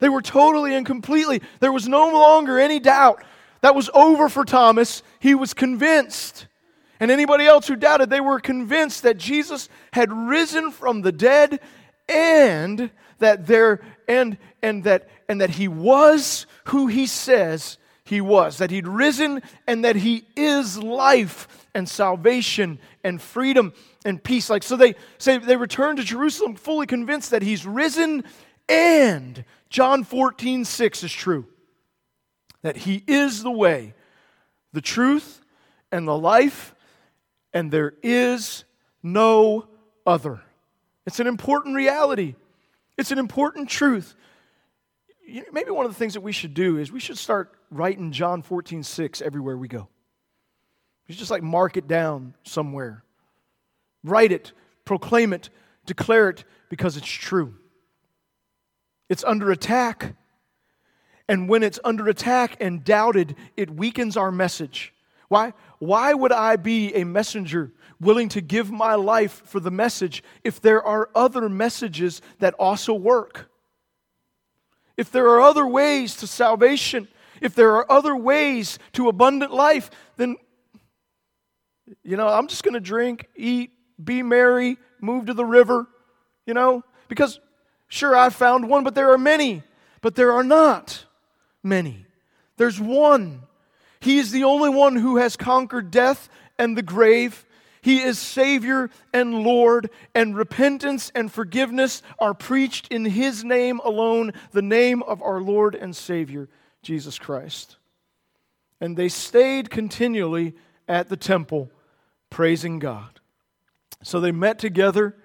They 0.00 0.08
were 0.08 0.22
totally 0.22 0.74
and 0.74 0.84
completely, 0.84 1.40
there 1.60 1.72
was 1.72 1.88
no 1.88 2.10
longer 2.10 2.58
any 2.58 2.80
doubt. 2.80 3.24
That 3.60 3.74
was 3.74 3.88
over 3.94 4.28
for 4.28 4.44
Thomas. 4.44 5.02
He 5.20 5.34
was 5.34 5.54
convinced. 5.54 6.48
And 7.00 7.10
anybody 7.10 7.46
else 7.46 7.66
who 7.66 7.76
doubted, 7.76 8.10
they 8.10 8.20
were 8.20 8.40
convinced 8.40 9.04
that 9.04 9.16
Jesus 9.16 9.68
had 9.92 10.12
risen 10.12 10.70
from 10.70 11.00
the 11.00 11.12
dead 11.12 11.60
and 12.08 12.90
that 13.18 13.46
there 13.46 13.80
and 14.06 14.36
and 14.62 14.84
that 14.84 15.08
and 15.28 15.40
that 15.40 15.50
he 15.50 15.68
was 15.68 16.46
who 16.66 16.88
he 16.88 17.06
says 17.06 17.78
he 18.04 18.20
was, 18.20 18.58
that 18.58 18.70
he'd 18.70 18.86
risen 18.86 19.42
and 19.66 19.84
that 19.84 19.96
he 19.96 20.26
is 20.36 20.78
life 20.78 21.48
and 21.74 21.88
salvation 21.88 22.78
and 23.02 23.20
freedom 23.20 23.72
and 24.04 24.22
peace. 24.22 24.50
Like, 24.50 24.62
so 24.62 24.76
they 24.76 24.94
say 25.18 25.38
they 25.38 25.56
return 25.56 25.96
to 25.96 26.04
Jerusalem 26.04 26.54
fully 26.54 26.86
convinced 26.86 27.30
that 27.30 27.42
he's 27.42 27.66
risen 27.66 28.24
and 28.68 29.44
John 29.70 30.04
14, 30.04 30.64
6 30.64 31.02
is 31.02 31.12
true. 31.12 31.46
That 32.62 32.76
he 32.76 33.02
is 33.06 33.42
the 33.42 33.50
way, 33.50 33.94
the 34.72 34.80
truth, 34.80 35.40
and 35.90 36.08
the 36.08 36.16
life, 36.16 36.74
and 37.52 37.70
there 37.70 37.94
is 38.02 38.64
no 39.02 39.66
other. 40.06 40.40
It's 41.06 41.20
an 41.20 41.26
important 41.26 41.76
reality. 41.76 42.36
It's 42.96 43.10
an 43.10 43.18
important 43.18 43.68
truth 43.68 44.14
maybe 45.52 45.70
one 45.70 45.86
of 45.86 45.92
the 45.92 45.98
things 45.98 46.14
that 46.14 46.20
we 46.20 46.32
should 46.32 46.54
do 46.54 46.78
is 46.78 46.92
we 46.92 47.00
should 47.00 47.18
start 47.18 47.52
writing 47.74 48.12
John 48.12 48.42
14, 48.42 48.82
6 48.82 49.22
everywhere 49.22 49.56
we 49.56 49.68
go. 49.68 49.88
We 51.08 51.14
just 51.14 51.30
like 51.30 51.42
mark 51.42 51.76
it 51.76 51.86
down 51.86 52.34
somewhere. 52.44 53.04
Write 54.02 54.32
it, 54.32 54.52
proclaim 54.84 55.32
it, 55.32 55.50
declare 55.84 56.30
it 56.30 56.44
because 56.70 56.96
it's 56.96 57.06
true. 57.06 57.54
It's 59.08 59.24
under 59.24 59.50
attack. 59.50 60.14
And 61.28 61.48
when 61.48 61.62
it's 61.62 61.80
under 61.84 62.08
attack 62.08 62.56
and 62.60 62.84
doubted, 62.84 63.36
it 63.56 63.70
weakens 63.70 64.16
our 64.16 64.30
message. 64.30 64.94
Why? 65.28 65.52
Why 65.78 66.14
would 66.14 66.32
I 66.32 66.56
be 66.56 66.94
a 66.94 67.04
messenger 67.04 67.72
willing 68.00 68.28
to 68.30 68.40
give 68.40 68.70
my 68.70 68.94
life 68.94 69.42
for 69.46 69.60
the 69.60 69.70
message 69.70 70.22
if 70.42 70.60
there 70.60 70.82
are 70.82 71.10
other 71.14 71.48
messages 71.48 72.22
that 72.38 72.54
also 72.54 72.94
work? 72.94 73.50
if 74.96 75.10
there 75.10 75.28
are 75.28 75.40
other 75.40 75.66
ways 75.66 76.16
to 76.16 76.26
salvation, 76.26 77.08
if 77.40 77.54
there 77.54 77.76
are 77.76 77.90
other 77.90 78.14
ways 78.16 78.78
to 78.92 79.08
abundant 79.08 79.52
life, 79.52 79.90
then, 80.16 80.36
you 82.02 82.16
know, 82.16 82.28
I'm 82.28 82.48
just 82.48 82.62
going 82.62 82.74
to 82.74 82.80
drink, 82.80 83.28
eat, 83.36 83.70
be 84.02 84.22
merry, 84.22 84.78
move 85.00 85.26
to 85.26 85.34
the 85.34 85.44
river, 85.44 85.86
you 86.46 86.54
know, 86.54 86.82
because 87.08 87.40
sure, 87.88 88.16
I 88.16 88.30
found 88.30 88.68
one, 88.68 88.84
but 88.84 88.94
there 88.94 89.12
are 89.12 89.18
many, 89.18 89.62
but 90.00 90.14
there 90.14 90.32
are 90.32 90.44
not 90.44 91.04
many. 91.62 92.06
There's 92.56 92.80
one. 92.80 93.42
He 94.00 94.18
is 94.18 94.30
the 94.32 94.44
only 94.44 94.68
one 94.68 94.96
who 94.96 95.16
has 95.16 95.36
conquered 95.36 95.90
death 95.90 96.28
and 96.58 96.76
the 96.76 96.82
grave. 96.82 97.44
He 97.80 98.00
is 98.00 98.18
Savior 98.18 98.90
and 99.12 99.42
Lord, 99.42 99.90
and 100.14 100.36
repentance 100.36 101.12
and 101.14 101.30
forgiveness 101.30 102.02
are 102.18 102.34
preached 102.34 102.88
in 102.88 103.04
His 103.04 103.44
name 103.44 103.80
alone, 103.84 104.32
the 104.52 104.62
name 104.62 105.02
of 105.02 105.22
our 105.22 105.40
Lord 105.40 105.74
and 105.74 105.94
Savior, 105.94 106.48
Jesus 106.84 107.18
Christ. 107.18 107.76
And 108.80 108.96
they 108.96 109.08
stayed 109.08 109.70
continually 109.70 110.54
at 110.86 111.08
the 111.08 111.16
temple, 111.16 111.70
praising 112.30 112.78
God. 112.78 113.20
So 114.02 114.20
they 114.20 114.32
met 114.32 114.58
together. 114.58 115.16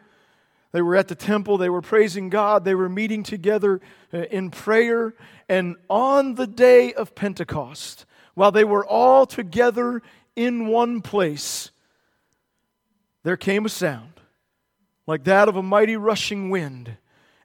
They 0.71 0.81
were 0.81 0.95
at 0.95 1.07
the 1.07 1.15
temple. 1.15 1.57
They 1.57 1.69
were 1.69 1.81
praising 1.81 2.29
God. 2.29 2.63
They 2.63 2.75
were 2.75 2.89
meeting 2.89 3.23
together 3.23 3.81
uh, 4.13 4.19
in 4.31 4.51
prayer. 4.51 5.13
And 5.47 5.75
on 5.89 6.35
the 6.35 6.47
day 6.47 6.93
of 6.93 7.15
Pentecost, 7.15 8.05
while 8.35 8.51
they 8.51 8.63
were 8.63 8.85
all 8.85 9.25
together 9.25 10.01
in 10.35 10.67
one 10.67 11.01
place, 11.01 11.71
there 13.23 13.37
came 13.37 13.65
a 13.65 13.69
sound 13.69 14.13
like 15.09 15.23
that 15.23 15.49
of 15.49 15.55
a 15.55 15.63
mighty 15.63 15.97
rushing 15.97 16.51
wind, 16.51 16.95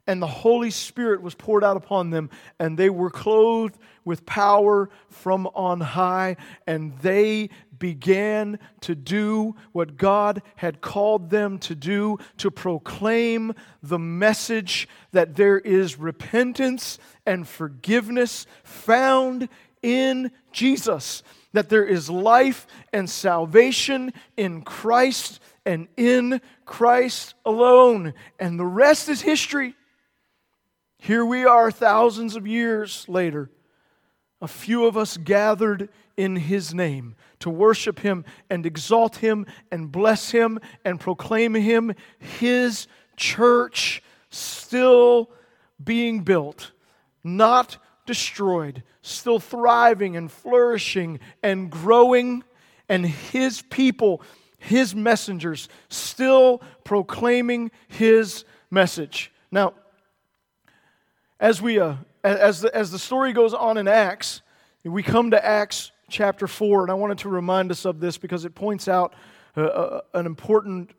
and 0.07 0.21
the 0.21 0.27
Holy 0.27 0.71
Spirit 0.71 1.23
was 1.23 1.35
poured 1.35 1.65
out 1.65 1.77
upon 1.77 2.11
them, 2.11 2.31
and 2.59 2.79
they 2.79 2.91
were 2.91 3.11
clothed 3.11 3.79
with 4.05 4.27
power 4.27 4.91
from 5.09 5.47
on 5.55 5.81
high, 5.81 6.37
and 6.67 6.97
they 6.99 7.49
began 7.79 8.59
to 8.83 8.95
do 8.95 9.57
what 9.73 9.97
God 9.97 10.43
had 10.57 10.81
called 10.81 11.31
them 11.31 11.59
to 11.61 11.75
do 11.75 12.19
to 12.39 12.51
proclaim 12.51 13.55
the 13.83 13.99
message 13.99 14.89
that 15.13 15.37
there 15.37 15.59
is 15.59 15.99
repentance 15.99 16.99
and 17.27 17.49
forgiveness 17.49 18.47
found 18.63 19.49
in 19.83 20.31
Jesus, 20.53 21.23
that 21.53 21.69
there 21.69 21.85
is 21.85 22.09
life 22.09 22.67
and 22.93 23.09
salvation 23.09 24.13
in 24.37 24.63
Christ 24.63 25.41
and 25.67 25.89
in 25.97 26.41
Christ 26.65 27.35
alone. 27.45 28.15
And 28.39 28.59
the 28.59 28.67
rest 28.67 29.09
is 29.09 29.21
history. 29.21 29.75
Here 31.05 31.27
we 31.27 31.45
are, 31.45 31.71
thousands 31.71 32.35
of 32.35 32.47
years 32.47 33.07
later, 33.11 33.51
a 34.41 34.49
few 34.49 34.87
of 34.87 34.97
us 34.97 35.19
gathered 35.19 35.91
in 36.17 36.35
His 36.35 36.73
name 36.73 37.15
to 37.41 37.51
worship 37.51 37.99
Him 37.99 38.25
and 38.49 38.65
exalt 38.65 39.17
Him 39.17 39.45
and 39.71 39.93
bless 39.93 40.31
Him 40.31 40.59
and 40.83 40.99
proclaim 40.99 41.53
Him, 41.53 41.95
His 42.19 42.87
church 43.19 44.03
still 44.31 45.29
being 45.85 46.21
built, 46.21 46.73
not 47.23 47.77
destroyed, 48.07 48.83
still 49.03 49.39
thriving 49.39 50.17
and 50.17 50.33
flourishing 50.33 51.21
and 51.43 51.71
growing, 51.71 52.45
and 52.89 53.05
His 53.05 53.61
people 53.61 54.23
his 54.57 54.95
messengers, 54.95 55.69
still 55.91 56.63
proclaiming 56.85 57.71
his 57.87 58.47
message. 58.71 59.31
Now, 59.51 59.75
as 61.45 61.61
we 61.61 61.79
uh, 61.79 61.95
as 62.23 62.63
the, 62.63 62.75
as 62.75 62.91
the 62.91 62.99
story 62.99 63.35
goes 63.35 63.53
on 63.53 63.77
in 63.77 63.87
Acts, 63.87 64.41
we 64.83 65.03
come 65.03 65.33
to 65.33 65.47
Acts 65.47 65.93
chapter 66.09 66.47
four, 66.47 66.81
and 66.81 66.91
I 66.91 66.95
wanted 66.95 67.19
to 67.19 67.29
remind 67.29 67.71
us 67.71 67.85
of 67.85 68.01
this 68.01 68.17
because 68.17 68.47
it 68.47 68.55
points 68.55 68.89
out 68.89 69.13
uh, 69.55 69.61
uh, 69.61 70.01
an 70.15 70.25
important 70.25 70.93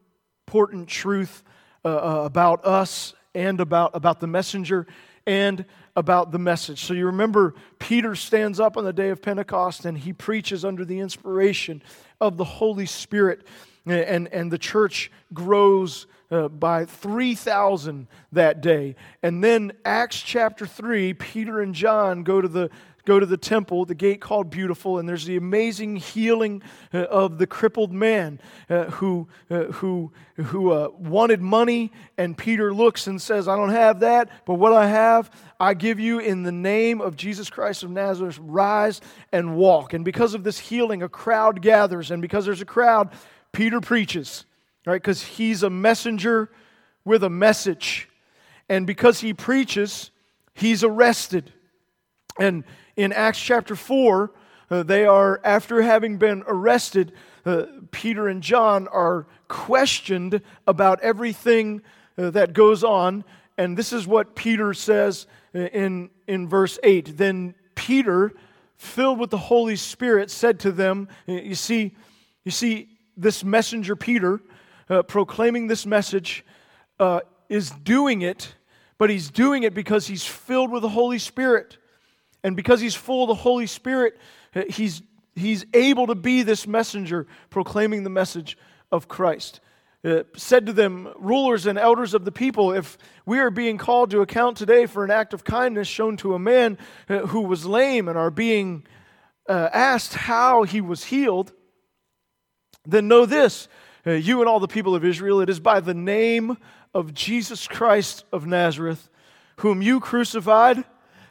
important 0.48 0.88
truth 0.88 1.42
uh, 1.84 1.88
uh 1.88 2.22
about 2.26 2.64
us 2.64 3.16
and 3.34 3.60
about 3.60 3.96
about 3.96 4.20
the 4.20 4.28
messenger 4.28 4.86
and 5.26 5.66
about 5.96 6.32
the 6.32 6.38
message. 6.38 6.84
So 6.84 6.94
you 6.94 7.08
remember 7.08 7.56
Peter 7.80 8.14
stands 8.14 8.60
up 8.60 8.78
on 8.78 8.84
the 8.84 8.94
day 8.94 9.10
of 9.10 9.24
Pentecost 9.24 9.86
and 9.86 9.98
he 9.98 10.14
preaches 10.14 10.64
under 10.64 10.86
the 10.86 11.00
inspiration 11.00 11.82
of 12.22 12.38
the 12.38 12.44
Holy 12.44 12.86
Spirit. 12.86 13.48
And, 13.88 14.28
and 14.28 14.52
the 14.52 14.58
church 14.58 15.12
grows 15.34 16.06
uh, 16.32 16.48
by 16.48 16.86
3,000 16.86 18.08
that 18.32 18.62
day. 18.62 18.96
And 19.22 19.44
then, 19.44 19.74
Acts 19.84 20.22
chapter 20.22 20.66
3, 20.66 21.14
Peter 21.14 21.62
and 21.62 21.74
John 21.74 22.24
go 22.24 22.42
to 22.42 22.48
the 22.48 22.70
go 23.06 23.20
to 23.20 23.26
the 23.26 23.38
temple, 23.38 23.86
the 23.86 23.96
gate 23.96 24.20
called 24.20 24.50
Beautiful, 24.50 24.98
and 24.98 25.08
there's 25.08 25.26
the 25.26 25.38
amazing 25.38 25.96
healing 25.96 26.62
uh, 26.94 27.04
of 27.04 27.38
the 27.38 27.48
crippled 27.48 27.94
man 27.94 28.40
uh, 28.70 28.86
who, 28.86 29.28
uh, 29.50 29.66
who, 29.66 30.12
who 30.36 30.72
uh, 30.72 30.90
wanted 30.98 31.42
money. 31.42 31.92
And 32.18 32.38
Peter 32.38 32.74
looks 32.74 33.08
and 33.08 33.22
says, 33.22 33.48
I 33.48 33.56
don't 33.56 33.70
have 33.70 34.00
that, 34.02 34.30
but 34.46 34.56
what 34.56 34.74
I 34.74 34.88
have, 34.88 35.30
I 35.60 35.76
give 35.76 36.00
you 36.00 36.20
in 36.20 36.44
the 36.44 36.52
name 36.52 37.00
of 37.00 37.16
Jesus 37.16 37.50
Christ 37.50 37.84
of 37.84 37.92
Nazareth. 37.92 38.40
Rise 38.42 39.02
and 39.32 39.56
walk. 39.56 39.94
And 39.94 40.04
because 40.04 40.34
of 40.34 40.44
this 40.44 40.58
healing, 40.60 41.04
a 41.04 41.10
crowd 41.10 41.62
gathers. 41.62 42.12
And 42.12 42.22
because 42.22 42.46
there's 42.46 42.62
a 42.62 42.66
crowd, 42.66 43.12
Peter 43.52 43.80
preaches, 43.80 44.46
right? 44.86 45.02
Because 45.02 45.24
he's 45.24 45.64
a 45.64 45.70
messenger 45.70 46.50
with 47.04 47.24
a 47.24 47.30
message. 47.30 48.10
And 48.70 48.88
because 48.88 49.20
he 49.20 49.34
preaches, 49.34 50.12
he's 50.54 50.84
arrested. 50.84 51.52
And 52.40 52.64
in 52.96 53.14
Acts 53.14 53.40
chapter 53.40 53.76
4, 53.76 54.32
uh, 54.70 54.84
they 54.84 55.06
are, 55.06 55.40
after 55.44 55.82
having 55.82 56.18
been 56.18 56.44
arrested, 56.48 57.14
uh, 57.46 57.66
Peter 57.92 58.28
and 58.28 58.42
John 58.42 58.88
are 58.88 59.28
questioned 59.48 60.42
about 60.66 61.02
everything 61.02 61.82
uh, 62.18 62.32
that 62.32 62.54
goes 62.54 62.84
on. 62.84 63.24
And 63.58 63.78
this 63.78 63.94
is 63.94 64.08
what 64.08 64.36
Peter 64.36 64.74
says 64.74 65.28
uh, 65.54 65.60
in, 65.60 66.10
in 66.28 66.48
verse 66.48 66.80
8. 66.84 67.18
Then 67.18 67.54
Peter, 67.76 68.34
filled 68.76 69.20
with 69.20 69.30
the 69.30 69.38
Holy 69.38 69.76
Spirit, 69.76 70.32
said 70.32 70.60
to 70.62 70.72
them, 70.72 71.08
You 71.28 71.56
see, 71.56 71.96
you 72.44 72.52
see 72.52 72.90
this 73.16 73.44
messenger 73.44 73.96
Peter 73.96 74.42
uh, 74.90 75.04
proclaiming 75.04 75.68
this 75.68 75.86
message 75.86 76.46
is 77.50 77.70
doing 77.70 78.22
it, 78.22 78.56
but 78.98 79.10
he's 79.10 79.30
doing 79.30 79.64
it 79.64 79.74
because 79.74 80.08
he's 80.08 80.26
filled 80.26 80.72
with 80.72 80.82
the 80.82 80.90
Holy 80.90 81.20
Spirit. 81.20 81.78
And 82.44 82.56
because 82.56 82.80
he's 82.80 82.96
full 82.96 83.24
of 83.24 83.28
the 83.28 83.36
Holy 83.36 83.68
Spirit, 83.68 84.18
uh, 84.56 84.64
he's, 84.70 85.02
he's 85.36 85.66
able 85.74 86.08
to 86.08 86.16
be 86.16 86.44
this 86.44 86.68
messenger 86.68 87.28
proclaiming 87.50 88.04
the 88.04 88.10
message 88.10 88.58
of 88.92 89.08
Christ. 89.08 89.60
Uh, 90.04 90.22
said 90.38 90.68
to 90.68 90.74
them, 90.74 91.12
rulers 91.18 91.66
and 91.66 91.80
elders 91.80 92.14
of 92.14 92.26
the 92.26 92.32
people, 92.32 92.72
if 92.72 92.98
we 93.26 93.40
are 93.40 93.50
being 93.50 93.80
called 93.80 94.12
to 94.12 94.22
account 94.22 94.56
today 94.56 94.86
for 94.86 95.04
an 95.04 95.10
act 95.10 95.34
of 95.34 95.44
kindness 95.44 95.88
shown 95.88 96.16
to 96.18 96.36
a 96.36 96.40
man 96.40 96.78
uh, 97.10 97.20
who 97.20 97.42
was 97.42 97.66
lame 97.66 98.08
and 98.08 98.18
are 98.18 98.30
being 98.30 98.86
uh, 99.50 99.70
asked 99.74 100.14
how 100.14 100.62
he 100.64 100.80
was 100.80 101.06
healed, 101.06 101.52
then 102.86 103.08
know 103.08 103.26
this, 103.26 103.68
uh, 103.68 103.70
you 104.12 104.40
and 104.40 104.50
all 104.50 104.60
the 104.60 104.68
people 104.68 104.96
of 104.96 105.04
Israel, 105.04 105.42
it 105.42 105.50
is 105.50 105.60
by 105.60 105.80
the 105.80 105.94
name 105.94 106.58
of 106.94 107.14
Jesus 107.14 107.68
Christ 107.68 108.24
of 108.32 108.46
Nazareth, 108.46 109.10
whom 109.58 109.82
you 109.82 110.00
crucified 110.00 110.84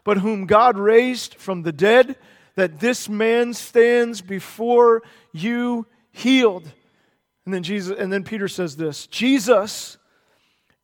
but 0.05 0.18
whom 0.18 0.47
God 0.47 0.79
raised 0.79 1.35
from 1.35 1.62
the 1.62 1.72
dead, 1.72 2.16
that 2.57 2.79
this 2.79 3.09
man 3.09 3.55
stands 3.55 4.20
before 4.20 5.03
you 5.33 5.87
healed. 6.12 6.70
And 7.45 7.53
then 7.53 7.62
Jesus, 7.62 7.99
and 7.99 8.12
then 8.12 8.22
Peter 8.22 8.47
says 8.47 8.77
this: 8.77 9.07
Jesus 9.09 9.99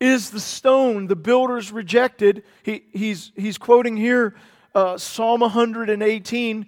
is 0.01 0.31
the 0.31 0.41
stone 0.41 1.07
the 1.07 1.17
builders 1.17 1.71
rejected. 1.71 2.43
He, 2.63 2.83
he's, 2.93 3.33
he's 3.37 3.59
quoting 3.59 3.97
here 3.97 4.35
uh, 4.75 4.97
Psalm 4.97 5.41
118. 5.41 6.67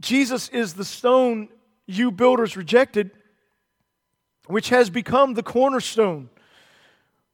Jesus 0.00 0.48
is 0.50 0.74
the 0.74 0.84
stone 0.84 1.48
you 1.86 2.12
builders 2.12 2.56
rejected, 2.56 3.10
which 4.48 4.70
has 4.70 4.90
become 4.90 5.34
the 5.34 5.42
cornerstone. 5.42 6.30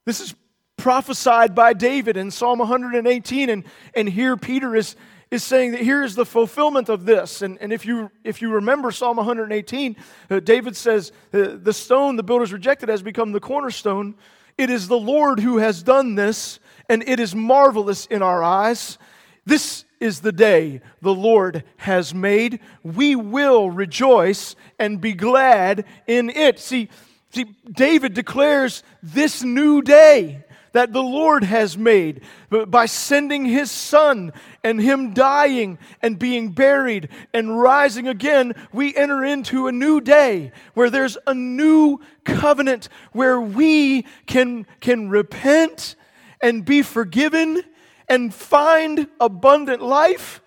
This 0.05 0.19
is 0.21 0.35
prophesied 0.77 1.55
by 1.55 1.73
David 1.73 2.17
in 2.17 2.29
Psalm 2.29 2.59
118. 2.59 3.49
And, 3.49 3.63
and 3.95 4.07
here 4.07 4.37
Peter 4.37 4.75
is, 4.75 4.95
is 5.31 5.43
saying 5.43 5.71
that 5.71 5.81
here 5.81 6.03
is 6.03 6.15
the 6.15 6.25
fulfillment 6.25 6.89
of 6.89 7.05
this. 7.05 7.41
And, 7.41 7.57
and 7.59 7.73
if, 7.73 7.85
you, 7.85 8.11
if 8.23 8.41
you 8.41 8.51
remember 8.51 8.91
Psalm 8.91 9.17
118, 9.17 9.95
uh, 10.29 10.39
David 10.41 10.75
says, 10.75 11.11
uh, 11.33 11.57
The 11.61 11.73
stone 11.73 12.17
the 12.17 12.23
builders 12.23 12.53
rejected 12.53 12.89
has 12.89 13.01
become 13.01 13.31
the 13.31 13.39
cornerstone. 13.39 14.15
It 14.57 14.69
is 14.69 14.87
the 14.87 14.99
Lord 14.99 15.39
who 15.39 15.57
has 15.57 15.83
done 15.83 16.15
this, 16.15 16.59
and 16.87 17.03
it 17.07 17.19
is 17.19 17.35
marvelous 17.35 18.05
in 18.05 18.21
our 18.21 18.43
eyes. 18.43 18.97
This 19.45 19.85
is 19.99 20.21
the 20.21 20.31
day 20.31 20.81
the 21.01 21.13
Lord 21.13 21.63
has 21.77 22.13
made. 22.13 22.59
We 22.83 23.15
will 23.15 23.69
rejoice 23.69 24.55
and 24.79 25.01
be 25.01 25.13
glad 25.13 25.85
in 26.07 26.29
it. 26.29 26.59
See, 26.59 26.89
see 27.35 27.45
David 27.71 28.13
declares 28.13 28.83
this 29.03 29.43
new 29.43 29.81
day 29.81 30.43
that 30.75 30.91
the 30.91 31.01
Lord 31.01 31.45
has 31.45 31.77
made 31.77 32.21
by 32.49 32.85
sending 32.85 33.45
his 33.45 33.71
son 33.71 34.33
and 34.61 34.81
him 34.81 35.13
dying 35.13 35.77
and 36.01 36.19
being 36.19 36.51
buried 36.51 37.07
and 37.33 37.57
rising 37.57 38.09
again. 38.09 38.53
We 38.73 38.93
enter 38.93 39.23
into 39.23 39.67
a 39.67 39.71
new 39.71 40.01
day 40.01 40.51
where 40.73 40.89
there's 40.89 41.17
a 41.25 41.33
new 41.33 42.01
covenant 42.25 42.89
where 43.13 43.39
we 43.39 44.05
can, 44.25 44.67
can 44.81 45.07
repent 45.07 45.95
and 46.41 46.65
be 46.65 46.81
forgiven 46.81 47.63
and 48.09 48.33
find 48.33 49.07
abundant 49.21 49.81
life. 49.81 50.41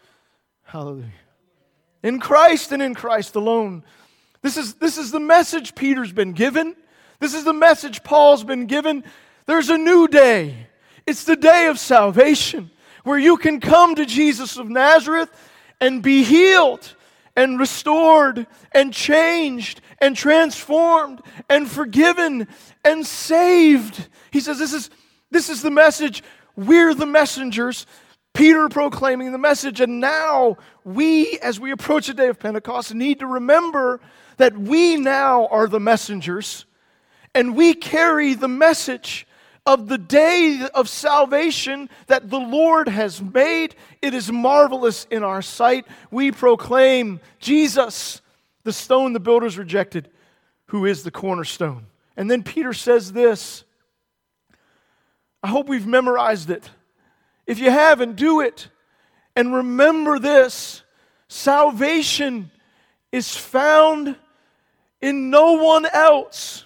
Hallelujah. 0.65 1.13
In 2.03 2.21
Christ 2.21 2.71
and 2.73 2.83
in 2.83 2.95
Christ 2.95 3.35
alone. 3.35 3.83
This 4.43 4.57
is, 4.57 4.75
this 4.75 4.99
is 4.99 5.11
the 5.11 5.21
message 5.21 5.75
Peter's 5.75 6.13
been 6.13 6.33
given. 6.33 6.77
This 7.21 7.35
is 7.35 7.45
the 7.45 7.53
message 7.53 8.03
Paul's 8.05 8.45
been 8.45 8.67
given. 8.67 9.05
There's 9.47 9.71
a 9.71 9.79
new 9.79 10.07
day. 10.07 10.69
It's 11.07 11.25
the 11.25 11.37
day 11.37 11.67
of 11.67 11.79
salvation 11.79 12.71
where 13.03 13.19
you 13.19 13.37
can 13.37 13.61
come 13.61 13.95
to 13.95 14.05
Jesus 14.05 14.57
of 14.57 14.69
Nazareth 14.69 15.31
and 15.81 16.03
be 16.03 16.23
healed 16.23 16.95
and 17.35 17.59
restored 17.59 18.47
and 18.73 18.93
changed 18.93 19.81
and 20.01 20.17
transformed 20.17 21.23
and 21.49 21.69
forgiven 21.69 22.47
and 22.85 23.07
saved. 23.07 24.09
He 24.31 24.41
says 24.41 24.59
this 24.59 24.73
is 24.73 24.91
this 25.31 25.49
is 25.49 25.63
the 25.63 25.71
message. 25.71 26.23
We're 26.57 26.95
the 26.95 27.07
messengers. 27.07 27.87
Peter 28.35 28.69
proclaiming 28.69 29.33
the 29.33 29.39
message 29.39 29.81
and 29.81 30.01
now 30.01 30.57
we 30.85 31.39
as 31.41 31.59
we 31.59 31.71
approach 31.71 32.07
the 32.07 32.15
day 32.15 32.29
of 32.29 32.39
Pentecost 32.39 32.95
need 32.95 33.21
to 33.21 33.27
remember 33.27 34.01
that 34.39 34.59
we 34.59 34.97
now 34.97 35.47
are 35.49 35.69
the 35.69 35.81
messengers 35.81 36.65
and 37.35 37.55
we 37.55 37.75
carry 37.75 38.35
the 38.35 38.49
message 38.49 39.27
of 39.67 39.89
the 39.89 39.99
day 39.99 40.67
of 40.75 40.89
salvation 40.89 41.91
that 42.07 42.31
the 42.31 42.39
Lord 42.39 42.89
has 42.89 43.21
made. 43.21 43.75
It 44.01 44.15
is 44.15 44.33
marvelous 44.33 45.07
in 45.11 45.23
our 45.23 45.43
sight. 45.43 45.87
We 46.11 46.33
proclaim 46.33 47.21
Jesus, 47.39 48.23
the 48.65 48.73
stone 48.73 49.13
the 49.13 49.21
builders 49.21 49.59
rejected, 49.59 50.09
who 50.67 50.87
is 50.87 51.03
the 51.03 51.11
cornerstone. 51.11 51.87
And 52.17 52.31
then 52.31 52.43
Peter 52.43 52.73
says 52.73 53.13
this. 53.13 53.65
I 55.43 55.49
hope 55.49 55.69
we've 55.69 55.87
memorized 55.87 56.51
it. 56.51 56.69
If 57.47 57.59
you 57.59 57.71
haven't, 57.71 58.17
do 58.17 58.41
it. 58.41 58.69
And 59.37 59.55
remember 59.55 60.19
this 60.19 60.83
salvation 61.29 62.51
is 63.13 63.37
found 63.37 64.17
in 65.01 65.31
no 65.31 65.53
one 65.53 65.87
else. 65.87 66.65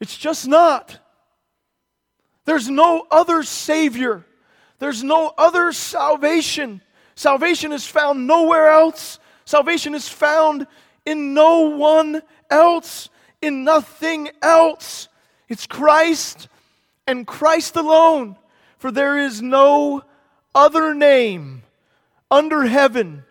It's 0.00 0.16
just 0.16 0.46
not. 0.46 0.98
There's 2.44 2.68
no 2.68 3.06
other 3.10 3.42
Savior, 3.42 4.24
there's 4.78 5.02
no 5.02 5.32
other 5.38 5.72
salvation. 5.72 6.82
Salvation 7.16 7.70
is 7.70 7.86
found 7.86 8.26
nowhere 8.26 8.68
else. 8.70 9.20
Salvation 9.44 9.94
is 9.94 10.08
found 10.08 10.66
in 11.06 11.32
no 11.32 11.60
one 11.60 12.22
else, 12.50 13.08
in 13.40 13.62
nothing 13.62 14.30
else. 14.42 15.08
It's 15.48 15.66
Christ 15.66 16.48
and 17.06 17.24
Christ 17.24 17.76
alone. 17.76 18.36
For 18.78 18.90
there 18.90 19.16
is 19.16 19.40
no 19.40 20.02
other 20.54 20.92
name 20.92 21.62
under 22.30 22.64
heaven 22.64 23.24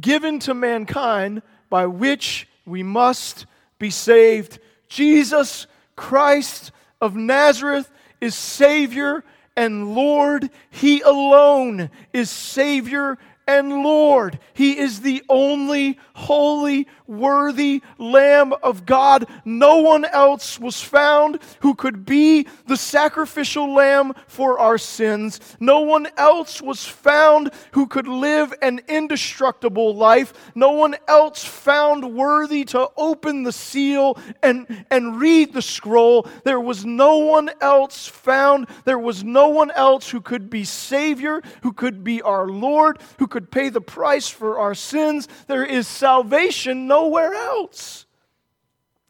given 0.00 0.38
to 0.40 0.54
mankind 0.54 1.42
by 1.68 1.86
which 1.86 2.48
we 2.64 2.82
must 2.82 3.46
be 3.78 3.90
saved. 3.90 4.58
Jesus 4.88 5.66
Christ 5.96 6.72
of 7.00 7.16
Nazareth 7.16 7.90
is 8.20 8.34
Savior 8.34 9.24
and 9.56 9.94
Lord. 9.94 10.50
He 10.70 11.00
alone 11.00 11.90
is 12.12 12.30
Savior 12.30 13.18
and 13.46 13.82
Lord. 13.82 14.38
He 14.54 14.78
is 14.78 15.00
the 15.00 15.22
only 15.28 15.98
holy, 16.14 16.86
worthy 17.18 17.82
Lamb 17.98 18.52
of 18.62 18.86
God. 18.86 19.28
No 19.44 19.76
one 19.78 20.04
else 20.04 20.58
was 20.58 20.80
found 20.80 21.38
who 21.60 21.74
could 21.74 22.04
be 22.04 22.46
the 22.66 22.76
sacrificial 22.76 23.72
lamb 23.72 24.12
for 24.26 24.58
our 24.58 24.78
sins. 24.78 25.40
No 25.60 25.80
one 25.80 26.08
else 26.16 26.60
was 26.60 26.84
found 26.84 27.50
who 27.72 27.86
could 27.86 28.08
live 28.08 28.54
an 28.62 28.80
indestructible 28.88 29.94
life. 29.94 30.32
No 30.54 30.72
one 30.72 30.96
else 31.08 31.44
found 31.44 32.14
worthy 32.14 32.64
to 32.66 32.88
open 32.96 33.42
the 33.42 33.52
seal 33.52 34.18
and, 34.42 34.84
and 34.90 35.20
read 35.20 35.52
the 35.52 35.62
scroll. 35.62 36.26
There 36.44 36.60
was 36.60 36.84
no 36.84 37.18
one 37.18 37.50
else 37.60 38.06
found. 38.06 38.68
There 38.84 38.98
was 38.98 39.24
no 39.24 39.48
one 39.48 39.70
else 39.70 40.10
who 40.10 40.20
could 40.20 40.50
be 40.50 40.64
Savior, 40.64 41.42
who 41.62 41.72
could 41.72 42.04
be 42.04 42.22
our 42.22 42.48
Lord, 42.48 42.98
who 43.18 43.26
could 43.26 43.50
pay 43.50 43.68
the 43.68 43.80
price 43.80 44.28
for 44.28 44.58
our 44.58 44.74
sins. 44.74 45.28
There 45.46 45.64
is 45.64 45.86
salvation 45.86 46.86
nowhere 47.02 47.34
else. 47.34 48.06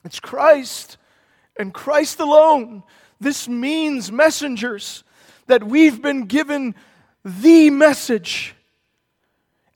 It's 0.04 0.18
Christ 0.18 0.96
and 1.58 1.74
Christ 1.74 2.20
alone. 2.20 2.82
This 3.20 3.48
means, 3.48 4.10
messengers, 4.10 5.04
that 5.46 5.62
we've 5.62 6.00
been 6.00 6.24
given 6.24 6.74
the 7.24 7.68
message 7.70 8.54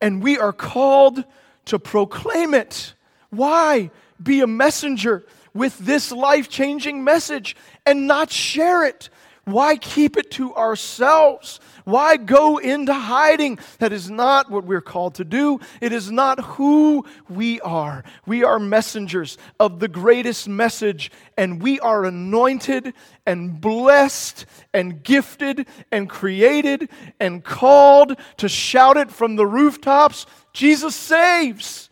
and 0.00 0.22
we 0.22 0.38
are 0.38 0.52
called 0.52 1.24
to 1.66 1.78
proclaim 1.78 2.54
it. 2.54 2.94
Why? 3.30 3.90
Be 4.22 4.40
a 4.40 4.46
messenger 4.46 5.26
with 5.52 5.78
this 5.78 6.10
life 6.10 6.48
changing 6.48 7.04
message 7.04 7.54
and 7.84 8.06
not 8.06 8.30
share 8.30 8.84
it. 8.84 9.10
Why 9.46 9.76
keep 9.76 10.16
it 10.16 10.32
to 10.32 10.52
ourselves? 10.56 11.60
Why 11.84 12.16
go 12.16 12.58
into 12.58 12.92
hiding? 12.92 13.60
That 13.78 13.92
is 13.92 14.10
not 14.10 14.50
what 14.50 14.64
we're 14.64 14.80
called 14.80 15.14
to 15.16 15.24
do. 15.24 15.60
It 15.80 15.92
is 15.92 16.10
not 16.10 16.40
who 16.44 17.06
we 17.28 17.60
are. 17.60 18.02
We 18.26 18.42
are 18.42 18.58
messengers 18.58 19.38
of 19.60 19.78
the 19.78 19.86
greatest 19.86 20.48
message, 20.48 21.12
and 21.38 21.62
we 21.62 21.78
are 21.78 22.04
anointed 22.04 22.92
and 23.24 23.60
blessed 23.60 24.46
and 24.74 25.04
gifted 25.04 25.68
and 25.92 26.10
created 26.10 26.88
and 27.20 27.44
called 27.44 28.16
to 28.38 28.48
shout 28.48 28.96
it 28.96 29.12
from 29.12 29.36
the 29.36 29.46
rooftops 29.46 30.26
Jesus 30.52 30.96
saves! 30.96 31.88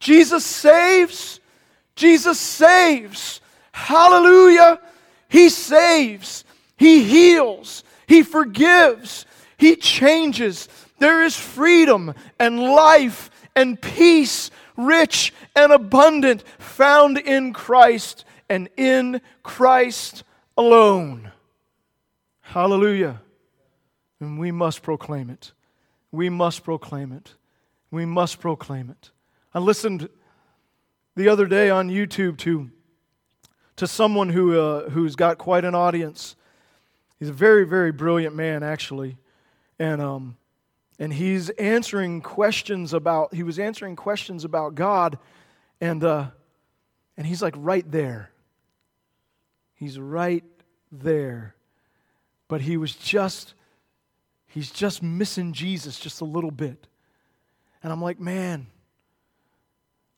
Jesus 0.00 0.44
saves! 0.44 1.38
Jesus 1.94 2.40
saves! 2.40 3.40
Hallelujah! 3.70 4.80
He 5.28 5.48
saves. 5.48 6.44
He 6.78 7.02
heals. 7.02 7.84
He 8.06 8.22
forgives. 8.22 9.26
He 9.58 9.76
changes. 9.76 10.68
There 10.98 11.22
is 11.22 11.36
freedom 11.36 12.14
and 12.38 12.60
life 12.60 13.30
and 13.54 13.80
peace, 13.80 14.50
rich 14.76 15.34
and 15.54 15.72
abundant, 15.72 16.44
found 16.58 17.18
in 17.18 17.52
Christ 17.52 18.24
and 18.48 18.68
in 18.76 19.20
Christ 19.42 20.24
alone. 20.56 21.32
Hallelujah. 22.40 23.20
And 24.20 24.38
we 24.38 24.50
must 24.50 24.82
proclaim 24.82 25.28
it. 25.30 25.52
We 26.10 26.30
must 26.30 26.64
proclaim 26.64 27.12
it. 27.12 27.34
We 27.90 28.04
must 28.04 28.40
proclaim 28.40 28.90
it. 28.90 29.10
I 29.52 29.58
listened 29.58 30.08
the 31.14 31.28
other 31.28 31.46
day 31.46 31.70
on 31.70 31.90
YouTube 31.90 32.38
to, 32.38 32.70
to 33.76 33.86
someone 33.86 34.30
who, 34.30 34.58
uh, 34.58 34.90
who's 34.90 35.16
got 35.16 35.38
quite 35.38 35.64
an 35.64 35.74
audience. 35.74 36.36
He's 37.18 37.28
a 37.28 37.32
very, 37.32 37.64
very 37.64 37.92
brilliant 37.92 38.34
man, 38.34 38.62
actually. 38.62 39.16
And, 39.78 40.00
um, 40.00 40.36
and 40.98 41.12
he's 41.12 41.50
answering 41.50 42.20
questions 42.20 42.92
about, 42.92 43.34
he 43.34 43.42
was 43.42 43.58
answering 43.58 43.96
questions 43.96 44.44
about 44.44 44.74
God. 44.74 45.18
And, 45.80 46.02
uh, 46.02 46.26
and 47.16 47.26
he's 47.26 47.42
like 47.42 47.54
right 47.56 47.88
there. 47.90 48.30
He's 49.74 49.98
right 49.98 50.44
there. 50.90 51.54
But 52.48 52.60
he 52.60 52.76
was 52.76 52.94
just, 52.94 53.54
he's 54.46 54.70
just 54.70 55.02
missing 55.02 55.52
Jesus 55.52 55.98
just 55.98 56.20
a 56.20 56.24
little 56.24 56.50
bit. 56.50 56.86
And 57.82 57.92
I'm 57.92 58.02
like, 58.02 58.18
man, 58.18 58.66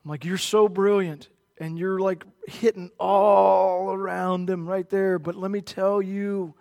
I'm 0.04 0.10
like, 0.10 0.24
you're 0.24 0.38
so 0.38 0.68
brilliant 0.68 1.28
and 1.58 1.78
you're 1.78 2.00
like 2.00 2.24
hitting 2.46 2.90
all 2.98 3.92
around 3.92 4.48
him 4.48 4.66
right 4.66 4.88
there. 4.88 5.18
But 5.18 5.36
let 5.36 5.50
me 5.50 5.60
tell 5.60 6.00
you, 6.00 6.54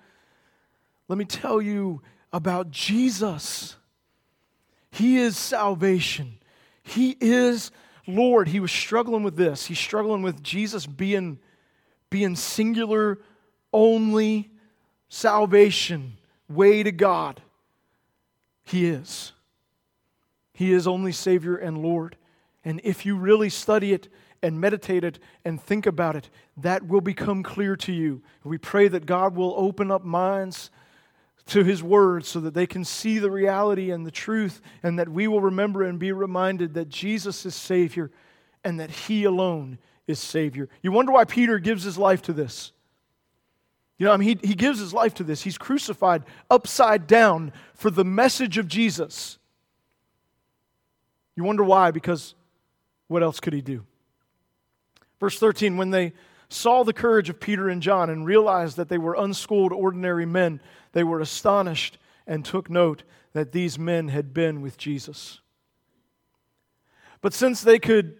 let 1.10 1.18
me 1.18 1.26
tell 1.26 1.62
you 1.62 2.02
about 2.32 2.72
Jesus. 2.72 3.76
He 4.92 5.18
is 5.18 5.36
salvation. 5.36 6.38
He 6.84 7.18
is 7.20 7.72
Lord. 8.08 8.48
He 8.48 8.60
was 8.60 8.72
struggling 8.72 9.24
with 9.24 9.36
this. 9.36 9.66
He's 9.66 9.80
struggling 9.80 10.22
with 10.22 10.42
Jesus 10.42 10.86
being, 10.86 11.40
being 12.10 12.36
singular 12.36 13.20
only 13.74 14.50
salvation, 15.10 16.18
way 16.48 16.84
to 16.84 16.92
God. 16.92 17.42
He 18.64 18.86
is. 18.86 19.34
He 20.54 20.72
is 20.72 20.88
only 20.88 21.12
Savior 21.12 21.56
and 21.56 21.80
Lord. 21.80 22.18
And 22.64 22.82
if 22.84 23.06
you 23.06 23.16
really 23.16 23.50
study 23.50 23.94
it 23.94 24.10
and 24.44 24.60
meditate 24.60 25.04
it 25.04 25.20
and 25.44 25.62
think 25.62 25.86
about 25.86 26.16
it, 26.16 26.30
that 26.58 26.88
will 26.88 27.02
become 27.02 27.44
clear 27.44 27.76
to 27.78 27.92
you. 27.92 28.22
We 28.44 28.58
pray 28.58 28.88
that 28.90 29.06
God 29.06 29.36
will 29.36 29.54
open 29.58 29.90
up 29.92 30.04
minds 30.04 30.70
to 31.50 31.64
His 31.64 31.84
Word 31.84 32.26
so 32.26 32.40
that 32.42 32.54
they 32.54 32.68
can 32.68 32.84
see 32.84 33.20
the 33.20 33.32
reality 33.32 33.92
and 33.92 34.06
the 34.06 34.12
truth, 34.12 34.62
and 34.84 34.98
that 35.00 35.10
we 35.10 35.28
will 35.28 35.42
remember 35.42 35.84
and 35.84 36.00
be 36.00 36.12
reminded 36.12 36.74
that 36.74 36.90
Jesus 36.90 37.46
is 37.46 37.56
Savior 37.56 38.12
and 38.64 38.80
that 38.80 38.90
He 38.90 39.24
alone 39.24 39.78
is 40.10 40.20
Savior. 40.20 40.70
You 40.82 40.92
wonder 40.92 41.12
why 41.12 41.24
Peter 41.24 41.60
gives 41.60 41.84
his 41.84 41.98
life 41.98 42.24
to 42.24 42.34
this. 42.34 42.72
You 44.00 44.08
know, 44.08 44.12
I 44.12 44.18
mean, 44.18 44.40
he, 44.42 44.48
he 44.48 44.56
gives 44.56 44.80
his 44.80 44.92
life 44.92 45.14
to 45.16 45.24
this. 45.24 45.44
He's 45.44 45.58
crucified 45.58 46.24
upside 46.50 47.06
down 47.06 47.54
for 47.76 47.92
the 47.92 48.04
message 48.04 48.58
of 48.58 48.68
Jesus. 48.68 49.38
You 51.36 51.44
wonder 51.44 51.64
why? 51.64 51.92
Because 51.92 52.34
what 53.08 53.22
else 53.22 53.40
could 53.40 53.54
he 53.54 53.62
do? 53.62 53.86
Verse 55.20 55.38
13, 55.38 55.78
when 55.78 55.92
they 55.92 56.14
saw 56.50 56.84
the 56.84 56.94
courage 56.94 57.30
of 57.30 57.40
Peter 57.40 57.70
and 57.70 57.82
John 57.82 58.10
and 58.10 58.26
realized 58.26 58.78
that 58.78 58.90
they 58.90 58.98
were 58.98 59.14
unschooled, 59.14 59.72
ordinary 59.72 60.26
men, 60.26 60.60
they 60.92 61.04
were 61.04 61.20
astonished 61.20 61.98
and 62.26 62.44
took 62.44 62.70
note 62.70 63.04
that 63.34 63.52
these 63.52 63.78
men 63.78 64.08
had 64.10 64.34
been 64.34 64.62
with 64.62 64.78
Jesus. 64.78 65.42
But 67.22 67.34
since 67.34 67.62
they 67.62 67.80
could 67.80 68.18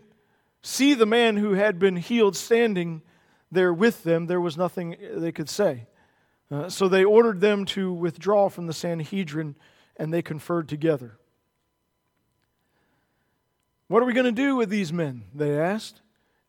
see 0.62 0.94
the 0.94 1.06
man 1.06 1.38
who 1.38 1.54
had 1.54 1.80
been 1.80 1.96
healed 1.96 2.36
standing 2.36 3.02
there 3.52 3.74
with 3.74 4.04
them, 4.04 4.28
there 4.28 4.42
was 4.42 4.58
nothing 4.58 4.96
they 5.14 5.32
could 5.32 5.50
say. 5.50 5.88
Uh, 6.52 6.70
so 6.70 6.88
they 6.88 7.04
ordered 7.04 7.42
them 7.42 7.64
to 7.64 7.94
withdraw 7.94 8.50
from 8.50 8.68
the 8.68 8.74
Sanhedrin 8.74 9.56
and 9.98 10.14
they 10.14 10.22
conferred 10.22 10.68
together. 10.68 11.18
What 13.88 14.04
are 14.04 14.06
we 14.06 14.14
going 14.14 14.26
to 14.26 14.32
do 14.32 14.56
with 14.56 14.70
these 14.70 14.94
men? 14.94 15.24
They 15.34 15.60
asked. 15.60 16.02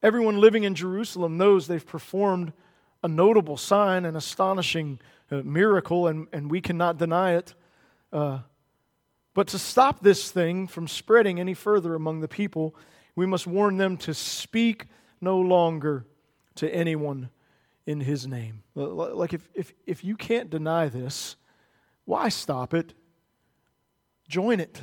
Everyone 0.03 0.41
living 0.41 0.65
in 0.65 0.75
Jerusalem 0.75 1.37
knows 1.37 1.67
they've 1.67 1.87
performed 1.87 2.53
a 3.03 3.09
notable 3.09 3.57
sign, 3.57 4.05
an 4.05 4.17
astonishing 4.17 4.99
uh, 5.31 5.37
miracle, 5.45 6.07
and, 6.07 6.29
and 6.33 6.51
we 6.51 6.61
cannot 6.61 6.99
deny 6.99 7.35
it. 7.35 7.55
Uh, 8.13 8.41
but 9.35 9.47
to 9.49 9.59
stop 9.59 10.01
this 10.01 10.31
thing 10.31 10.67
from 10.67 10.89
spreading 10.89 11.39
any 11.41 11.55
further 11.55 11.95
among 11.95 12.21
the 12.21 12.29
people, 12.29 12.75
we 13.15 13.27
must 13.27 13.47
warn 13.47 13.77
them 13.77 13.97
to 13.99 14.13
speak 14.13 14.87
no 15.21 15.39
longer 15.39 16.05
to 16.57 16.75
anyone 16.75 17.31
in 17.87 18.01
his 18.01 18.27
name. 18.27 18.63
Like, 18.75 19.33
if, 19.33 19.49
if, 19.55 19.73
if 19.87 20.05
you 20.05 20.17
can't 20.17 20.51
deny 20.51 20.89
this, 20.89 21.37
why 22.05 22.29
stop 22.29 22.75
it? 22.75 22.95
Join 24.29 24.61
it, 24.61 24.83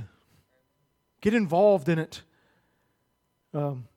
get 1.22 1.34
involved 1.34 1.88
in 1.88 2.00
it. 2.00 2.22
Um, 3.54 3.88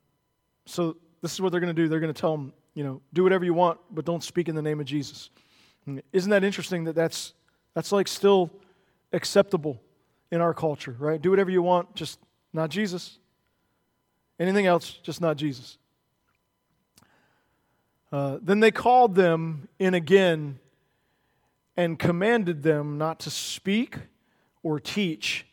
so 0.65 0.95
this 1.21 1.33
is 1.33 1.41
what 1.41 1.51
they're 1.51 1.59
going 1.59 1.75
to 1.75 1.81
do. 1.81 1.87
They're 1.87 1.99
going 1.99 2.13
to 2.13 2.19
tell 2.19 2.37
them, 2.37 2.53
you 2.73 2.83
know, 2.83 3.01
do 3.13 3.23
whatever 3.23 3.45
you 3.45 3.53
want, 3.53 3.79
but 3.91 4.05
don't 4.05 4.23
speak 4.23 4.47
in 4.47 4.55
the 4.55 4.61
name 4.61 4.79
of 4.79 4.85
Jesus. 4.85 5.29
Isn't 6.13 6.29
that 6.29 6.43
interesting 6.43 6.85
that 6.85 6.95
that's, 6.95 7.33
that's 7.73 7.91
like 7.91 8.07
still 8.07 8.51
acceptable 9.13 9.81
in 10.31 10.41
our 10.41 10.53
culture, 10.53 10.95
right? 10.99 11.21
Do 11.21 11.29
whatever 11.29 11.51
you 11.51 11.61
want, 11.61 11.95
just 11.95 12.19
not 12.53 12.69
Jesus. 12.69 13.17
Anything 14.39 14.65
else, 14.65 14.99
just 15.03 15.21
not 15.21 15.37
Jesus. 15.37 15.77
Uh, 18.11 18.39
then 18.41 18.59
they 18.59 18.71
called 18.71 19.15
them 19.15 19.67
in 19.79 19.93
again 19.93 20.59
and 21.77 21.97
commanded 21.97 22.63
them 22.63 22.97
not 22.97 23.19
to 23.21 23.29
speak 23.29 23.97
or 24.63 24.79
teach 24.79 25.45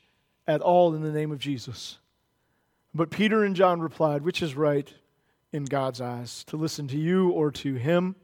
at 0.46 0.60
all 0.60 0.94
in 0.94 1.02
the 1.02 1.12
name 1.12 1.30
of 1.30 1.38
Jesus. 1.38 1.98
But 2.94 3.10
Peter 3.10 3.44
and 3.44 3.54
John 3.54 3.80
replied, 3.80 4.22
Which 4.22 4.42
is 4.42 4.54
right? 4.54 4.92
In 5.52 5.64
God's 5.64 6.00
eyes, 6.00 6.44
to 6.44 6.56
listen 6.56 6.88
to 6.88 6.98
you 6.98 7.30
or 7.30 7.50
to 7.52 7.74
him. 7.74 8.16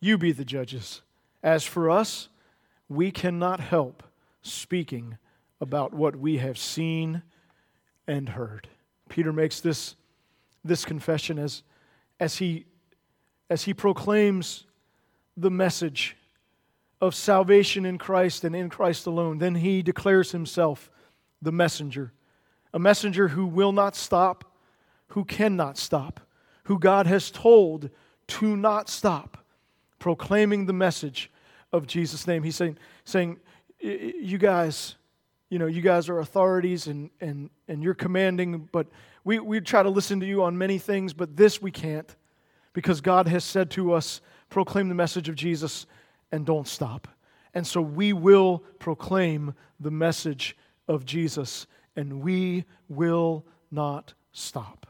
You 0.00 0.18
be 0.18 0.32
the 0.32 0.44
judges. 0.44 1.02
As 1.42 1.64
for 1.64 1.90
us, 1.90 2.28
we 2.88 3.10
cannot 3.10 3.60
help 3.60 4.02
speaking 4.42 5.18
about 5.60 5.92
what 5.92 6.16
we 6.16 6.38
have 6.38 6.58
seen 6.58 7.22
and 8.06 8.30
heard. 8.30 8.68
Peter 9.08 9.32
makes 9.32 9.60
this, 9.60 9.96
this 10.64 10.84
confession 10.84 11.38
as, 11.38 11.62
as, 12.20 12.36
he, 12.38 12.66
as 13.48 13.64
he 13.64 13.74
proclaims 13.74 14.64
the 15.36 15.50
message 15.50 16.16
of 17.00 17.14
salvation 17.14 17.84
in 17.84 17.98
Christ 17.98 18.44
and 18.44 18.56
in 18.56 18.70
Christ 18.70 19.06
alone. 19.06 19.38
Then 19.38 19.56
he 19.56 19.82
declares 19.82 20.32
himself 20.32 20.90
the 21.42 21.52
messenger, 21.52 22.12
a 22.72 22.78
messenger 22.78 23.28
who 23.28 23.46
will 23.46 23.72
not 23.72 23.94
stop, 23.94 24.44
who 25.08 25.24
cannot 25.24 25.78
stop, 25.78 26.20
who 26.66 26.78
God 26.78 27.06
has 27.06 27.30
told 27.30 27.90
to 28.26 28.56
not 28.56 28.88
stop 28.88 29.38
proclaiming 30.00 30.66
the 30.66 30.72
message 30.72 31.30
of 31.72 31.86
Jesus' 31.86 32.26
name. 32.26 32.42
He's 32.42 32.56
saying, 32.56 32.76
saying 33.04 33.38
you 33.80 34.36
guys, 34.36 34.96
you 35.48 35.60
know, 35.60 35.66
you 35.66 35.80
guys 35.80 36.08
are 36.08 36.18
authorities 36.18 36.88
and, 36.88 37.10
and, 37.20 37.50
and 37.68 37.84
you're 37.84 37.94
commanding, 37.94 38.68
but 38.72 38.88
we, 39.22 39.38
we 39.38 39.60
try 39.60 39.82
to 39.84 39.90
listen 39.90 40.18
to 40.20 40.26
you 40.26 40.42
on 40.42 40.58
many 40.58 40.78
things, 40.78 41.12
but 41.12 41.36
this 41.36 41.62
we 41.62 41.70
can't 41.70 42.16
because 42.72 43.00
God 43.00 43.28
has 43.28 43.44
said 43.44 43.70
to 43.72 43.92
us, 43.92 44.20
proclaim 44.50 44.88
the 44.88 44.94
message 44.94 45.28
of 45.28 45.36
Jesus 45.36 45.86
and 46.32 46.44
don't 46.44 46.66
stop. 46.66 47.06
And 47.54 47.64
so 47.64 47.80
we 47.80 48.12
will 48.12 48.64
proclaim 48.80 49.54
the 49.78 49.92
message 49.92 50.56
of 50.88 51.04
Jesus 51.04 51.68
and 51.94 52.22
we 52.22 52.64
will 52.88 53.46
not 53.70 54.14
stop. 54.32 54.85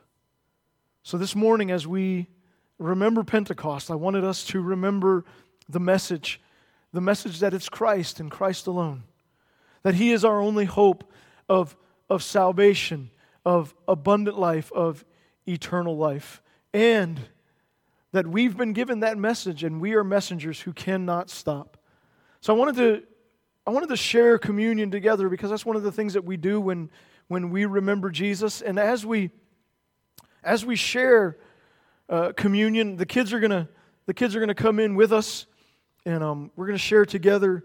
So 1.06 1.18
this 1.18 1.36
morning, 1.36 1.70
as 1.70 1.86
we 1.86 2.26
remember 2.80 3.22
Pentecost, 3.22 3.92
I 3.92 3.94
wanted 3.94 4.24
us 4.24 4.42
to 4.46 4.60
remember 4.60 5.24
the 5.68 5.78
message 5.78 6.40
the 6.92 7.00
message 7.00 7.38
that 7.38 7.54
it's 7.54 7.68
Christ 7.68 8.18
and 8.18 8.28
Christ 8.28 8.66
alone, 8.66 9.04
that 9.84 9.94
He 9.94 10.10
is 10.10 10.24
our 10.24 10.40
only 10.40 10.64
hope 10.64 11.12
of, 11.48 11.76
of 12.10 12.24
salvation, 12.24 13.10
of 13.44 13.72
abundant 13.86 14.36
life, 14.36 14.72
of 14.72 15.04
eternal 15.46 15.96
life, 15.96 16.42
and 16.74 17.20
that 18.10 18.26
we've 18.26 18.56
been 18.56 18.72
given 18.72 18.98
that 18.98 19.16
message 19.16 19.62
and 19.62 19.80
we 19.80 19.94
are 19.94 20.02
messengers 20.02 20.62
who 20.62 20.72
cannot 20.72 21.30
stop. 21.30 21.76
So 22.40 22.52
I 22.52 22.56
wanted 22.58 22.76
to 22.78 23.02
I 23.64 23.70
wanted 23.70 23.90
to 23.90 23.96
share 23.96 24.38
communion 24.38 24.90
together 24.90 25.28
because 25.28 25.50
that's 25.50 25.64
one 25.64 25.76
of 25.76 25.84
the 25.84 25.92
things 25.92 26.14
that 26.14 26.24
we 26.24 26.36
do 26.36 26.60
when 26.60 26.90
when 27.28 27.50
we 27.50 27.64
remember 27.64 28.10
Jesus 28.10 28.60
and 28.60 28.76
as 28.76 29.06
we 29.06 29.30
as 30.46 30.64
we 30.64 30.76
share 30.76 31.36
uh, 32.08 32.32
communion, 32.36 32.96
the 32.96 33.04
kids 33.04 33.32
are 33.32 33.40
gonna 33.40 33.68
the 34.06 34.14
kids 34.14 34.36
are 34.36 34.40
gonna 34.40 34.54
come 34.54 34.78
in 34.78 34.94
with 34.94 35.12
us 35.12 35.46
and 36.06 36.22
um, 36.22 36.52
we're 36.54 36.68
to 36.70 36.78
share 36.78 37.04
together 37.04 37.64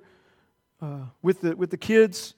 uh, 0.82 1.02
with, 1.22 1.42
the, 1.42 1.56
with 1.56 1.70
the 1.70 1.78
kids 1.78 2.34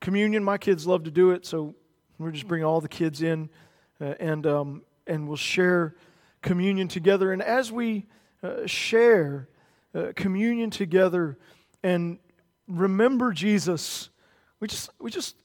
communion. 0.00 0.44
My 0.44 0.58
kids 0.58 0.86
love 0.86 1.04
to 1.04 1.10
do 1.10 1.30
it, 1.30 1.46
so 1.46 1.74
we're 2.18 2.30
just 2.30 2.46
bringing 2.46 2.66
all 2.66 2.82
the 2.82 2.88
kids 2.88 3.22
in 3.22 3.48
uh, 4.02 4.14
and, 4.20 4.46
um, 4.46 4.82
and 5.06 5.26
we'll 5.26 5.38
share 5.38 5.96
communion 6.42 6.88
together. 6.88 7.32
And 7.32 7.40
as 7.40 7.72
we 7.72 8.04
uh, 8.42 8.66
share 8.66 9.48
uh, 9.94 10.08
communion 10.14 10.68
together 10.68 11.38
and 11.82 12.18
remember 12.68 13.32
Jesus, 13.32 14.10
we 14.60 14.68
just, 14.68 14.90
we 15.00 15.10
just 15.10 15.36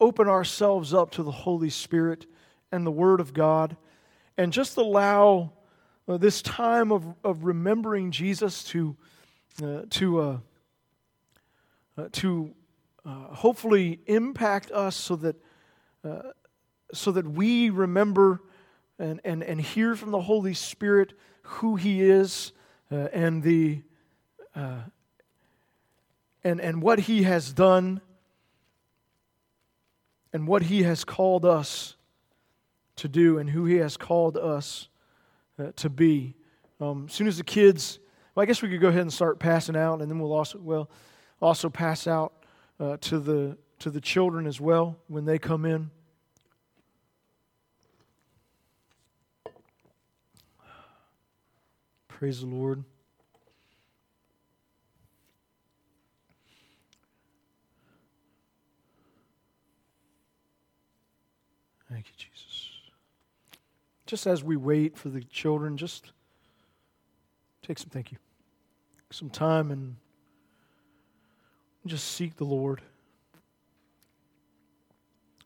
open 0.00 0.28
ourselves 0.28 0.94
up 0.94 1.10
to 1.10 1.22
the 1.22 1.30
Holy 1.30 1.68
Spirit 1.68 2.24
and 2.72 2.86
the 2.86 2.90
Word 2.90 3.20
of 3.20 3.34
God 3.34 3.76
and 4.36 4.52
just 4.52 4.76
allow 4.76 5.52
uh, 6.08 6.16
this 6.16 6.42
time 6.42 6.90
of, 6.90 7.04
of 7.22 7.44
remembering 7.44 8.10
Jesus 8.10 8.64
to 8.64 8.96
uh, 9.62 9.82
to, 9.90 10.18
uh, 10.18 10.38
uh, 11.98 12.08
to 12.10 12.54
uh, 13.04 13.34
hopefully 13.34 14.00
impact 14.06 14.70
us 14.70 14.96
so 14.96 15.14
that, 15.16 15.36
so 16.94 17.12
that 17.12 17.28
we 17.28 17.68
remember 17.68 18.40
and, 18.98 19.20
and, 19.24 19.42
and 19.42 19.60
hear 19.60 19.94
from 19.94 20.10
the 20.10 20.22
Holy 20.22 20.54
Spirit 20.54 21.12
who 21.42 21.76
He 21.76 22.00
is 22.00 22.52
and, 22.90 23.42
the, 23.42 23.82
and, 24.54 24.90
and 26.42 26.82
what 26.82 27.00
He 27.00 27.24
has 27.24 27.52
done 27.52 28.00
and 30.32 30.48
what 30.48 30.62
He 30.62 30.82
has 30.84 31.04
called 31.04 31.44
us 31.44 31.96
to 32.96 33.08
do 33.08 33.38
and 33.38 33.50
who 33.50 33.64
He 33.64 33.76
has 33.76 33.96
called 33.96 34.36
us 34.36 34.88
uh, 35.58 35.72
to 35.76 35.90
be. 35.90 36.34
Um, 36.80 37.06
as 37.08 37.14
soon 37.14 37.26
as 37.26 37.36
the 37.36 37.44
kids 37.44 37.98
well, 38.34 38.42
I 38.42 38.46
guess 38.46 38.62
we 38.62 38.70
could 38.70 38.80
go 38.80 38.88
ahead 38.88 39.02
and 39.02 39.12
start 39.12 39.38
passing 39.38 39.76
out, 39.76 40.00
and 40.00 40.10
then 40.10 40.18
we'll 40.18 40.32
also 40.32 40.58
well 40.58 40.88
also 41.40 41.68
pass 41.68 42.06
out 42.06 42.32
uh, 42.80 42.96
to 43.02 43.18
the 43.18 43.58
to 43.80 43.90
the 43.90 44.00
children 44.00 44.46
as 44.46 44.60
well 44.60 44.96
when 45.08 45.26
they 45.26 45.38
come 45.38 45.66
in. 45.66 45.90
Praise 52.08 52.40
the 52.40 52.46
Lord. 52.46 52.84
Thank 61.90 62.06
you, 62.06 62.12
Jesus. 62.16 62.31
Just 64.12 64.26
as 64.26 64.44
we 64.44 64.56
wait 64.56 64.98
for 64.98 65.08
the 65.08 65.22
children, 65.22 65.78
just 65.78 66.12
Take 67.62 67.78
some, 67.78 67.90
thank 67.90 68.10
you, 68.10 68.18
some 69.10 69.30
time 69.30 69.70
and 69.70 69.94
just 71.86 72.08
seek 72.08 72.36
the 72.36 72.44
Lord. 72.44 72.82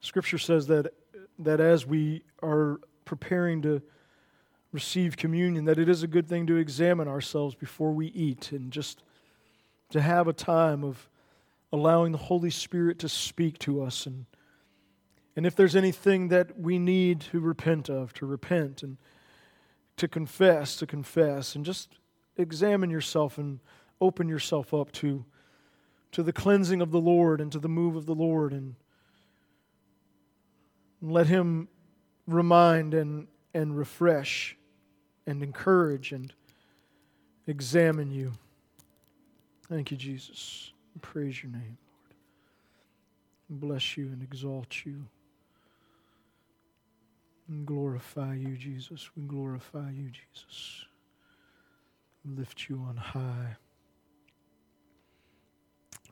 Scripture 0.01 0.39
says 0.39 0.67
that, 0.69 0.95
that 1.39 1.61
as 1.61 1.85
we 1.85 2.23
are 2.43 2.81
preparing 3.05 3.61
to 3.63 3.83
receive 4.73 5.19
communion, 5.19 5.67
that 5.67 5.79
it 5.79 5.91
is 5.91 6.03
a 6.03 6.07
good 6.07 6.27
thing 6.27 6.47
to 6.47 6.57
examine 6.57 7.07
ourselves 7.07 7.55
before 7.55 7.93
we 7.93 8.07
eat 8.09 8.51
and 8.53 8.73
just 8.73 9.03
to 9.91 10.01
have 10.01 10.27
a 10.27 10.33
time 10.33 10.83
of 10.85 11.11
allowing 11.71 12.13
the 12.13 12.19
Holy 12.19 12.51
Spirit 12.51 12.99
to 13.01 13.11
speak 13.11 13.59
to 13.59 13.83
us. 13.83 14.07
And, 14.07 14.25
and 15.37 15.47
if 15.47 15.55
there's 15.55 15.77
anything 15.77 16.29
that 16.29 16.59
we 16.59 16.79
need 16.79 17.21
to 17.21 17.41
repent 17.41 17.89
of, 17.89 18.13
to 18.15 18.27
repent 18.27 18.83
and 18.83 18.97
to 19.97 20.09
confess, 20.09 20.77
to 20.77 20.87
confess, 20.87 21.55
and 21.55 21.65
just 21.65 21.99
examine 22.37 22.91
yourself 22.91 23.39
and 23.39 23.61
open 24.01 24.29
yourself 24.29 24.75
up 24.75 24.91
to, 24.93 25.25
to 26.13 26.23
the 26.23 26.33
cleansing 26.33 26.81
of 26.81 26.91
the 26.91 27.01
Lord 27.01 27.41
and 27.41 27.53
to 27.53 27.59
the 27.59 27.69
move 27.69 27.97
of 27.97 28.07
the 28.07 28.15
Lord 28.15 28.53
and, 28.53 28.75
let 31.01 31.27
Him 31.27 31.69
remind 32.27 32.95
and, 32.95 33.29
and 33.55 33.77
refresh 33.77 34.57
and 35.27 35.43
encourage 35.43 36.13
and 36.13 36.33
examine 37.47 38.11
you. 38.11 38.33
Thank 39.69 39.91
you, 39.91 39.97
Jesus. 39.97 40.73
Praise 41.03 41.43
your 41.43 41.53
name, 41.53 41.77
Lord. 43.51 43.61
Bless 43.61 43.97
you 43.97 44.07
and 44.07 44.23
exalt 44.23 44.85
you. 44.85 45.07
And 47.49 47.65
glorify 47.65 48.35
you, 48.35 48.57
Jesus. 48.57 49.11
We 49.17 49.23
glorify 49.23 49.91
you, 49.91 50.11
Jesus 50.11 50.87
lift 52.35 52.69
you 52.69 52.85
on 52.89 52.97
high. 52.97 53.57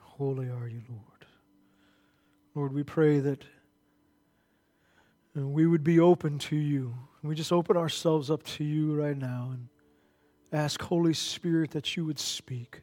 Holy 0.01 0.49
are 0.49 0.69
you, 0.69 0.83
Lord. 0.89 1.27
Lord, 2.55 2.73
we 2.73 2.85
pray 2.85 3.19
that 3.19 3.43
uh, 5.37 5.47
we 5.47 5.67
would 5.67 5.83
be 5.83 5.99
open 5.99 6.39
to 6.39 6.57
you. 6.57 6.95
We 7.23 7.35
just 7.35 7.53
open 7.53 7.77
ourselves 7.77 8.31
up 8.31 8.45
to 8.45 8.65
you 8.65 8.95
right 8.95 9.17
now 9.17 9.51
and 9.53 9.69
ask, 10.53 10.81
Holy 10.83 11.15
Spirit, 11.15 11.73
that 11.73 11.97
you 11.97 12.05
would 12.05 12.19
speak. 12.19 12.83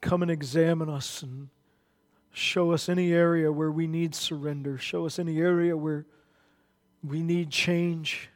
Come 0.00 0.22
and 0.22 0.30
examine 0.30 0.88
us 0.88 1.22
and 1.22 1.50
show 2.36 2.72
us 2.72 2.90
any 2.90 3.14
area 3.14 3.50
where 3.50 3.70
we 3.70 3.86
need 3.86 4.14
surrender. 4.14 4.76
Show 4.76 5.06
us 5.06 5.18
any 5.18 5.38
area 5.38 5.74
where 5.74 6.04
we 7.02 7.22
need 7.22 7.50
change. 7.50 8.28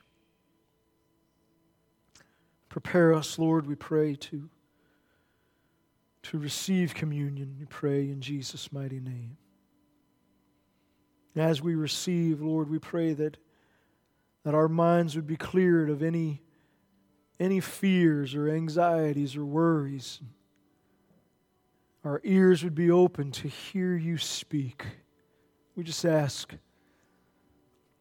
Prepare 2.70 3.12
us, 3.12 3.38
Lord, 3.38 3.66
we 3.66 3.74
pray, 3.74 4.14
to, 4.14 4.48
to 6.22 6.38
receive 6.38 6.94
communion. 6.94 7.56
We 7.60 7.66
pray 7.66 8.10
in 8.10 8.22
Jesus' 8.22 8.72
mighty 8.72 9.00
name. 9.00 9.36
As 11.36 11.60
we 11.60 11.74
receive, 11.74 12.40
Lord, 12.40 12.70
we 12.70 12.78
pray 12.78 13.12
that, 13.12 13.36
that 14.44 14.54
our 14.54 14.68
minds 14.68 15.14
would 15.14 15.26
be 15.26 15.36
cleared 15.36 15.90
of 15.90 16.02
any, 16.02 16.40
any 17.38 17.60
fears 17.60 18.34
or 18.34 18.48
anxieties 18.48 19.36
or 19.36 19.44
worries. 19.44 20.20
Our 22.02 22.20
ears 22.24 22.64
would 22.64 22.74
be 22.74 22.90
open 22.90 23.30
to 23.32 23.48
hear 23.48 23.94
you 23.94 24.16
speak. 24.16 24.86
We 25.76 25.84
just 25.84 26.06
ask 26.06 26.54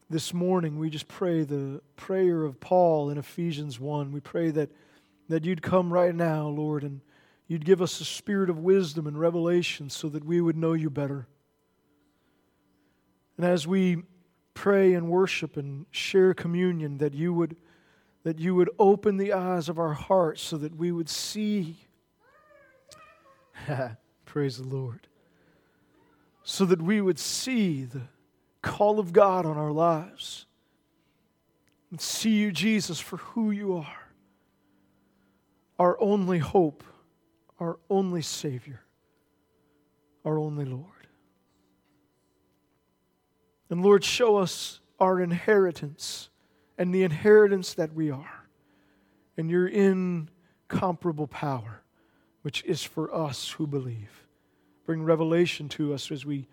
this 0.10 0.34
morning, 0.34 0.80
we 0.80 0.90
just 0.90 1.10
pray 1.10 1.44
the 1.44 1.82
prayer 1.98 2.44
of 2.44 2.62
Paul 2.62 3.10
in 3.10 3.18
Ephesians 3.18 3.78
1. 3.78 4.14
We 4.14 4.22
pray 4.22 4.52
that, 4.52 4.72
that 5.28 5.44
you'd 5.44 5.62
come 5.62 5.92
right 5.92 6.16
now, 6.16 6.48
Lord, 6.48 6.84
and 6.84 7.02
you'd 7.48 7.66
give 7.66 7.82
us 7.82 8.00
a 8.00 8.06
spirit 8.06 8.50
of 8.50 8.60
wisdom 8.60 9.06
and 9.06 9.20
revelation 9.20 9.90
so 9.90 10.08
that 10.10 10.24
we 10.24 10.40
would 10.40 10.56
know 10.56 10.74
you 10.74 10.90
better. 10.90 11.28
And 13.36 13.46
as 13.46 13.68
we 13.68 14.04
pray 14.54 14.94
and 14.94 15.10
worship 15.10 15.58
and 15.58 15.86
share 15.92 16.34
communion, 16.34 17.00
that 17.00 17.14
you 17.14 17.34
would, 17.34 17.58
that 18.24 18.40
you 18.40 18.56
would 18.56 18.70
open 18.80 19.18
the 19.18 19.34
eyes 19.34 19.68
of 19.68 19.78
our 19.78 19.94
hearts 19.94 20.42
so 20.42 20.58
that 20.58 20.76
we 20.76 20.94
would 20.94 21.10
see. 21.10 21.78
Praise 24.26 24.58
the 24.58 24.68
Lord. 24.68 25.08
So 26.44 26.66
that 26.66 26.82
we 26.82 27.02
would 27.02 27.20
see 27.20 27.84
the 27.84 28.02
call 28.62 29.00
of 29.00 29.14
God 29.14 29.46
on 29.46 29.58
our 29.58 29.72
lives 29.72 30.46
and 31.92 32.00
see 32.00 32.32
you, 32.32 32.52
Jesus, 32.52 33.00
for 33.00 33.18
who 33.18 33.52
you 33.52 33.78
are 33.78 34.10
our 35.80 36.00
only 36.02 36.40
hope, 36.40 36.84
our 37.58 37.80
only 37.90 38.22
Savior, 38.22 38.82
our 40.26 40.38
only 40.38 40.66
Lord. 40.66 41.08
And 43.70 43.82
Lord, 43.82 44.04
show 44.04 44.36
us 44.38 44.82
our 45.00 45.22
inheritance 45.22 46.30
and 46.78 46.94
the 46.94 47.04
inheritance 47.04 47.76
that 47.76 47.94
we 47.94 48.12
are, 48.12 48.46
and 49.38 49.50
your 49.50 49.68
incomparable 49.68 51.28
power, 51.28 51.82
which 52.42 52.64
is 52.64 52.84
for 52.84 53.14
us 53.14 53.50
who 53.52 53.68
believe. 53.68 54.26
Bring 54.86 55.04
revelation 55.04 55.70
to 55.70 55.94
us 55.94 56.12
as 56.12 56.26
we, 56.26 56.48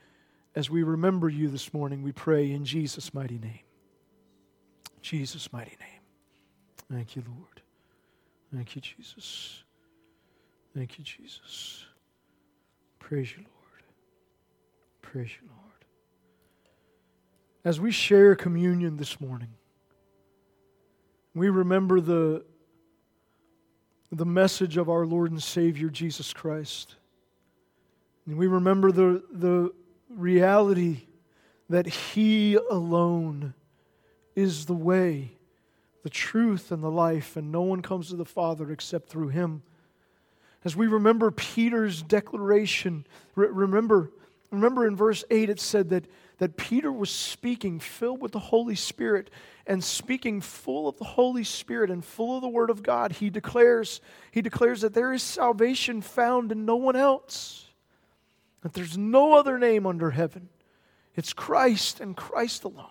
as 0.55 0.68
we 0.68 0.82
remember 0.82 1.28
you 1.28 1.49
this 1.49 1.72
morning, 1.72 2.03
we 2.03 2.12
pray 2.12 2.51
in 2.51 2.64
Jesus' 2.64 3.14
mighty 3.14 3.39
name. 3.39 3.61
Jesus' 5.01 5.53
mighty 5.53 5.76
name. 5.80 6.01
Thank 6.91 7.16
you, 7.16 7.22
Lord. 7.26 7.62
Thank 8.55 8.74
you, 8.74 8.80
Jesus. 8.80 9.62
Thank 10.74 10.99
you, 10.99 11.05
Jesus. 11.05 11.84
Praise 12.99 13.30
you, 13.32 13.39
Lord. 13.39 13.82
Praise 15.03 15.30
you, 15.41 15.49
Lord. 15.49 15.62
As 17.64 17.80
we 17.80 17.91
share 17.91 18.34
communion 18.34 18.97
this 18.97 19.20
morning, 19.20 19.55
we 21.34 21.49
remember 21.51 22.01
the, 22.01 22.45
the 24.16 24.24
message 24.24 24.78
of 24.78 24.88
our 24.88 25.04
Lord 25.04 25.30
and 25.30 25.42
Savior 25.42 25.90
Jesus 25.90 26.32
Christ. 26.32 26.94
And 28.26 28.38
we 28.38 28.46
remember 28.46 28.90
the, 28.90 29.22
the 29.30 29.72
reality 30.08 31.02
that 31.68 31.86
He 31.86 32.54
alone 32.54 33.52
is 34.34 34.64
the 34.64 34.74
way, 34.74 35.32
the 36.02 36.08
truth, 36.08 36.72
and 36.72 36.82
the 36.82 36.90
life, 36.90 37.36
and 37.36 37.52
no 37.52 37.60
one 37.60 37.82
comes 37.82 38.08
to 38.08 38.16
the 38.16 38.24
Father 38.24 38.72
except 38.72 39.10
through 39.10 39.28
Him. 39.28 39.62
As 40.64 40.74
we 40.74 40.86
remember 40.86 41.30
Peter's 41.30 42.00
declaration, 42.00 43.06
re- 43.34 43.48
remember, 43.48 44.12
remember 44.50 44.86
in 44.86 44.96
verse 44.96 45.24
8 45.30 45.50
it 45.50 45.60
said 45.60 45.90
that 45.90 46.06
that 46.39 46.57
Peter 46.57 46.93
was 46.93 47.11
speaking 47.11 47.80
filled 47.80 48.20
with 48.20 48.32
the 48.32 48.39
Holy 48.39 48.74
Spirit 48.74 49.30
and 49.66 49.82
speaking 49.82 50.41
full 50.41 50.87
of 50.87 50.99
the 50.99 51.05
Holy 51.05 51.45
Spirit 51.45 51.91
and 51.91 52.05
full 52.05 52.37
of 52.37 52.43
the 52.43 52.49
Word 52.49 52.70
of 52.70 52.82
God. 52.82 53.12
He 53.12 53.30
declares, 53.30 54.01
he 54.30 54.43
declares 54.43 54.82
that 54.82 54.95
there 54.95 55.12
is 55.12 55.22
salvation 55.22 56.03
found 56.03 56.53
in 56.53 56.66
no 56.66 56.76
one 56.76 56.97
else, 56.97 57.66
that 58.61 58.74
there's 58.74 58.99
no 58.99 59.34
other 59.34 59.59
name 59.59 59.87
under 59.87 60.11
heaven. 60.11 60.49
It's 61.14 61.32
Christ 61.32 62.01
and 62.01 62.14
Christ 62.14 62.64
alone. 62.64 62.91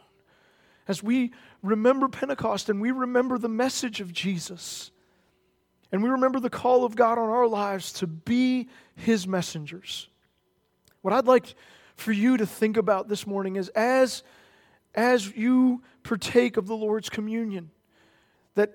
As 0.88 1.04
we 1.04 1.32
remember 1.62 2.08
Pentecost 2.08 2.70
and 2.70 2.82
we 2.82 2.92
remember 2.92 3.38
the 3.38 3.50
message 3.50 4.02
of 4.02 4.12
Jesus, 4.12 4.92
and 5.92 6.02
we 6.04 6.10
remember 6.10 6.40
the 6.40 6.50
call 6.50 6.84
of 6.84 6.96
God 6.96 7.18
on 7.18 7.30
our 7.30 7.48
lives 7.48 7.94
to 7.94 8.08
be 8.08 8.70
His 8.96 9.28
messengers. 9.28 10.10
What 11.02 11.14
I'd 11.14 11.28
like 11.28 11.56
for 11.96 12.12
you 12.12 12.38
to 12.38 12.46
think 12.46 12.78
about 12.78 13.08
this 13.08 13.26
morning 13.26 13.56
is 13.56 13.70
as, 13.70 14.24
as 14.94 15.36
you 15.36 15.82
partake 16.04 16.58
of 16.58 16.68
the 16.68 16.76
Lord's 16.76 17.10
communion, 17.10 17.72
that, 18.56 18.74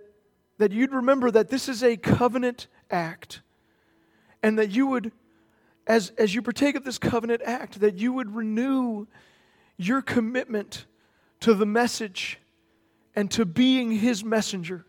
that 0.59 0.73
you'd 0.73 0.93
remember 0.93 1.31
that 1.31 1.49
this 1.49 1.69
is 1.69 1.83
a 1.83 1.97
covenant 1.97 2.67
act, 2.91 3.43
and 4.43 4.59
that 4.59 4.71
you 4.71 4.87
would, 4.87 5.13
as, 5.87 6.11
as 6.19 6.35
you 6.35 6.43
partake 6.43 6.75
of 6.77 6.85
this 6.85 6.99
covenant 6.99 7.43
act, 7.45 7.81
that 7.81 7.97
you 7.97 8.13
would 8.13 8.35
renew 8.35 9.07
your 9.77 10.03
commitment 10.03 10.87
to 11.41 11.55
the 11.55 11.67
message 11.67 12.39
and 13.15 13.31
to 13.31 13.45
being 13.45 13.93
His 13.93 14.25
messenger, 14.25 14.87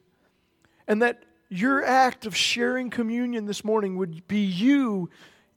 and 0.88 1.02
that 1.02 1.24
your 1.50 1.84
act 1.84 2.26
of 2.26 2.36
sharing 2.36 2.90
communion 2.90 3.46
this 3.46 3.64
morning 3.66 3.98
would 3.98 4.26
be 4.28 4.40
you 4.40 5.10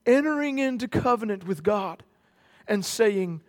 entering 0.04 0.58
into 0.58 0.88
covenant 0.88 1.46
with 1.46 1.62
God 1.62 2.02
and 2.66 2.84
saying, 2.84 3.42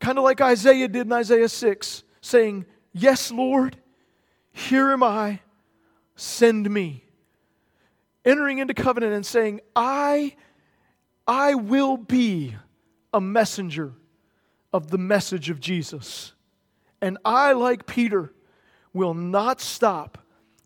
kind 0.00 0.18
of 0.18 0.24
like 0.24 0.40
Isaiah 0.40 0.88
did 0.88 1.06
in 1.06 1.12
Isaiah 1.12 1.48
6, 1.48 2.02
saying, 2.20 2.66
Yes, 2.92 3.30
Lord, 3.30 3.76
here 4.52 4.90
am 4.90 5.02
I, 5.02 5.40
send 6.16 6.70
me. 6.70 7.04
Entering 8.24 8.58
into 8.58 8.74
covenant 8.74 9.14
and 9.14 9.26
saying, 9.26 9.60
I, 9.74 10.36
I 11.26 11.54
will 11.54 11.96
be 11.96 12.54
a 13.12 13.20
messenger 13.20 13.92
of 14.72 14.90
the 14.90 14.98
message 14.98 15.50
of 15.50 15.58
Jesus. 15.58 16.32
And 17.00 17.18
I, 17.24 17.52
like 17.52 17.86
Peter, 17.86 18.32
will 18.92 19.14
not 19.14 19.60
stop 19.60 20.18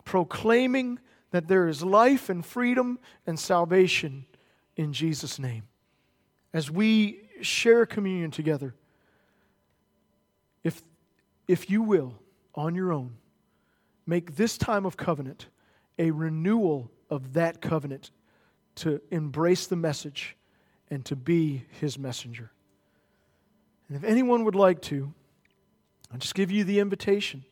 proclaiming 0.05 0.99
that 1.30 1.49
there 1.49 1.68
is 1.68 1.82
life 1.82 2.28
and 2.28 2.45
freedom 2.45 2.99
and 3.26 3.39
salvation 3.39 4.26
in 4.76 4.93
Jesus' 4.93 5.39
name. 5.39 5.64
As 6.53 6.70
we 6.70 7.26
share 7.41 7.87
communion 7.87 8.30
together, 8.30 8.74
if, 10.62 10.82
if 11.47 11.70
you 11.70 11.82
will, 11.82 12.14
on 12.55 12.74
your 12.74 12.93
own, 12.93 13.16
make 14.07 14.37
this 14.37 14.57
time 14.57 14.87
of 14.87 14.97
covenant 14.97 15.47
a 15.99 16.11
renewal 16.11 16.91
of 17.11 17.34
that 17.34 17.61
covenant 17.61 18.11
to 18.76 19.01
embrace 19.11 19.66
the 19.66 19.76
message 19.76 20.37
and 20.91 21.05
to 21.05 21.16
be 21.16 21.64
his 21.80 21.99
messenger. 21.99 22.51
And 23.89 23.97
if 23.97 24.05
anyone 24.05 24.45
would 24.45 24.55
like 24.55 24.80
to, 24.82 25.12
I'll 26.12 26.18
just 26.18 26.34
give 26.34 26.51
you 26.51 26.64
the 26.64 26.80
invitation 26.80 27.45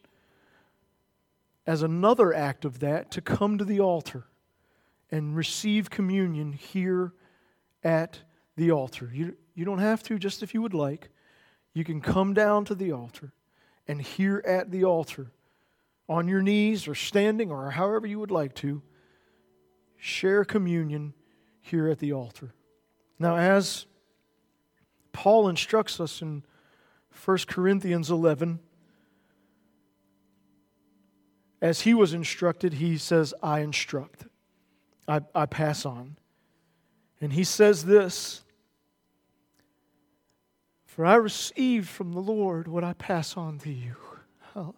as 1.67 1.83
another 1.83 2.35
act 2.35 2.65
of 2.65 2.81
that 2.81 3.11
to 3.13 3.21
come 3.21 3.59
to 3.59 3.65
the 3.65 3.81
altar 3.81 4.25
and 5.11 5.37
receive 5.37 5.91
communion 5.91 6.53
here 6.53 7.13
at 7.83 8.21
the 8.57 8.71
altar. 8.71 9.11
You, 9.13 9.37
you 9.55 9.65
don't 9.65 9.79
have 9.79 10.03
to, 10.05 10.19
just 10.19 10.43
if 10.43 10.55
you 10.55 10.63
would 10.63 10.75
like. 10.75 11.09
You 11.73 11.85
can 11.85 12.01
come 12.01 12.35
down 12.35 12.65
to 12.67 12.75
the 12.75 12.93
altar 12.93 13.33
and 13.87 14.01
here 14.01 14.43
at 14.47 14.71
the 14.71 14.85
altar, 14.85 15.31
on 16.09 16.29
your 16.29 16.43
knees 16.43 16.87
or 16.87 16.95
standing 16.95 17.51
or 17.51 17.71
however 17.71 18.07
you 18.07 18.19
would 18.19 18.31
like 18.31 18.55
to, 18.55 18.83
share 19.97 20.45
communion 20.45 21.15
here 21.61 21.89
at 21.89 21.99
the 21.99 22.13
altar. 22.13 22.55
Now, 23.19 23.37
as 23.37 23.87
Paul 25.13 25.49
instructs 25.49 26.01
us 26.01 26.21
in 26.21 26.45
1 27.25 27.39
Corinthians 27.47 28.11
11, 28.11 28.59
as 31.63 31.83
he 31.83 31.95
was 31.95 32.13
instructed, 32.13 32.75
he 32.75 32.99
says, 32.99 33.33
I 33.43 33.61
instruct, 33.61 34.27
I, 35.09 35.23
I 35.35 35.47
pass 35.47 35.87
on. 35.87 36.17
And 37.21 37.33
he 37.33 37.45
says 37.45 37.87
this 37.87 38.44
For 40.95 41.05
I 41.05 41.17
received 41.17 41.89
from 41.89 42.13
the 42.13 42.21
Lord 42.21 42.69
what 42.69 42.85
I 42.85 42.93
pass 42.93 43.37
on 43.37 43.59
to 43.59 43.69
you. 43.69 43.97
Hallelujah. 44.53 44.75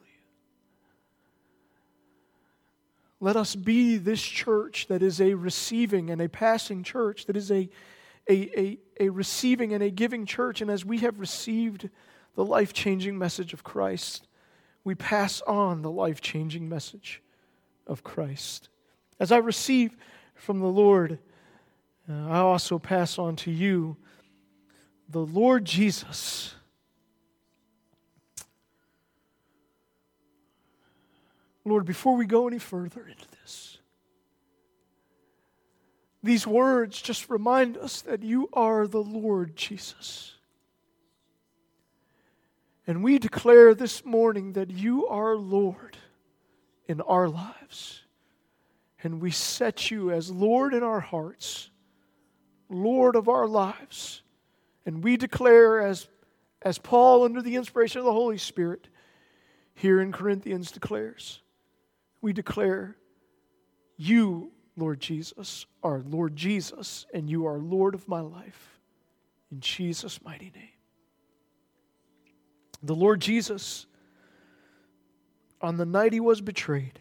Let 3.21 3.37
us 3.37 3.55
be 3.55 3.99
this 3.99 4.23
church 4.23 4.87
that 4.87 5.03
is 5.03 5.21
a 5.21 5.35
receiving 5.35 6.09
and 6.09 6.23
a 6.23 6.29
passing 6.31 6.83
church, 6.83 7.27
that 7.27 7.37
is 7.37 7.51
a, 7.51 7.69
a, 8.31 8.59
a, 8.59 8.79
a 8.99 9.09
receiving 9.11 9.75
and 9.75 9.83
a 9.83 9.91
giving 9.91 10.25
church. 10.25 10.63
And 10.63 10.71
as 10.71 10.87
we 10.87 11.01
have 11.01 11.21
received 11.21 11.91
the 12.35 12.47
life 12.47 12.73
changing 12.73 13.19
message 13.19 13.53
of 13.53 13.63
Christ, 13.63 14.27
we 14.85 14.95
pass 14.95 15.43
on 15.43 15.83
the 15.83 15.91
life 15.91 16.23
changing 16.23 16.67
message 16.67 17.21
of 17.87 18.03
Christ. 18.03 18.71
As 19.21 19.33
I 19.33 19.37
receive 19.37 19.95
from 20.35 20.61
the 20.61 20.65
Lord, 20.65 21.19
uh, 22.09 22.27
I 22.31 22.39
also 22.39 22.79
pass 22.79 23.19
on 23.19 23.37
to 23.37 23.51
you 23.51 23.99
the 25.09 25.21
Lord 25.21 25.65
Jesus. 25.65 26.55
Lord, 31.65 31.85
before 31.85 32.17
we 32.17 32.27
go 32.27 32.47
any 32.47 32.59
further 32.59 33.07
into 33.07 33.27
this, 33.43 33.79
these 36.23 36.47
words 36.47 37.01
just 37.01 37.29
remind 37.29 37.77
us 37.77 38.03
that 38.03 38.23
you 38.23 38.49
are 38.53 38.87
the 38.87 39.03
Lord 39.03 39.57
Jesus. 39.57 40.35
And 42.87 43.03
we 43.03 43.19
declare 43.19 43.75
this 43.75 44.05
morning 44.05 44.53
that 44.53 44.71
you 44.71 45.09
are 45.09 45.35
Lord 45.35 45.97
in 46.87 47.01
our 47.01 47.29
lives. 47.29 48.03
And 49.03 49.21
we 49.21 49.31
set 49.31 49.91
you 49.91 50.11
as 50.11 50.31
Lord 50.31 50.73
in 50.73 50.83
our 50.83 51.01
hearts 51.01 51.71
Lord 52.69 53.15
of 53.17 53.29
our 53.29 53.47
lives. 53.47 54.23
And 54.87 55.03
we 55.03 55.17
declare, 55.17 55.83
as, 55.83 56.09
as 56.63 56.79
Paul, 56.79 57.25
under 57.25 57.43
the 57.43 57.57
inspiration 57.57 57.99
of 57.99 58.05
the 58.05 58.13
Holy 58.13 58.39
Spirit, 58.39 58.89
here 59.75 60.01
in 60.01 60.13
Corinthians 60.13 60.71
declares. 60.71 61.41
We 62.23 62.33
declare, 62.33 62.97
You, 63.97 64.53
Lord 64.77 65.01
Jesus, 65.01 65.67
are 65.83 66.03
Lord 66.07 66.37
Jesus, 66.37 67.05
and 67.13 67.29
you 67.29 67.47
are 67.47 67.59
Lord 67.59 67.95
of 67.95 68.09
my 68.09 68.21
life. 68.21 68.79
In 69.51 69.61
Jesus' 69.61 70.23
mighty 70.23 70.53
name. 70.55 70.71
The 72.83 72.95
Lord 72.95 73.21
Jesus, 73.21 73.87
on 75.61 75.77
the 75.77 75.87
night 75.87 76.13
he 76.13 76.21
was 76.21 76.41
betrayed, 76.41 77.01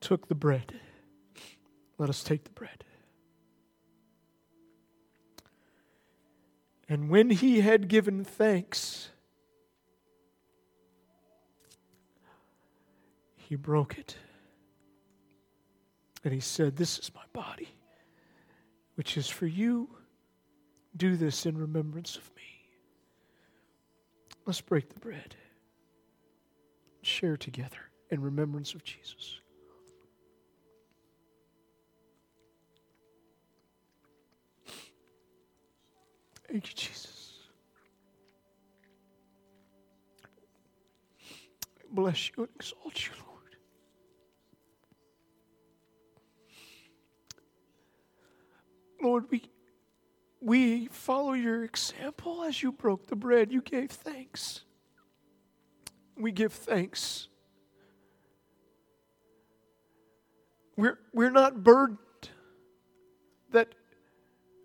took 0.00 0.28
the 0.28 0.34
bread. 0.34 0.74
Let 1.96 2.10
us 2.10 2.22
take 2.22 2.44
the 2.44 2.50
bread. 2.50 2.84
And 6.88 7.10
when 7.10 7.28
he 7.30 7.60
had 7.60 7.88
given 7.88 8.24
thanks, 8.24 9.10
he 13.36 13.56
broke 13.56 13.98
it. 13.98 14.16
And 16.24 16.32
he 16.32 16.40
said, 16.40 16.76
This 16.76 16.98
is 16.98 17.10
my 17.14 17.22
body, 17.32 17.68
which 18.94 19.16
is 19.16 19.28
for 19.28 19.46
you. 19.46 19.88
Do 20.96 21.16
this 21.16 21.46
in 21.46 21.56
remembrance 21.56 22.16
of 22.16 22.28
me. 22.34 22.42
Let's 24.46 24.62
break 24.62 24.88
the 24.88 24.98
bread. 24.98 25.36
Share 27.02 27.36
together 27.36 27.78
in 28.10 28.22
remembrance 28.22 28.74
of 28.74 28.82
Jesus. 28.82 29.40
Thank 36.50 36.68
you, 36.68 36.74
Jesus. 36.74 37.40
Bless 41.90 42.28
you 42.28 42.44
and 42.44 42.48
exalt 42.56 43.06
you, 43.06 43.12
Lord. 43.26 43.38
Lord, 49.02 49.24
we, 49.30 49.42
we 50.40 50.86
follow 50.86 51.34
your 51.34 51.64
example 51.64 52.42
as 52.44 52.62
you 52.62 52.72
broke 52.72 53.06
the 53.06 53.16
bread. 53.16 53.52
You 53.52 53.60
gave 53.60 53.90
thanks. 53.90 54.62
We 56.16 56.32
give 56.32 56.52
thanks. 56.52 57.28
We're, 60.76 60.98
we're 61.12 61.30
not 61.30 61.62
burdened 61.62 61.98
that 63.50 63.74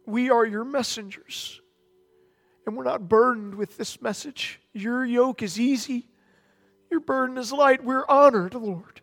we 0.05 0.29
are 0.29 0.45
your 0.45 0.63
messengers 0.63 1.61
and 2.65 2.77
we're 2.77 2.83
not 2.83 3.09
burdened 3.09 3.55
with 3.55 3.77
this 3.77 4.01
message. 4.01 4.59
Your 4.73 5.05
yoke 5.05 5.41
is 5.41 5.59
easy, 5.59 6.07
your 6.89 6.99
burden 6.99 7.37
is 7.37 7.51
light. 7.51 7.83
We're 7.83 8.05
honored, 8.07 8.53
Lord. 8.53 9.01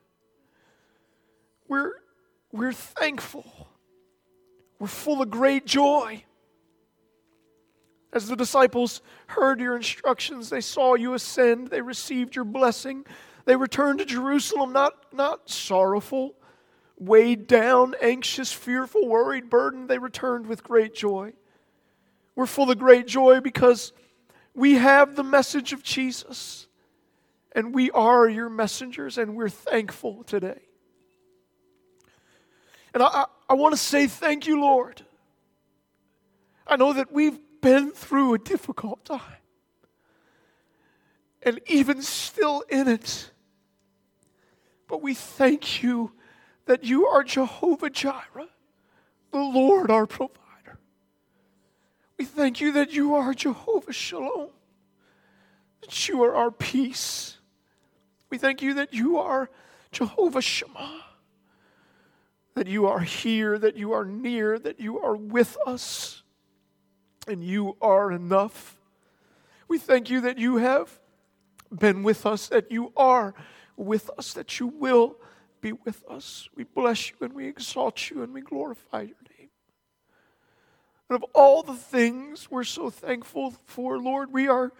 We're, 1.69 1.93
we're 2.53 2.73
thankful. 2.73 3.69
We're 4.79 4.87
full 4.87 5.23
of 5.23 5.31
great 5.31 5.67
joy. 5.67 6.25
As 8.13 8.27
the 8.29 8.37
disciples 8.37 9.03
heard 9.27 9.61
your 9.61 9.77
instructions, 9.77 10.51
they 10.51 10.61
saw 10.61 10.95
you 10.95 11.15
ascend, 11.15 11.69
they 11.69 11.81
received 11.81 12.35
your 12.35 12.45
blessing, 12.45 13.05
they 13.45 13.57
returned 13.57 14.01
to 14.01 14.05
Jerusalem 14.05 14.73
not, 14.73 15.13
not 15.13 15.49
sorrowful, 15.49 16.35
weighed 16.99 17.47
down, 17.47 17.95
anxious, 18.01 18.53
fearful, 18.53 19.07
worried, 19.09 19.49
burdened. 19.49 19.89
They 19.89 19.99
returned 19.99 20.47
with 20.47 20.63
great 20.63 20.95
joy. 20.95 21.33
We're 22.35 22.47
full 22.47 22.71
of 22.71 22.79
great 22.79 23.07
joy 23.07 23.41
because 23.41 23.93
we 24.55 24.75
have 24.75 25.17
the 25.17 25.25
message 25.25 25.73
of 25.73 25.83
Jesus 25.83 26.67
and 27.53 27.75
we 27.75 27.91
are 27.91 28.29
your 28.29 28.49
messengers 28.49 29.19
and 29.19 29.37
we're 29.37 29.49
thankful 29.49 30.25
today. 30.25 30.61
And 32.95 33.03
I, 33.03 33.07
I, 33.07 33.25
I 33.51 33.55
want 33.55 33.75
to 33.75 33.81
say 33.81 34.07
thank 34.07 34.47
you, 34.47 34.61
Lord. 34.61 35.03
I 36.67 36.77
know 36.77 36.93
that 36.93 37.13
we've 37.13 37.39
been 37.61 37.91
through 37.91 38.35
a 38.35 38.39
difficult 38.39 39.05
time. 39.05 39.21
And 41.43 41.61
even 41.67 42.03
still 42.03 42.63
in 42.69 42.87
it. 42.87 43.31
But 44.89 45.03
we 45.03 45.15
thank 45.15 45.83
you 45.83 46.13
that 46.67 46.85
you 46.85 47.07
are 47.07 47.25
Jehovah 47.25 47.91
Jireh, 47.91 48.49
the 49.33 49.39
Lord 49.39 49.91
our 49.91 50.07
provider. 50.07 50.40
We 52.21 52.27
thank 52.27 52.61
you 52.61 52.73
that 52.73 52.93
you 52.93 53.15
are 53.15 53.33
Jehovah 53.33 53.95
Shalom, 53.95 54.51
that 55.81 56.07
you 56.07 56.23
are 56.23 56.35
our 56.35 56.51
peace. 56.51 57.39
We 58.29 58.37
thank 58.37 58.61
you 58.61 58.75
that 58.75 58.93
you 58.93 59.17
are 59.17 59.49
Jehovah 59.91 60.43
Shammah, 60.43 61.01
that 62.57 62.67
you 62.67 62.87
are 62.87 63.01
here, 63.01 63.59
that 63.59 63.79
you 63.79 63.93
are 63.93 64.05
near, 64.05 64.59
that 64.59 64.79
you 64.79 64.99
are 64.99 65.17
with 65.17 65.57
us, 65.67 66.23
and 67.27 67.43
you 67.43 67.79
are 67.81 68.13
enough. 68.13 68.77
We 69.67 69.79
thank 69.79 70.11
you 70.11 70.21
that 70.21 70.37
you 70.37 70.59
have 70.59 71.01
been 71.75 72.03
with 72.03 72.27
us, 72.27 72.49
that 72.49 72.71
you 72.71 72.93
are 72.99 73.33
with 73.79 74.11
us, 74.19 74.35
that 74.35 74.61
you 74.61 74.67
will 74.67 75.17
be 75.63 75.73
with 75.73 76.05
us. 76.07 76.51
We 76.55 76.65
bless 76.65 77.09
you 77.09 77.17
and 77.23 77.33
we 77.33 77.49
exalt 77.49 78.11
you 78.11 78.23
and 78.23 78.35
we 78.35 78.43
glorify 78.43 79.01
your 79.01 79.17
name. 79.27 79.30
And 81.11 81.17
of 81.17 81.29
all 81.35 81.65
the 81.65 81.75
things 81.75 82.49
we're 82.53 82.63
so 82.63 82.89
thankful 82.89 83.55
for, 83.67 83.99
Lord, 83.99 84.33
we 84.33 84.47
are, 84.47 84.73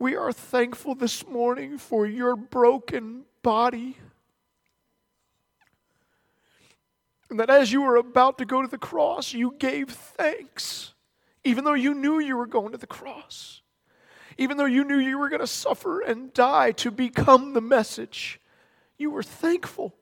we 0.00 0.16
are 0.16 0.32
thankful 0.32 0.96
this 0.96 1.28
morning 1.28 1.78
for 1.78 2.06
your 2.06 2.34
broken 2.34 3.22
body. 3.40 3.96
And 7.30 7.38
that 7.38 7.50
as 7.50 7.70
you 7.70 7.82
were 7.82 7.94
about 7.94 8.38
to 8.38 8.44
go 8.44 8.62
to 8.62 8.68
the 8.68 8.78
cross, 8.78 9.32
you 9.32 9.54
gave 9.56 9.90
thanks, 9.90 10.92
even 11.44 11.62
though 11.62 11.74
you 11.74 11.94
knew 11.94 12.18
you 12.18 12.36
were 12.36 12.48
going 12.48 12.72
to 12.72 12.78
the 12.78 12.88
cross, 12.88 13.62
even 14.36 14.56
though 14.56 14.64
you 14.64 14.82
knew 14.82 14.98
you 14.98 15.18
were 15.18 15.28
going 15.28 15.40
to 15.40 15.46
suffer 15.46 16.00
and 16.00 16.34
die 16.34 16.72
to 16.72 16.90
become 16.90 17.52
the 17.52 17.60
message. 17.60 18.40
You 18.98 19.12
were 19.12 19.22
thankful 19.22 19.94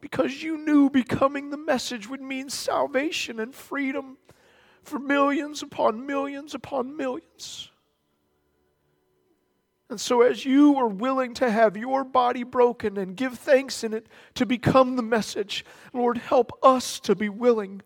because 0.00 0.42
you 0.42 0.56
knew 0.56 0.88
becoming 0.88 1.50
the 1.50 1.58
message 1.58 2.08
would 2.08 2.22
mean 2.22 2.48
salvation 2.48 3.38
and 3.38 3.54
freedom 3.54 4.16
for 4.82 4.98
millions 4.98 5.62
upon 5.62 6.06
millions 6.06 6.54
upon 6.54 6.96
millions. 6.96 7.70
And 9.88 10.00
so, 10.00 10.22
as 10.22 10.44
you 10.46 10.76
are 10.76 10.88
willing 10.88 11.34
to 11.34 11.50
have 11.50 11.76
your 11.76 12.02
body 12.02 12.44
broken 12.44 12.96
and 12.96 13.14
give 13.14 13.38
thanks 13.38 13.84
in 13.84 13.92
it 13.92 14.06
to 14.34 14.46
become 14.46 14.96
the 14.96 15.02
message, 15.02 15.66
Lord, 15.92 16.16
help 16.16 16.52
us 16.62 16.98
to 17.00 17.14
be 17.14 17.28
willing 17.28 17.82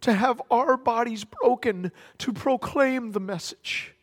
to 0.00 0.12
have 0.12 0.42
our 0.50 0.76
bodies 0.76 1.24
broken 1.24 1.92
to 2.18 2.32
proclaim 2.32 3.12
the 3.12 3.20
message, 3.20 3.94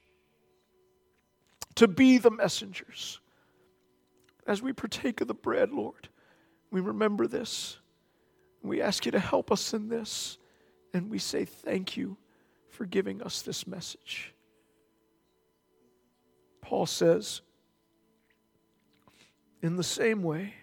to 1.76 1.90
be 1.90 2.18
the 2.18 2.32
messengers. 2.32 3.20
As 4.48 4.62
we 4.62 4.72
partake 4.72 5.20
of 5.20 5.28
the 5.28 5.34
bread, 5.34 5.72
Lord, 5.72 6.08
we 6.72 6.80
remember 6.80 7.28
this. 7.28 7.78
We 8.64 8.82
ask 8.82 9.06
you 9.06 9.12
to 9.12 9.20
help 9.20 9.52
us 9.52 9.74
in 9.74 9.90
this. 9.90 10.38
And 10.94 11.10
we 11.10 11.20
say 11.20 11.46
thank 11.46 11.98
you 11.98 12.18
for 12.82 12.88
giving 12.88 13.22
us 13.22 13.44
this 13.44 13.68
message. 13.68 14.34
Paul 16.64 16.88
says, 16.88 17.42
in 19.62 19.76
the 19.76 19.84
same 19.84 20.24
way, 20.24 20.56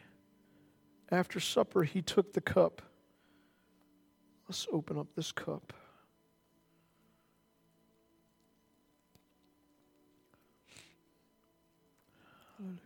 after 1.12 1.38
supper, 1.38 1.84
he 1.84 2.02
took 2.02 2.32
the 2.32 2.40
cup. 2.40 2.82
Let's 4.48 4.66
open 4.72 4.98
up 4.98 5.06
this 5.14 5.30
cup. 5.30 5.72
Hallelujah. 12.56 12.80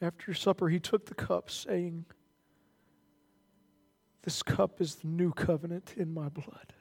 After 0.00 0.34
supper, 0.34 0.68
he 0.68 0.80
took 0.80 1.06
the 1.06 1.14
cup, 1.14 1.48
saying, 1.48 2.06
this 4.22 4.42
cup 4.42 4.80
is 4.80 4.96
the 4.96 5.08
new 5.08 5.32
covenant 5.32 5.94
in 5.96 6.14
my 6.14 6.28
blood. 6.28 6.72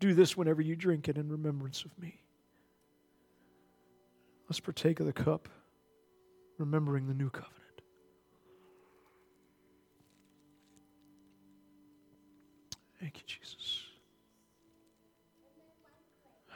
Do 0.00 0.14
this 0.14 0.36
whenever 0.36 0.62
you 0.62 0.76
drink 0.76 1.08
it 1.08 1.16
in 1.16 1.28
remembrance 1.28 1.84
of 1.84 1.98
me. 1.98 2.20
Let's 4.48 4.60
partake 4.60 5.00
of 5.00 5.06
the 5.06 5.12
cup, 5.12 5.48
remembering 6.58 7.06
the 7.06 7.14
new 7.14 7.30
covenant. 7.30 7.54
Thank 13.00 13.18
you, 13.18 13.22
Jesus. 13.26 13.82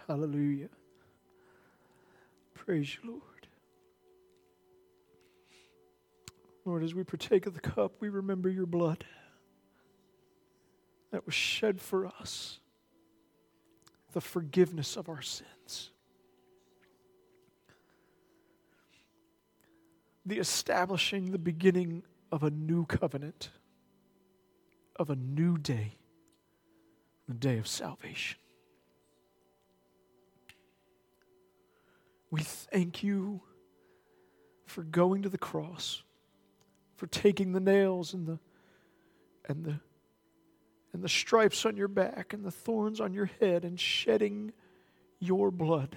Hallelujah. 0.09 0.69
Praise 2.55 2.97
you, 2.97 3.11
Lord. 3.11 3.32
Lord, 6.65 6.85
as 6.85 6.95
we 6.95 7.03
partake 7.03 7.47
of 7.47 7.55
the 7.55 7.61
cup, 7.61 7.93
we 8.01 8.09
remember 8.09 8.49
your 8.49 8.67
blood 8.67 9.05
that 11.11 11.27
was 11.27 11.35
shed 11.35 11.81
for 11.81 12.07
us, 12.07 12.61
the 14.13 14.21
forgiveness 14.21 14.97
of 14.97 15.09
our 15.09 15.23
sins, 15.23 15.91
the 20.25 20.39
establishing, 20.39 21.33
the 21.33 21.39
beginning 21.39 22.03
of 22.31 22.45
a 22.45 22.51
new 22.51 22.87
covenant, 22.87 23.51
of 24.97 25.11
a 25.11 25.17
new 25.17 25.59
day, 25.59 25.97
the 27.29 27.35
day 27.35 27.59
of 27.59 27.67
salvation. 27.67 28.39
We 32.31 32.43
thank 32.43 33.03
you 33.03 33.43
for 34.65 34.83
going 34.85 35.23
to 35.23 35.29
the 35.29 35.37
cross, 35.37 36.03
for 37.03 37.09
taking 37.09 37.51
the 37.51 37.59
nails 37.59 38.15
and 38.15 38.29
the 38.29 38.39
and 39.49 39.65
the 39.65 39.81
and 40.93 41.03
the 41.03 41.09
stripes 41.09 41.67
on 41.67 41.77
your 41.77 41.89
back 41.89 42.33
and 42.33 42.45
the 42.45 42.51
thorns 42.53 43.01
on 43.01 43.13
your 43.13 43.29
head 43.41 43.65
and 43.65 43.81
shedding 43.81 44.53
your 45.19 45.51
blood 45.51 45.97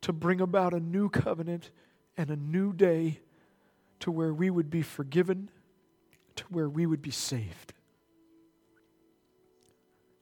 to 0.00 0.12
bring 0.12 0.40
about 0.40 0.74
a 0.74 0.78
new 0.78 1.08
covenant 1.08 1.72
and 2.16 2.30
a 2.30 2.36
new 2.36 2.72
day 2.72 3.18
to 3.98 4.12
where 4.12 4.32
we 4.32 4.48
would 4.48 4.70
be 4.70 4.82
forgiven, 4.82 5.50
to 6.36 6.44
where 6.50 6.68
we 6.68 6.86
would 6.86 7.02
be 7.02 7.10
saved. 7.10 7.72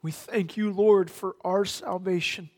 We 0.00 0.12
thank 0.12 0.56
you, 0.56 0.72
Lord, 0.72 1.10
for 1.10 1.36
our 1.44 1.66
salvation. 1.66 2.48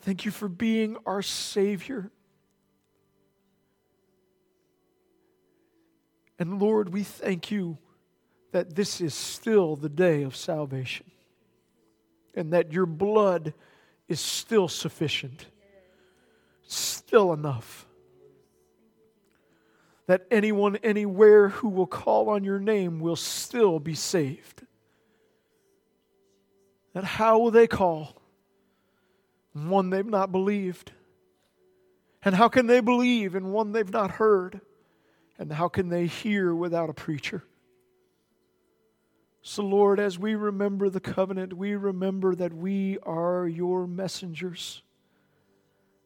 Thank 0.00 0.24
you 0.24 0.32
for 0.32 0.48
being 0.48 0.96
our 1.06 1.22
Savior. 1.22 2.10
And 6.38 6.60
Lord, 6.60 6.92
we 6.92 7.02
thank 7.02 7.50
you 7.50 7.78
that 8.52 8.74
this 8.74 9.00
is 9.00 9.14
still 9.14 9.76
the 9.76 9.88
day 9.88 10.22
of 10.22 10.36
salvation 10.36 11.06
and 12.34 12.52
that 12.52 12.72
your 12.72 12.86
blood 12.86 13.52
is 14.06 14.20
still 14.20 14.68
sufficient, 14.68 15.46
still 16.66 17.32
enough. 17.32 17.86
That 20.06 20.26
anyone 20.30 20.76
anywhere 20.76 21.48
who 21.48 21.68
will 21.68 21.86
call 21.86 22.30
on 22.30 22.44
your 22.44 22.58
name 22.58 23.00
will 23.00 23.16
still 23.16 23.78
be 23.78 23.94
saved. 23.94 24.62
That 26.94 27.04
how 27.04 27.38
will 27.38 27.50
they 27.50 27.66
call? 27.66 28.16
One 29.52 29.90
they've 29.90 30.06
not 30.06 30.32
believed. 30.32 30.92
And 32.24 32.34
how 32.34 32.48
can 32.48 32.66
they 32.66 32.80
believe 32.80 33.34
in 33.34 33.52
one 33.52 33.72
they've 33.72 33.92
not 33.92 34.12
heard? 34.12 34.60
And 35.38 35.52
how 35.52 35.68
can 35.68 35.88
they 35.88 36.06
hear 36.06 36.54
without 36.54 36.90
a 36.90 36.94
preacher? 36.94 37.44
So, 39.42 39.62
Lord, 39.62 40.00
as 40.00 40.18
we 40.18 40.34
remember 40.34 40.90
the 40.90 41.00
covenant, 41.00 41.52
we 41.52 41.74
remember 41.74 42.34
that 42.34 42.52
we 42.52 42.98
are 43.04 43.46
your 43.46 43.86
messengers, 43.86 44.82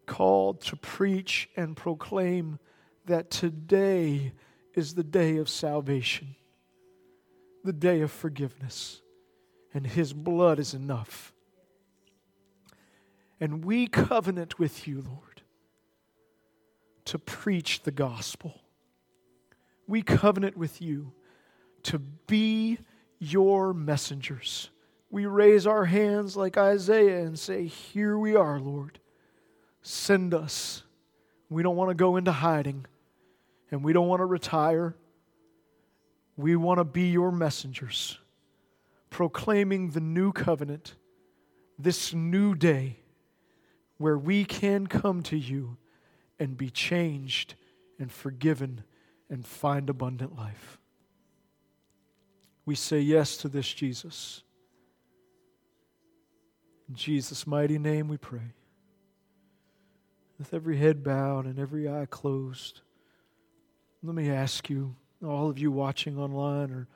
called 0.06 0.60
to 0.60 0.76
preach 0.76 1.48
and 1.56 1.76
proclaim 1.76 2.58
that 3.06 3.30
today 3.30 4.32
is 4.74 4.94
the 4.94 5.02
day 5.02 5.38
of 5.38 5.48
salvation, 5.48 6.36
the 7.64 7.72
day 7.72 8.00
of 8.02 8.12
forgiveness, 8.12 9.00
and 9.72 9.86
His 9.86 10.12
blood 10.12 10.58
is 10.58 10.74
enough. 10.74 11.32
And 13.40 13.64
we 13.64 13.86
covenant 13.86 14.58
with 14.58 14.86
you, 14.86 15.02
Lord, 15.02 15.42
to 17.06 17.18
preach 17.18 17.82
the 17.82 17.90
gospel. 17.90 18.61
We 19.92 20.00
covenant 20.00 20.56
with 20.56 20.80
you 20.80 21.12
to 21.82 21.98
be 21.98 22.78
your 23.18 23.74
messengers. 23.74 24.70
We 25.10 25.26
raise 25.26 25.66
our 25.66 25.84
hands 25.84 26.34
like 26.34 26.56
Isaiah 26.56 27.26
and 27.26 27.38
say, 27.38 27.66
Here 27.66 28.16
we 28.16 28.34
are, 28.34 28.58
Lord. 28.58 29.00
Send 29.82 30.32
us. 30.32 30.82
We 31.50 31.62
don't 31.62 31.76
want 31.76 31.90
to 31.90 31.94
go 31.94 32.16
into 32.16 32.32
hiding 32.32 32.86
and 33.70 33.84
we 33.84 33.92
don't 33.92 34.08
want 34.08 34.20
to 34.20 34.24
retire. 34.24 34.96
We 36.38 36.56
want 36.56 36.78
to 36.78 36.84
be 36.84 37.10
your 37.10 37.30
messengers, 37.30 38.18
proclaiming 39.10 39.90
the 39.90 40.00
new 40.00 40.32
covenant, 40.32 40.94
this 41.78 42.14
new 42.14 42.54
day 42.54 43.00
where 43.98 44.16
we 44.16 44.46
can 44.46 44.86
come 44.86 45.22
to 45.24 45.36
you 45.36 45.76
and 46.38 46.56
be 46.56 46.70
changed 46.70 47.56
and 47.98 48.10
forgiven 48.10 48.84
and 49.32 49.46
find 49.46 49.88
abundant 49.88 50.36
life. 50.36 50.78
We 52.66 52.74
say 52.74 53.00
yes 53.00 53.38
to 53.38 53.48
this 53.48 53.66
Jesus. 53.72 54.42
In 56.86 56.94
Jesus' 56.94 57.46
mighty 57.46 57.78
name 57.78 58.08
we 58.08 58.18
pray. 58.18 58.52
With 60.38 60.52
every 60.52 60.76
head 60.76 61.02
bowed 61.02 61.46
and 61.46 61.58
every 61.58 61.88
eye 61.88 62.06
closed, 62.10 62.82
let 64.02 64.14
me 64.14 64.28
ask 64.30 64.68
you, 64.68 64.94
all 65.24 65.48
of 65.48 65.58
you 65.58 65.72
watching 65.72 66.18
online 66.18 66.70
or, 66.70 66.88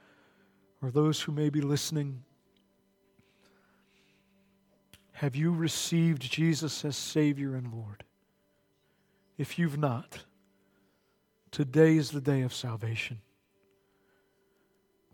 or 0.82 0.91
those 0.91 1.22
who 1.22 1.32
may 1.32 1.49
be 1.49 1.62
listening, 1.62 2.22
have 5.12 5.34
you 5.34 5.53
received 5.53 6.20
Jesus 6.20 6.84
as 6.84 6.99
Savior 6.99 7.55
and 7.55 7.72
Lord? 7.72 8.05
If 9.39 9.59
you've 9.59 9.78
not, 9.78 10.18
today 11.57 11.96
is 11.96 12.11
the 12.11 12.20
day 12.20 12.42
of 12.42 12.52
salvation. 12.52 13.18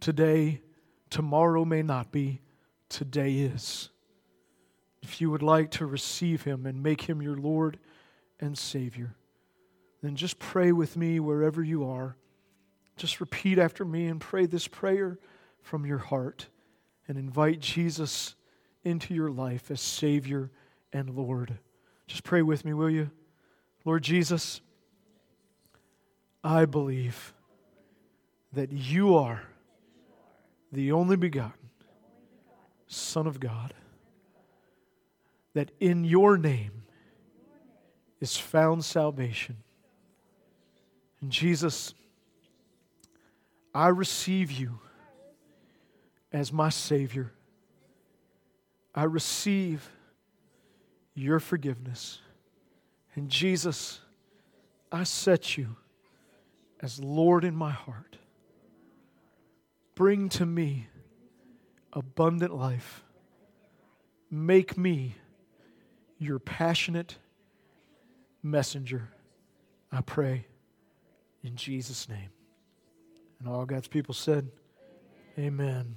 Today, 0.01 0.61
tomorrow 1.09 1.65
may 1.65 1.83
not 1.83 2.11
be, 2.11 2.41
today 2.89 3.35
is. 3.35 3.91
If 5.03 5.21
you 5.21 5.31
would 5.31 5.45
like 5.45 5.71
to 5.71 5.87
receive 5.87 6.43
Him 6.43 6.67
and 6.67 6.83
make 6.83 7.03
Him 7.03 7.23
your 7.23 7.37
Lord 7.37 7.79
and 8.41 8.59
Savior, 8.59 9.15
then 10.03 10.17
just 10.17 10.41
pray 10.41 10.73
with 10.73 10.97
me 10.97 11.21
wherever 11.21 11.63
you 11.63 11.89
are. 11.89 12.17
Just 12.97 13.21
repeat 13.21 13.61
after 13.61 13.85
me 13.85 14.07
and 14.07 14.21
pray 14.21 14.47
this 14.47 14.67
prayer 14.67 15.21
from 15.61 15.87
your 15.87 15.99
heart 15.99 16.49
and 17.07 17.17
invite 17.17 17.61
Jesus 17.61 18.35
into 18.83 19.15
your 19.15 19.31
life 19.31 19.71
as 19.71 19.81
Savior 19.81 20.51
and 20.93 21.11
Lord. 21.11 21.61
Just 22.09 22.25
pray 22.25 22.43
with 22.43 22.65
me, 22.65 22.75
will 22.75 22.91
you? 22.91 23.13
Lord 23.85 24.03
Jesus, 24.03 24.61
I 26.45 26.65
believe 26.65 27.33
that 28.53 28.73
you 28.73 29.17
are 29.17 29.43
the 30.73 30.93
only 30.93 31.17
begotten 31.17 31.71
Son 32.87 33.27
of 33.27 33.41
God, 33.41 33.73
that 35.55 35.71
in 35.81 36.05
your 36.05 36.37
name 36.37 36.83
is 38.21 38.37
found 38.37 38.85
salvation. 38.85 39.57
And 41.21 41.31
Jesus, 41.31 41.95
I 43.75 43.89
receive 43.89 44.51
you 44.51 44.79
as 46.33 46.53
my 46.53 46.69
Savior. 46.69 47.33
I 48.95 49.05
receive 49.05 49.89
your 51.15 51.41
forgiveness. 51.41 52.21
And 53.15 53.29
Jesus, 53.29 54.01
I 54.91 55.05
set 55.05 55.57
you 55.57 55.77
as 56.83 56.99
Lord 56.99 57.45
in 57.45 57.55
my 57.55 57.71
heart. 57.71 58.17
Bring 59.95 60.29
to 60.31 60.45
me 60.45 60.89
abundant 61.93 62.55
life. 62.55 63.05
Make 64.31 64.77
me 64.77 65.15
your 66.19 66.39
passionate 66.39 67.17
messenger. 68.43 69.09
I 69.93 70.01
pray 70.01 70.47
in 71.45 71.57
Jesus' 71.57 72.09
name. 72.09 72.31
And 73.39 73.49
all 73.49 73.65
God's 73.65 73.89
people 73.89 74.15
said, 74.15 74.51
Amen. 75.39 75.97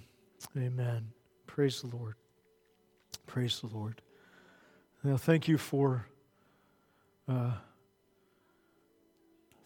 Amen. 0.57 1.11
Praise 1.47 1.81
the 1.81 1.95
Lord. 1.95 2.15
Praise 3.26 3.60
the 3.60 3.68
Lord. 3.68 4.01
Now, 5.03 5.18
thank 5.18 5.47
you 5.47 5.57
for. 5.57 6.07
Uh, 7.27 7.53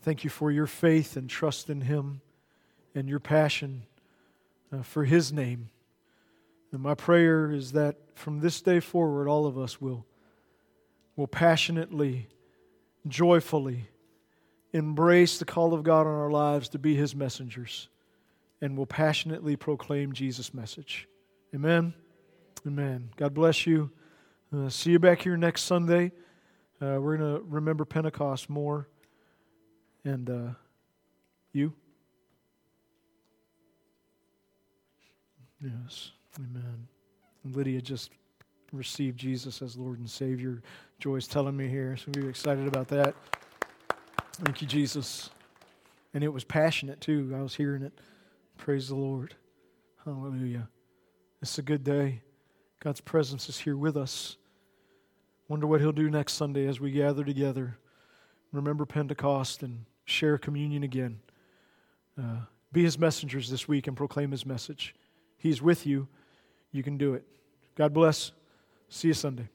thank 0.01 0.23
you 0.23 0.29
for 0.29 0.51
your 0.51 0.67
faith 0.67 1.15
and 1.15 1.29
trust 1.29 1.69
in 1.69 1.81
Him 1.81 2.21
and 2.95 3.07
your 3.07 3.19
passion 3.19 3.83
uh, 4.71 4.81
for 4.81 5.05
His 5.05 5.31
name. 5.31 5.69
And 6.71 6.81
my 6.81 6.93
prayer 6.93 7.51
is 7.51 7.71
that 7.73 7.97
from 8.15 8.39
this 8.39 8.61
day 8.61 8.79
forward, 8.79 9.27
all 9.27 9.45
of 9.45 9.57
us 9.57 9.81
will, 9.81 10.05
will 11.15 11.27
passionately, 11.27 12.27
joyfully 13.07 13.89
embrace 14.71 15.39
the 15.39 15.45
call 15.45 15.73
of 15.73 15.83
God 15.83 16.05
on 16.05 16.13
our 16.13 16.29
lives 16.29 16.69
to 16.69 16.79
be 16.79 16.95
His 16.95 17.15
messengers 17.15 17.89
and 18.61 18.77
will 18.77 18.85
passionately 18.85 19.55
proclaim 19.55 20.13
Jesus' 20.13 20.53
message. 20.53 21.07
Amen. 21.55 21.93
Amen. 22.67 23.09
God 23.15 23.33
bless 23.33 23.65
you. 23.65 23.89
Uh, 24.55 24.69
see 24.69 24.91
you 24.91 24.99
back 24.99 25.21
here 25.21 25.37
next 25.37 25.63
Sunday. 25.63 26.11
Uh, 26.81 26.97
we're 26.99 27.17
going 27.17 27.35
to 27.35 27.43
remember 27.47 27.85
Pentecost 27.85 28.49
more. 28.49 28.87
And 30.03 30.29
uh, 30.29 30.53
you? 31.53 31.73
Yes. 35.61 36.11
Amen. 36.37 36.87
Lydia 37.43 37.81
just 37.81 38.11
received 38.71 39.17
Jesus 39.17 39.61
as 39.61 39.75
Lord 39.75 39.99
and 39.99 40.09
Savior. 40.09 40.61
Joy's 40.99 41.27
telling 41.27 41.57
me 41.57 41.67
here, 41.67 41.97
so 41.97 42.11
we're 42.15 42.29
excited 42.29 42.67
about 42.67 42.87
that. 42.89 43.15
Thank 44.33 44.61
you, 44.61 44.67
Jesus. 44.67 45.29
And 46.13 46.23
it 46.23 46.29
was 46.29 46.43
passionate 46.43 47.01
too. 47.01 47.33
I 47.35 47.41
was 47.41 47.55
hearing 47.55 47.81
it. 47.81 47.93
Praise 48.57 48.89
the 48.89 48.95
Lord. 48.95 49.35
Hallelujah. 50.05 50.69
It's 51.41 51.57
a 51.57 51.61
good 51.61 51.83
day. 51.83 52.21
God's 52.79 53.01
presence 53.01 53.49
is 53.49 53.59
here 53.59 53.75
with 53.75 53.97
us. 53.97 54.37
Wonder 55.47 55.67
what 55.67 55.81
He'll 55.81 55.91
do 55.91 56.09
next 56.09 56.33
Sunday 56.33 56.67
as 56.67 56.79
we 56.79 56.91
gather 56.91 57.23
together. 57.23 57.77
Remember 58.51 58.85
Pentecost 58.85 59.63
and 59.63 59.85
share 60.09 60.37
communion 60.37 60.83
again. 60.83 61.19
Uh, 62.17 62.41
be 62.71 62.83
His 62.83 62.97
messengers 62.97 63.49
this 63.49 63.67
week 63.67 63.87
and 63.87 63.95
proclaim 63.95 64.31
His 64.31 64.45
message. 64.45 64.95
He's 65.37 65.61
with 65.61 65.85
you. 65.85 66.07
You 66.71 66.83
can 66.83 66.97
do 66.97 67.13
it. 67.13 67.23
God 67.75 67.93
bless. 67.93 68.31
See 68.89 69.09
you 69.09 69.13
Sunday. 69.13 69.49